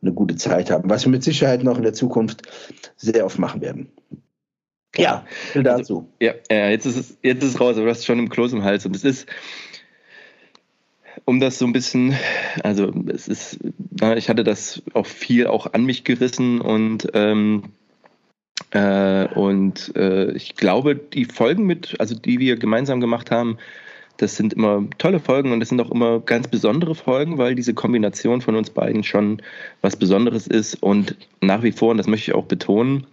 eine 0.03 0.13
gute 0.13 0.35
Zeit 0.35 0.69
haben, 0.69 0.89
was 0.89 1.05
wir 1.05 1.11
mit 1.11 1.23
Sicherheit 1.23 1.63
noch 1.63 1.77
in 1.77 1.83
der 1.83 1.93
Zukunft 1.93 2.43
sehr 2.97 3.25
oft 3.25 3.39
machen 3.39 3.61
werden. 3.61 3.91
Ja, 4.95 5.25
viel 5.51 5.63
dazu. 5.63 5.79
Also, 5.79 6.07
ja, 6.19 6.33
ja, 6.51 6.69
jetzt 6.69 6.85
ist 6.85 6.97
es, 6.97 7.17
jetzt 7.23 7.43
ist 7.43 7.55
es 7.55 7.59
raus, 7.59 7.77
aber 7.77 7.85
du 7.85 7.89
hast 7.89 8.05
schon 8.05 8.19
im 8.19 8.29
Kloß 8.29 8.53
im 8.53 8.63
Hals 8.63 8.85
und 8.85 8.95
es 8.95 9.03
ist, 9.03 9.27
um 11.25 11.39
das 11.39 11.57
so 11.57 11.65
ein 11.65 11.73
bisschen, 11.73 12.15
also 12.63 12.93
es 13.07 13.27
ist, 13.27 13.59
ich 14.15 14.29
hatte 14.29 14.43
das 14.43 14.83
auch 14.93 15.07
viel 15.07 15.47
auch 15.47 15.73
an 15.73 15.85
mich 15.85 16.03
gerissen 16.03 16.61
und 16.61 17.09
ähm, 17.13 17.63
äh, 18.71 19.27
und 19.33 19.95
äh, 19.95 20.31
ich 20.33 20.55
glaube, 20.55 20.95
die 20.95 21.25
Folgen 21.25 21.65
mit, 21.65 21.95
also 21.99 22.15
die 22.15 22.39
wir 22.39 22.57
gemeinsam 22.57 22.99
gemacht 22.99 23.31
haben, 23.31 23.57
das 24.17 24.35
sind 24.35 24.53
immer 24.53 24.85
tolle 24.97 25.19
Folgen 25.19 25.51
und 25.51 25.59
das 25.59 25.69
sind 25.69 25.81
auch 25.81 25.91
immer 25.91 26.19
ganz 26.19 26.47
besondere 26.47 26.95
Folgen, 26.95 27.37
weil 27.37 27.55
diese 27.55 27.73
Kombination 27.73 28.41
von 28.41 28.55
uns 28.55 28.69
beiden 28.69 29.03
schon 29.03 29.41
was 29.81 29.95
Besonderes 29.95 30.47
ist 30.47 30.75
und 30.75 31.15
nach 31.41 31.63
wie 31.63 31.71
vor, 31.71 31.91
und 31.91 31.97
das 31.97 32.07
möchte 32.07 32.31
ich 32.31 32.35
auch 32.35 32.45
betonen, 32.45 33.07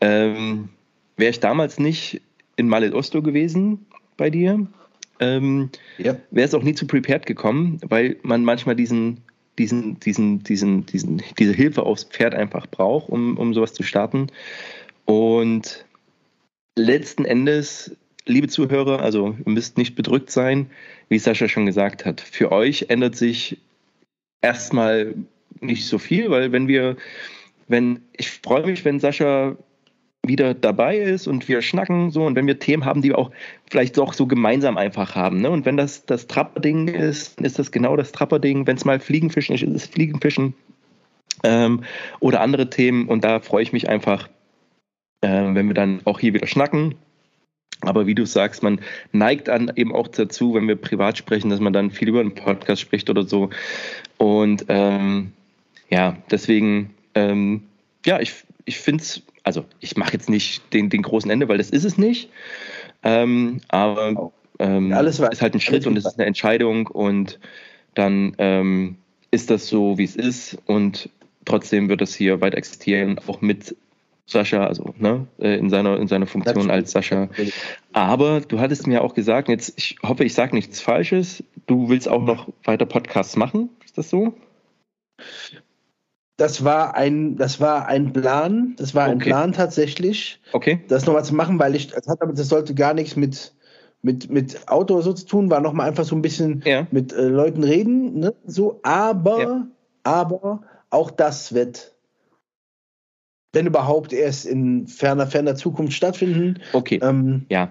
ähm, 0.00 0.70
wäre 1.16 1.30
ich 1.30 1.40
damals 1.40 1.78
nicht 1.78 2.22
in 2.56 2.68
Malet 2.68 2.94
Osto 2.94 3.22
gewesen 3.22 3.86
bei 4.16 4.30
dir, 4.30 4.66
ähm, 5.20 5.70
ja. 5.98 6.16
wäre 6.30 6.48
es 6.48 6.54
auch 6.54 6.62
nie 6.62 6.74
zu 6.74 6.86
Prepared 6.86 7.26
gekommen, 7.26 7.78
weil 7.86 8.16
man 8.22 8.44
manchmal 8.44 8.74
diesen, 8.74 9.20
diesen, 9.58 10.00
diesen, 10.00 10.42
diesen, 10.42 10.86
diesen, 10.86 11.22
diese 11.38 11.52
Hilfe 11.52 11.84
aufs 11.84 12.04
Pferd 12.04 12.34
einfach 12.34 12.66
braucht, 12.66 13.08
um, 13.08 13.36
um 13.36 13.54
sowas 13.54 13.74
zu 13.74 13.82
starten. 13.82 14.28
Und 15.04 15.84
letzten 16.76 17.24
Endes, 17.24 17.96
liebe 18.26 18.48
Zuhörer, 18.48 19.00
also 19.00 19.36
ihr 19.44 19.52
müsst 19.52 19.78
nicht 19.78 19.94
bedrückt 19.94 20.30
sein, 20.30 20.70
wie 21.08 21.18
Sascha 21.18 21.48
schon 21.48 21.66
gesagt 21.66 22.04
hat. 22.04 22.20
Für 22.20 22.52
euch 22.52 22.86
ändert 22.88 23.16
sich 23.16 23.58
erstmal 24.40 25.14
nicht 25.60 25.86
so 25.86 25.98
viel, 25.98 26.30
weil 26.30 26.52
wenn 26.52 26.68
wir, 26.68 26.96
wenn, 27.68 28.00
ich 28.16 28.30
freue 28.30 28.66
mich, 28.66 28.84
wenn 28.84 29.00
Sascha 29.00 29.56
wieder 30.24 30.54
dabei 30.54 30.98
ist 30.98 31.26
und 31.26 31.48
wir 31.48 31.62
schnacken 31.62 32.10
so 32.12 32.24
und 32.24 32.36
wenn 32.36 32.46
wir 32.46 32.60
Themen 32.60 32.84
haben, 32.84 33.02
die 33.02 33.08
wir 33.08 33.18
auch 33.18 33.32
vielleicht 33.68 33.98
auch 33.98 34.12
so 34.12 34.26
gemeinsam 34.26 34.76
einfach 34.76 35.16
haben. 35.16 35.40
Ne? 35.40 35.50
Und 35.50 35.66
wenn 35.66 35.76
das 35.76 36.06
das 36.06 36.28
Trapperding 36.28 36.88
ist, 36.88 37.40
ist 37.40 37.58
das 37.58 37.72
genau 37.72 37.96
das 37.96 38.12
Trapperding. 38.12 38.66
Wenn 38.66 38.76
es 38.76 38.84
mal 38.84 39.00
Fliegenfischen 39.00 39.54
ist, 39.54 39.62
ist 39.62 39.74
es 39.74 39.86
Fliegenfischen 39.86 40.54
ähm, 41.42 41.82
oder 42.20 42.40
andere 42.40 42.70
Themen. 42.70 43.08
Und 43.08 43.24
da 43.24 43.40
freue 43.40 43.64
ich 43.64 43.72
mich 43.72 43.88
einfach, 43.88 44.28
äh, 45.22 45.28
wenn 45.28 45.66
wir 45.66 45.74
dann 45.74 46.02
auch 46.04 46.20
hier 46.20 46.34
wieder 46.34 46.46
schnacken. 46.46 46.94
Aber 47.82 48.06
wie 48.06 48.14
du 48.14 48.24
sagst, 48.24 48.62
man 48.62 48.80
neigt 49.12 49.48
an 49.48 49.72
eben 49.74 49.94
auch 49.94 50.08
dazu, 50.08 50.54
wenn 50.54 50.68
wir 50.68 50.76
privat 50.76 51.18
sprechen, 51.18 51.50
dass 51.50 51.60
man 51.60 51.72
dann 51.72 51.90
viel 51.90 52.08
über 52.08 52.20
einen 52.20 52.34
Podcast 52.34 52.80
spricht 52.80 53.10
oder 53.10 53.24
so. 53.24 53.50
Und 54.18 54.64
ähm, 54.68 55.32
ja, 55.90 56.16
deswegen, 56.30 56.94
ähm, 57.14 57.64
ja, 58.06 58.20
ich, 58.20 58.32
ich 58.64 58.78
finde 58.78 59.02
es, 59.02 59.22
also 59.42 59.64
ich 59.80 59.96
mache 59.96 60.12
jetzt 60.12 60.30
nicht 60.30 60.72
den, 60.72 60.90
den 60.90 61.02
großen 61.02 61.30
Ende, 61.30 61.48
weil 61.48 61.58
das 61.58 61.70
ist 61.70 61.84
es 61.84 61.98
nicht. 61.98 62.30
Ähm, 63.02 63.60
aber 63.68 64.32
ähm, 64.58 64.92
alles 64.92 65.18
war, 65.18 65.32
ist 65.32 65.42
halt 65.42 65.54
ein 65.54 65.60
Schritt 65.60 65.86
und 65.86 65.96
es 65.96 66.06
ist 66.06 66.18
eine 66.18 66.26
Entscheidung 66.26 66.86
und 66.86 67.40
dann 67.94 68.34
ähm, 68.38 68.96
ist 69.32 69.50
das 69.50 69.66
so, 69.66 69.98
wie 69.98 70.04
es 70.04 70.14
ist 70.14 70.56
und 70.66 71.08
trotzdem 71.44 71.88
wird 71.88 72.00
es 72.00 72.14
hier 72.14 72.40
weiter 72.40 72.58
existieren, 72.58 73.18
auch 73.26 73.40
mit 73.40 73.74
Sascha, 74.26 74.66
also 74.66 74.94
ne, 74.98 75.26
äh, 75.38 75.56
in 75.56 75.68
seiner, 75.68 75.98
in 75.98 76.08
seiner 76.08 76.26
Funktion 76.26 76.70
als 76.70 76.92
Sascha. 76.92 77.28
Aber 77.92 78.40
du 78.40 78.60
hattest 78.60 78.86
mir 78.86 79.02
auch 79.02 79.14
gesagt, 79.14 79.48
jetzt, 79.48 79.74
ich 79.76 79.96
hoffe, 80.02 80.24
ich 80.24 80.34
sage 80.34 80.54
nichts 80.54 80.80
Falsches, 80.80 81.44
du 81.66 81.88
willst 81.88 82.08
auch 82.08 82.22
noch 82.22 82.48
weiter 82.64 82.86
Podcasts 82.86 83.36
machen, 83.36 83.70
ist 83.84 83.98
das 83.98 84.10
so? 84.10 84.34
Das 86.36 86.64
war 86.64 86.96
ein, 86.96 87.36
das 87.36 87.60
war 87.60 87.86
ein 87.86 88.12
Plan, 88.12 88.74
das 88.76 88.94
war 88.94 89.04
ein 89.04 89.16
okay. 89.16 89.28
Plan 89.28 89.52
tatsächlich, 89.52 90.40
okay. 90.52 90.80
das 90.88 91.04
nochmal 91.04 91.24
zu 91.24 91.34
machen, 91.34 91.58
weil 91.58 91.74
ich, 91.74 91.88
das, 91.88 92.06
hat, 92.06 92.20
das 92.22 92.48
sollte 92.48 92.74
gar 92.74 92.94
nichts 92.94 93.16
mit, 93.16 93.52
mit, 94.02 94.30
mit 94.30 94.68
Auto 94.68 95.00
so 95.02 95.12
zu 95.12 95.26
tun, 95.26 95.50
war 95.50 95.60
nochmal 95.60 95.88
einfach 95.88 96.04
so 96.04 96.16
ein 96.16 96.22
bisschen 96.22 96.62
ja. 96.64 96.86
mit 96.90 97.12
äh, 97.12 97.28
Leuten 97.28 97.62
reden, 97.64 98.18
ne? 98.18 98.34
so, 98.46 98.80
aber, 98.82 99.40
ja. 99.40 99.66
aber 100.04 100.62
auch 100.90 101.10
das 101.10 101.54
wird, 101.54 101.91
wenn 103.52 103.66
überhaupt, 103.66 104.12
erst 104.12 104.46
in 104.46 104.86
ferner, 104.86 105.26
ferner 105.26 105.54
Zukunft 105.54 105.92
stattfinden. 105.92 106.60
Okay. 106.72 107.00
Ähm, 107.02 107.44
ja. 107.48 107.70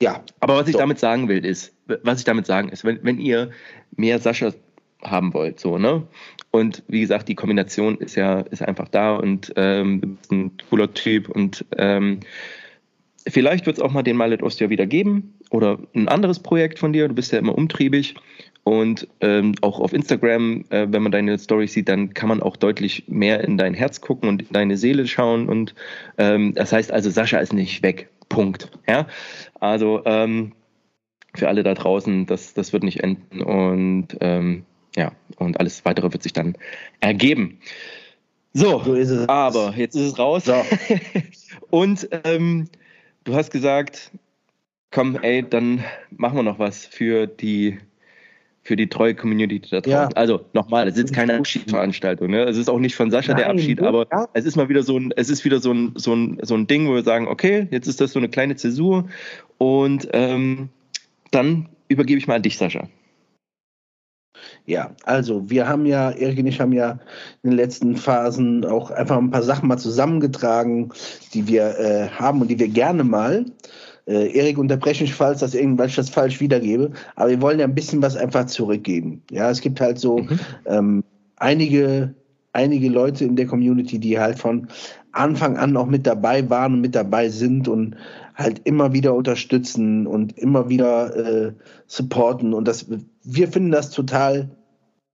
Ja. 0.00 0.22
Aber 0.40 0.56
was 0.56 0.68
ich 0.68 0.74
so. 0.74 0.78
damit 0.78 0.98
sagen 0.98 1.28
will, 1.28 1.44
ist, 1.44 1.74
was 2.02 2.20
ich 2.20 2.24
damit 2.24 2.46
sagen 2.46 2.68
ist, 2.68 2.84
wenn, 2.84 3.00
wenn 3.02 3.18
ihr 3.18 3.50
mehr 3.96 4.18
Sascha 4.18 4.52
haben 5.02 5.32
wollt, 5.34 5.60
so, 5.60 5.78
ne? 5.78 6.02
Und 6.50 6.82
wie 6.88 7.00
gesagt, 7.00 7.28
die 7.28 7.34
Kombination 7.34 7.98
ist 7.98 8.16
ja, 8.16 8.40
ist 8.40 8.62
einfach 8.62 8.88
da 8.88 9.16
und 9.16 9.52
ähm, 9.56 10.00
du 10.00 10.08
bist 10.08 10.32
ein 10.32 10.52
cooler 10.70 10.92
Typ 10.92 11.28
und 11.28 11.64
ähm, 11.76 12.20
vielleicht 13.28 13.66
wird 13.66 13.76
es 13.76 13.82
auch 13.82 13.92
mal 13.92 14.02
den 14.02 14.16
Mallet 14.16 14.42
Ostia 14.42 14.70
wieder 14.70 14.86
geben 14.86 15.34
oder 15.50 15.78
ein 15.94 16.08
anderes 16.08 16.40
Projekt 16.40 16.78
von 16.78 16.92
dir. 16.92 17.08
Du 17.08 17.14
bist 17.14 17.32
ja 17.32 17.38
immer 17.38 17.56
umtriebig 17.56 18.14
und 18.68 19.08
ähm, 19.22 19.54
auch 19.62 19.80
auf 19.80 19.94
Instagram, 19.94 20.66
äh, 20.68 20.86
wenn 20.90 21.02
man 21.02 21.10
deine 21.10 21.38
Story 21.38 21.66
sieht, 21.68 21.88
dann 21.88 22.12
kann 22.12 22.28
man 22.28 22.42
auch 22.42 22.54
deutlich 22.54 23.04
mehr 23.08 23.42
in 23.42 23.56
dein 23.56 23.72
Herz 23.72 24.02
gucken 24.02 24.28
und 24.28 24.42
in 24.42 24.52
deine 24.52 24.76
Seele 24.76 25.06
schauen. 25.06 25.48
Und 25.48 25.74
ähm, 26.18 26.52
das 26.52 26.70
heißt 26.70 26.92
also, 26.92 27.08
Sascha 27.08 27.38
ist 27.38 27.54
nicht 27.54 27.82
weg. 27.82 28.10
Punkt. 28.28 28.70
Ja, 28.86 29.06
also 29.58 30.02
ähm, 30.04 30.52
für 31.34 31.48
alle 31.48 31.62
da 31.62 31.72
draußen, 31.72 32.26
das, 32.26 32.52
das 32.52 32.74
wird 32.74 32.82
nicht 32.82 33.02
enden. 33.02 33.40
Und 33.40 34.08
ähm, 34.20 34.66
ja, 34.94 35.12
und 35.38 35.58
alles 35.58 35.86
weitere 35.86 36.12
wird 36.12 36.22
sich 36.22 36.34
dann 36.34 36.54
ergeben. 37.00 37.60
So, 38.52 38.82
so 38.84 39.24
aber 39.28 39.72
jetzt 39.78 39.94
ist 39.94 40.12
es 40.12 40.18
raus. 40.18 40.44
So. 40.44 40.62
und 41.70 42.06
ähm, 42.22 42.68
du 43.24 43.34
hast 43.34 43.50
gesagt, 43.50 44.10
komm, 44.90 45.16
ey, 45.16 45.42
dann 45.42 45.82
machen 46.10 46.36
wir 46.36 46.42
noch 46.42 46.58
was 46.58 46.84
für 46.84 47.26
die 47.26 47.78
für 48.68 48.76
die 48.76 48.90
treue 48.90 49.14
Community 49.14 49.60
da 49.60 49.80
draußen. 49.80 49.90
Ja. 49.90 50.08
Also 50.14 50.44
nochmal, 50.52 50.86
es 50.88 50.98
ist 50.98 51.14
keine 51.14 51.38
Abschiedsveranstaltung. 51.38 52.28
Ne? 52.28 52.44
Es 52.44 52.58
ist 52.58 52.68
auch 52.68 52.78
nicht 52.78 52.94
von 52.94 53.10
Sascha 53.10 53.32
Nein, 53.32 53.38
der 53.38 53.50
Abschied, 53.50 53.80
aber 53.80 54.06
ja. 54.12 54.28
es 54.34 54.44
ist 54.44 54.56
mal 54.56 54.68
wieder 54.68 54.82
so 54.82 54.98
ein, 54.98 55.10
es 55.16 55.30
ist 55.30 55.46
wieder 55.46 55.58
so 55.58 55.72
ein, 55.72 55.94
so 55.96 56.14
ein, 56.14 56.38
so 56.42 56.54
ein 56.54 56.66
Ding, 56.66 56.86
wo 56.86 56.92
wir 56.92 57.02
sagen, 57.02 57.28
okay, 57.28 57.66
jetzt 57.70 57.88
ist 57.88 58.02
das 58.02 58.12
so 58.12 58.18
eine 58.18 58.28
kleine 58.28 58.56
Zäsur 58.56 59.08
und 59.56 60.06
ähm, 60.12 60.68
dann 61.30 61.70
übergebe 61.88 62.18
ich 62.18 62.26
mal 62.26 62.34
an 62.34 62.42
dich, 62.42 62.58
Sascha. 62.58 62.86
Ja, 64.66 64.94
also 65.04 65.48
wir 65.48 65.66
haben 65.66 65.86
ja, 65.86 66.10
Erik 66.10 66.38
und 66.38 66.46
ich 66.46 66.60
haben 66.60 66.74
ja 66.74 66.98
in 67.42 67.50
den 67.50 67.56
letzten 67.56 67.96
Phasen 67.96 68.66
auch 68.66 68.90
einfach 68.90 69.16
ein 69.16 69.30
paar 69.30 69.42
Sachen 69.42 69.66
mal 69.66 69.78
zusammengetragen, 69.78 70.92
die 71.32 71.48
wir 71.48 71.78
äh, 71.78 72.08
haben 72.08 72.42
und 72.42 72.48
die 72.48 72.58
wir 72.58 72.68
gerne 72.68 73.02
mal 73.02 73.46
äh, 74.08 74.32
Erik, 74.32 74.58
unterbreche 74.58 75.04
mich, 75.04 75.14
falls, 75.14 75.40
das 75.40 75.54
irgendwas 75.54 75.94
das 75.94 76.08
falsch 76.08 76.40
wiedergebe. 76.40 76.90
Aber 77.14 77.30
wir 77.30 77.40
wollen 77.42 77.58
ja 77.58 77.66
ein 77.66 77.74
bisschen 77.74 78.02
was 78.02 78.16
einfach 78.16 78.46
zurückgeben. 78.46 79.22
Ja, 79.30 79.50
es 79.50 79.60
gibt 79.60 79.80
halt 79.80 79.98
so 79.98 80.18
mhm. 80.18 80.40
ähm, 80.66 81.04
einige, 81.36 82.14
einige 82.52 82.88
Leute 82.88 83.24
in 83.24 83.36
der 83.36 83.46
Community, 83.46 83.98
die 83.98 84.18
halt 84.18 84.38
von 84.38 84.68
Anfang 85.12 85.56
an 85.56 85.76
auch 85.76 85.86
mit 85.86 86.06
dabei 86.06 86.48
waren 86.48 86.74
und 86.74 86.80
mit 86.80 86.94
dabei 86.94 87.28
sind 87.28 87.68
und 87.68 87.96
halt 88.34 88.60
immer 88.64 88.92
wieder 88.92 89.14
unterstützen 89.14 90.06
und 90.06 90.38
immer 90.38 90.68
wieder 90.68 91.16
äh, 91.16 91.52
supporten. 91.86 92.54
Und 92.54 92.66
das, 92.66 92.86
wir 93.24 93.48
finden 93.48 93.72
das 93.72 93.90
total 93.90 94.48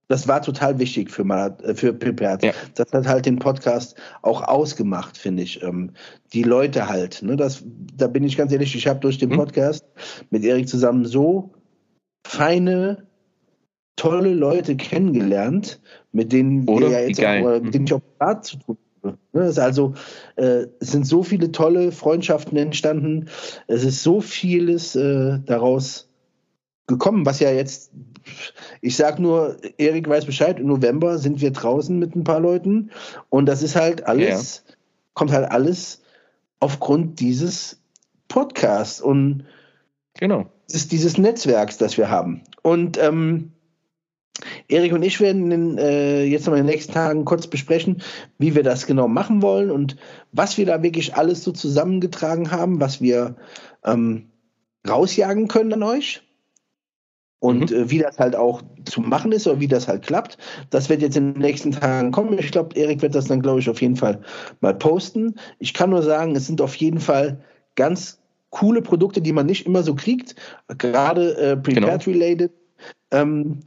das 0.07 0.27
war 0.27 0.41
total 0.41 0.79
wichtig 0.79 1.11
für, 1.11 1.23
äh, 1.23 1.75
für 1.75 1.93
Prepared. 1.93 2.43
Ja. 2.43 2.53
Das 2.75 2.91
hat 2.91 3.07
halt 3.07 3.25
den 3.25 3.39
Podcast 3.39 3.95
auch 4.21 4.43
ausgemacht, 4.43 5.17
finde 5.17 5.43
ich. 5.43 5.63
Ähm, 5.63 5.91
die 6.33 6.43
Leute 6.43 6.87
halt. 6.87 7.21
Ne, 7.23 7.35
das, 7.35 7.63
da 7.95 8.07
bin 8.07 8.23
ich 8.23 8.37
ganz 8.37 8.51
ehrlich, 8.51 8.75
ich 8.75 8.87
habe 8.87 8.99
durch 8.99 9.17
den 9.17 9.29
mhm. 9.29 9.37
Podcast 9.37 9.85
mit 10.29 10.43
Erik 10.43 10.67
zusammen 10.67 11.05
so 11.05 11.53
feine, 12.25 13.07
tolle 13.95 14.33
Leute 14.33 14.75
kennengelernt, 14.75 15.81
mit 16.11 16.33
denen 16.33 16.67
Oder? 16.67 16.89
wir 16.89 16.99
ja 16.99 17.07
jetzt 17.07 17.23
auch, 17.23 17.61
mit 17.61 17.73
denen 17.73 17.85
ich 17.85 17.93
auch 17.93 18.01
privat 18.01 18.45
zu 18.45 18.57
tun 18.57 18.77
habe. 19.03 19.17
Ne, 19.33 19.41
es, 19.43 19.59
also, 19.59 19.93
äh, 20.35 20.65
es 20.79 20.91
sind 20.91 21.05
so 21.05 21.23
viele 21.23 21.51
tolle 21.51 21.91
Freundschaften 21.91 22.57
entstanden. 22.57 23.29
Es 23.67 23.83
ist 23.83 24.01
so 24.01 24.19
vieles 24.19 24.95
äh, 24.95 25.39
daraus 25.45 26.09
gekommen, 26.87 27.25
was 27.25 27.39
ja 27.39 27.51
jetzt 27.51 27.91
ich 28.81 28.95
sag 28.95 29.19
nur, 29.19 29.57
Erik 29.77 30.07
weiß 30.07 30.25
Bescheid, 30.25 30.59
im 30.59 30.67
November 30.67 31.17
sind 31.17 31.41
wir 31.41 31.51
draußen 31.51 31.97
mit 31.97 32.15
ein 32.15 32.23
paar 32.23 32.39
Leuten 32.39 32.91
und 33.29 33.45
das 33.45 33.61
ist 33.61 33.75
halt 33.75 34.07
alles, 34.07 34.63
ja. 34.67 34.73
kommt 35.13 35.31
halt 35.31 35.49
alles 35.51 36.01
aufgrund 36.59 37.19
dieses 37.19 37.79
Podcasts 38.27 39.01
und 39.01 39.45
genau. 40.15 40.47
ist 40.71 40.91
dieses 40.91 41.17
Netzwerks, 41.17 41.77
das 41.77 41.97
wir 41.97 42.09
haben. 42.09 42.41
Und 42.63 42.97
ähm, 42.97 43.51
Erik 44.67 44.93
und 44.93 45.03
ich 45.03 45.21
werden 45.21 45.51
in, 45.51 45.77
äh, 45.77 46.23
jetzt 46.25 46.45
noch 46.45 46.53
in 46.53 46.59
den 46.59 46.65
nächsten 46.65 46.93
Tagen 46.93 47.25
kurz 47.25 47.47
besprechen, 47.47 48.01
wie 48.37 48.55
wir 48.55 48.63
das 48.63 48.85
genau 48.85 49.07
machen 49.07 49.41
wollen 49.41 49.71
und 49.71 49.95
was 50.31 50.57
wir 50.57 50.65
da 50.65 50.83
wirklich 50.83 51.15
alles 51.15 51.43
so 51.43 51.51
zusammengetragen 51.51 52.51
haben, 52.51 52.81
was 52.81 53.01
wir 53.01 53.35
ähm, 53.85 54.29
rausjagen 54.87 55.47
können 55.47 55.73
an 55.73 55.83
euch. 55.83 56.24
Und 57.45 57.69
mhm. 57.69 57.77
äh, 57.77 57.89
wie 57.91 57.99
das 57.99 58.17
halt 58.17 58.35
auch 58.35 58.63
zu 58.85 59.01
machen 59.01 59.31
ist 59.31 59.45
oder 59.45 59.59
wie 59.59 59.67
das 59.67 59.87
halt 59.87 60.01
klappt, 60.01 60.39
das 60.71 60.89
wird 60.89 61.03
jetzt 61.03 61.15
in 61.15 61.33
den 61.33 61.41
nächsten 61.43 61.71
Tagen 61.71 62.11
kommen. 62.11 62.39
Ich 62.39 62.51
glaube, 62.51 62.75
Erik 62.75 63.03
wird 63.03 63.13
das 63.13 63.25
dann, 63.25 63.43
glaube 63.43 63.59
ich, 63.59 63.69
auf 63.69 63.81
jeden 63.81 63.95
Fall 63.95 64.19
mal 64.61 64.73
posten. 64.73 65.35
Ich 65.59 65.75
kann 65.75 65.91
nur 65.91 66.01
sagen, 66.01 66.35
es 66.35 66.47
sind 66.47 66.59
auf 66.59 66.73
jeden 66.75 66.99
Fall 66.99 67.39
ganz 67.75 68.19
coole 68.49 68.81
Produkte, 68.81 69.21
die 69.21 69.31
man 69.31 69.45
nicht 69.45 69.67
immer 69.67 69.83
so 69.83 69.93
kriegt, 69.93 70.35
gerade 70.79 71.37
äh, 71.37 71.55
Prepared-related. 71.55 72.51
Genau. 73.11 73.23
Ähm, 73.23 73.59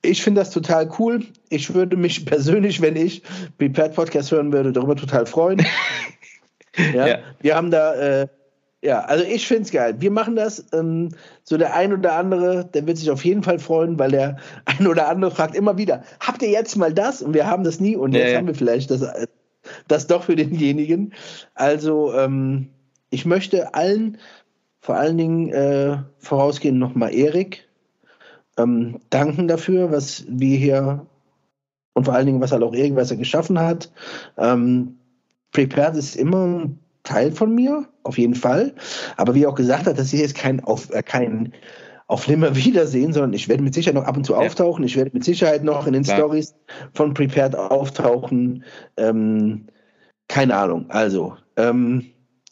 ich 0.00 0.22
finde 0.22 0.40
das 0.40 0.50
total 0.50 0.90
cool. 0.98 1.26
Ich 1.50 1.74
würde 1.74 1.98
mich 1.98 2.24
persönlich, 2.32 2.80
wenn 2.80 2.96
ich 2.96 3.22
Prepared 3.58 3.94
Podcast 3.94 4.32
hören 4.32 4.54
würde, 4.54 4.72
darüber 4.72 4.96
total 4.96 5.26
freuen. 5.26 5.66
ja, 6.94 7.08
ja, 7.08 7.18
Wir 7.42 7.56
haben 7.56 7.70
da 7.70 7.94
äh, 7.94 8.28
ja, 8.82 9.00
also 9.00 9.24
ich 9.24 9.46
finde 9.46 9.64
es 9.64 9.72
geil. 9.72 9.96
Wir 9.98 10.10
machen 10.10 10.36
das. 10.36 10.64
Ähm, 10.72 11.10
so 11.42 11.56
der 11.56 11.74
ein 11.74 11.92
oder 11.92 12.14
andere, 12.14 12.64
der 12.64 12.86
wird 12.86 12.96
sich 12.96 13.10
auf 13.10 13.24
jeden 13.24 13.42
Fall 13.42 13.58
freuen, 13.58 13.98
weil 13.98 14.12
der 14.12 14.36
ein 14.64 14.86
oder 14.86 15.08
andere 15.08 15.30
fragt 15.30 15.56
immer 15.56 15.76
wieder, 15.78 16.02
habt 16.20 16.42
ihr 16.42 16.50
jetzt 16.50 16.76
mal 16.76 16.92
das? 16.92 17.22
Und 17.22 17.34
wir 17.34 17.46
haben 17.46 17.64
das 17.64 17.80
nie 17.80 17.96
und 17.96 18.14
ja, 18.14 18.20
jetzt 18.20 18.36
haben 18.36 18.46
wir 18.46 18.54
vielleicht 18.54 18.90
das, 18.90 19.04
das 19.88 20.06
doch 20.06 20.24
für 20.24 20.36
denjenigen. 20.36 21.12
Also 21.54 22.12
ähm, 22.14 22.68
ich 23.10 23.26
möchte 23.26 23.74
allen, 23.74 24.18
vor 24.80 24.96
allen 24.96 25.18
Dingen 25.18 25.48
äh, 25.50 25.98
vorausgehend 26.18 26.78
nochmal 26.78 27.12
Erik, 27.12 27.68
ähm, 28.58 29.00
danken 29.10 29.48
dafür, 29.48 29.90
was 29.90 30.24
wir 30.28 30.56
hier 30.56 31.06
und 31.94 32.04
vor 32.04 32.14
allen 32.14 32.26
Dingen, 32.26 32.40
was 32.40 32.52
halt 32.52 32.62
auch 32.62 32.74
Erik, 32.74 32.94
was 32.94 33.10
er 33.10 33.16
geschaffen 33.16 33.58
hat. 33.58 33.90
Ähm, 34.36 34.98
Prepared 35.50 35.96
ist 35.96 36.14
immer 36.14 36.70
Teil 37.08 37.32
von 37.32 37.54
mir, 37.54 37.86
auf 38.02 38.18
jeden 38.18 38.34
Fall. 38.34 38.74
Aber 39.16 39.34
wie 39.34 39.44
er 39.44 39.48
auch 39.48 39.54
gesagt 39.54 39.86
hat, 39.86 39.98
das 39.98 40.12
ist 40.12 40.20
jetzt 40.20 40.34
kein 40.34 40.62
auf, 40.62 40.90
äh, 40.90 41.02
kein 41.02 41.54
auf 42.06 42.28
nimmer 42.28 42.54
Wiedersehen, 42.54 43.12
sondern 43.12 43.32
ich 43.32 43.48
werde 43.48 43.62
mit 43.62 43.74
Sicherheit 43.74 43.94
noch 43.94 44.06
ab 44.06 44.16
und 44.16 44.24
zu 44.24 44.32
ja. 44.34 44.38
auftauchen. 44.38 44.84
Ich 44.84 44.96
werde 44.96 45.10
mit 45.12 45.24
Sicherheit 45.24 45.64
noch 45.64 45.86
in 45.86 45.94
den 45.94 46.04
Stories 46.04 46.54
von 46.92 47.14
Prepared 47.14 47.56
auftauchen. 47.56 48.64
Ähm, 48.96 49.66
keine 50.28 50.56
Ahnung. 50.56 50.86
Also, 50.90 51.36
ähm, 51.56 52.06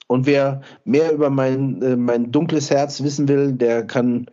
und 0.09 0.27
wer 0.27 0.63
mehr 0.85 1.13
über 1.13 1.31
mein, 1.31 1.83
äh, 1.83 1.97
mein 1.97 2.33
dunkles 2.33 2.71
Herz 2.71 3.03
wissen 3.03 3.29
will, 3.29 3.53
der 3.53 3.87
kann 3.87 4.27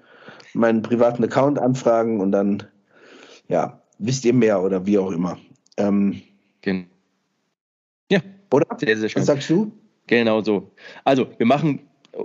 meinen 0.54 0.82
privaten 0.82 1.24
Account 1.24 1.60
anfragen 1.60 2.22
und 2.22 2.32
dann, 2.32 2.64
ja, 3.48 3.82
wisst 4.00 4.24
ihr 4.26 4.34
mehr 4.34 4.62
oder 4.62 4.86
wie 4.86 4.98
auch 4.98 5.12
immer. 5.12 5.38
Ähm, 5.78 6.22
genau. 6.62 6.86
Ja. 8.12 8.20
Oder? 8.52 8.68
Sehr, 8.78 8.98
sehr 8.98 9.10
schön. 9.10 9.22
Was 9.22 9.28
sagst 9.28 9.50
du? 9.50 9.72
Genau 10.08 10.42
so. 10.42 10.72
Also, 11.04 11.28
wir 11.38 11.46
machen 11.46 11.80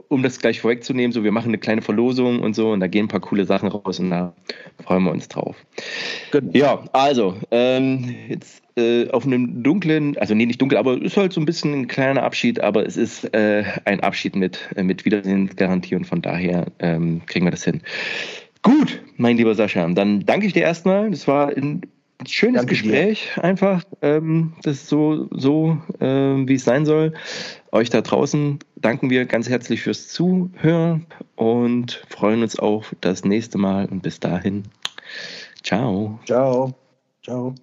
um 0.08 0.22
das 0.22 0.38
gleich 0.38 0.60
vorwegzunehmen, 0.60 1.12
so 1.12 1.24
wir 1.24 1.32
machen 1.32 1.48
eine 1.48 1.58
kleine 1.58 1.82
Verlosung 1.82 2.40
und 2.40 2.54
so 2.54 2.72
und 2.72 2.80
da 2.80 2.86
gehen 2.88 3.06
ein 3.06 3.08
paar 3.08 3.20
coole 3.20 3.46
Sachen 3.46 3.68
raus 3.68 3.98
und 3.98 4.10
da 4.10 4.34
freuen 4.84 5.04
wir 5.04 5.12
uns 5.12 5.28
drauf. 5.28 5.56
Genau. 6.30 6.50
Ja, 6.52 6.84
also 6.92 7.36
ähm, 7.50 8.14
jetzt 8.28 8.62
äh, 8.76 9.08
auf 9.10 9.24
einem 9.24 9.62
dunklen, 9.62 10.16
also 10.18 10.34
nee, 10.34 10.46
nicht 10.46 10.60
dunkel, 10.60 10.78
aber 10.78 10.96
es 10.96 11.12
ist 11.12 11.16
halt 11.16 11.32
so 11.32 11.40
ein 11.40 11.46
bisschen 11.46 11.72
ein 11.72 11.88
kleiner 11.88 12.22
Abschied, 12.22 12.60
aber 12.60 12.86
es 12.86 12.96
ist 12.96 13.24
äh, 13.34 13.64
ein 13.86 14.00
Abschied 14.00 14.36
mit, 14.36 14.58
äh, 14.76 14.82
mit 14.82 15.04
Wiedersehensgarantie 15.04 15.96
und 15.96 16.06
von 16.06 16.20
daher 16.20 16.66
ähm, 16.80 17.22
kriegen 17.26 17.46
wir 17.46 17.50
das 17.50 17.64
hin. 17.64 17.80
Gut, 18.62 19.02
mein 19.16 19.36
lieber 19.36 19.54
Sascha, 19.54 19.88
dann 19.88 20.26
danke 20.26 20.46
ich 20.46 20.52
dir 20.52 20.62
erstmal. 20.62 21.10
Das 21.10 21.26
war 21.26 21.48
ein 21.48 21.82
schönes 22.26 22.60
Danke 22.60 22.74
Gespräch, 22.74 23.30
dir. 23.34 23.44
einfach. 23.44 23.84
Ähm, 24.02 24.54
das 24.62 24.76
ist 24.76 24.88
so, 24.88 25.28
so 25.30 25.78
ähm, 26.00 26.48
wie 26.48 26.54
es 26.54 26.64
sein 26.64 26.86
soll. 26.86 27.14
Euch 27.72 27.90
da 27.90 28.00
draußen 28.00 28.58
danken 28.76 29.10
wir 29.10 29.24
ganz 29.26 29.48
herzlich 29.48 29.82
fürs 29.82 30.08
Zuhören 30.08 31.06
und 31.36 32.04
freuen 32.08 32.42
uns 32.42 32.58
auf 32.58 32.94
das 33.00 33.24
nächste 33.24 33.58
Mal. 33.58 33.86
Und 33.86 34.02
bis 34.02 34.20
dahin, 34.20 34.64
ciao. 35.62 36.18
Ciao. 36.26 36.74
Ciao. 37.22 37.54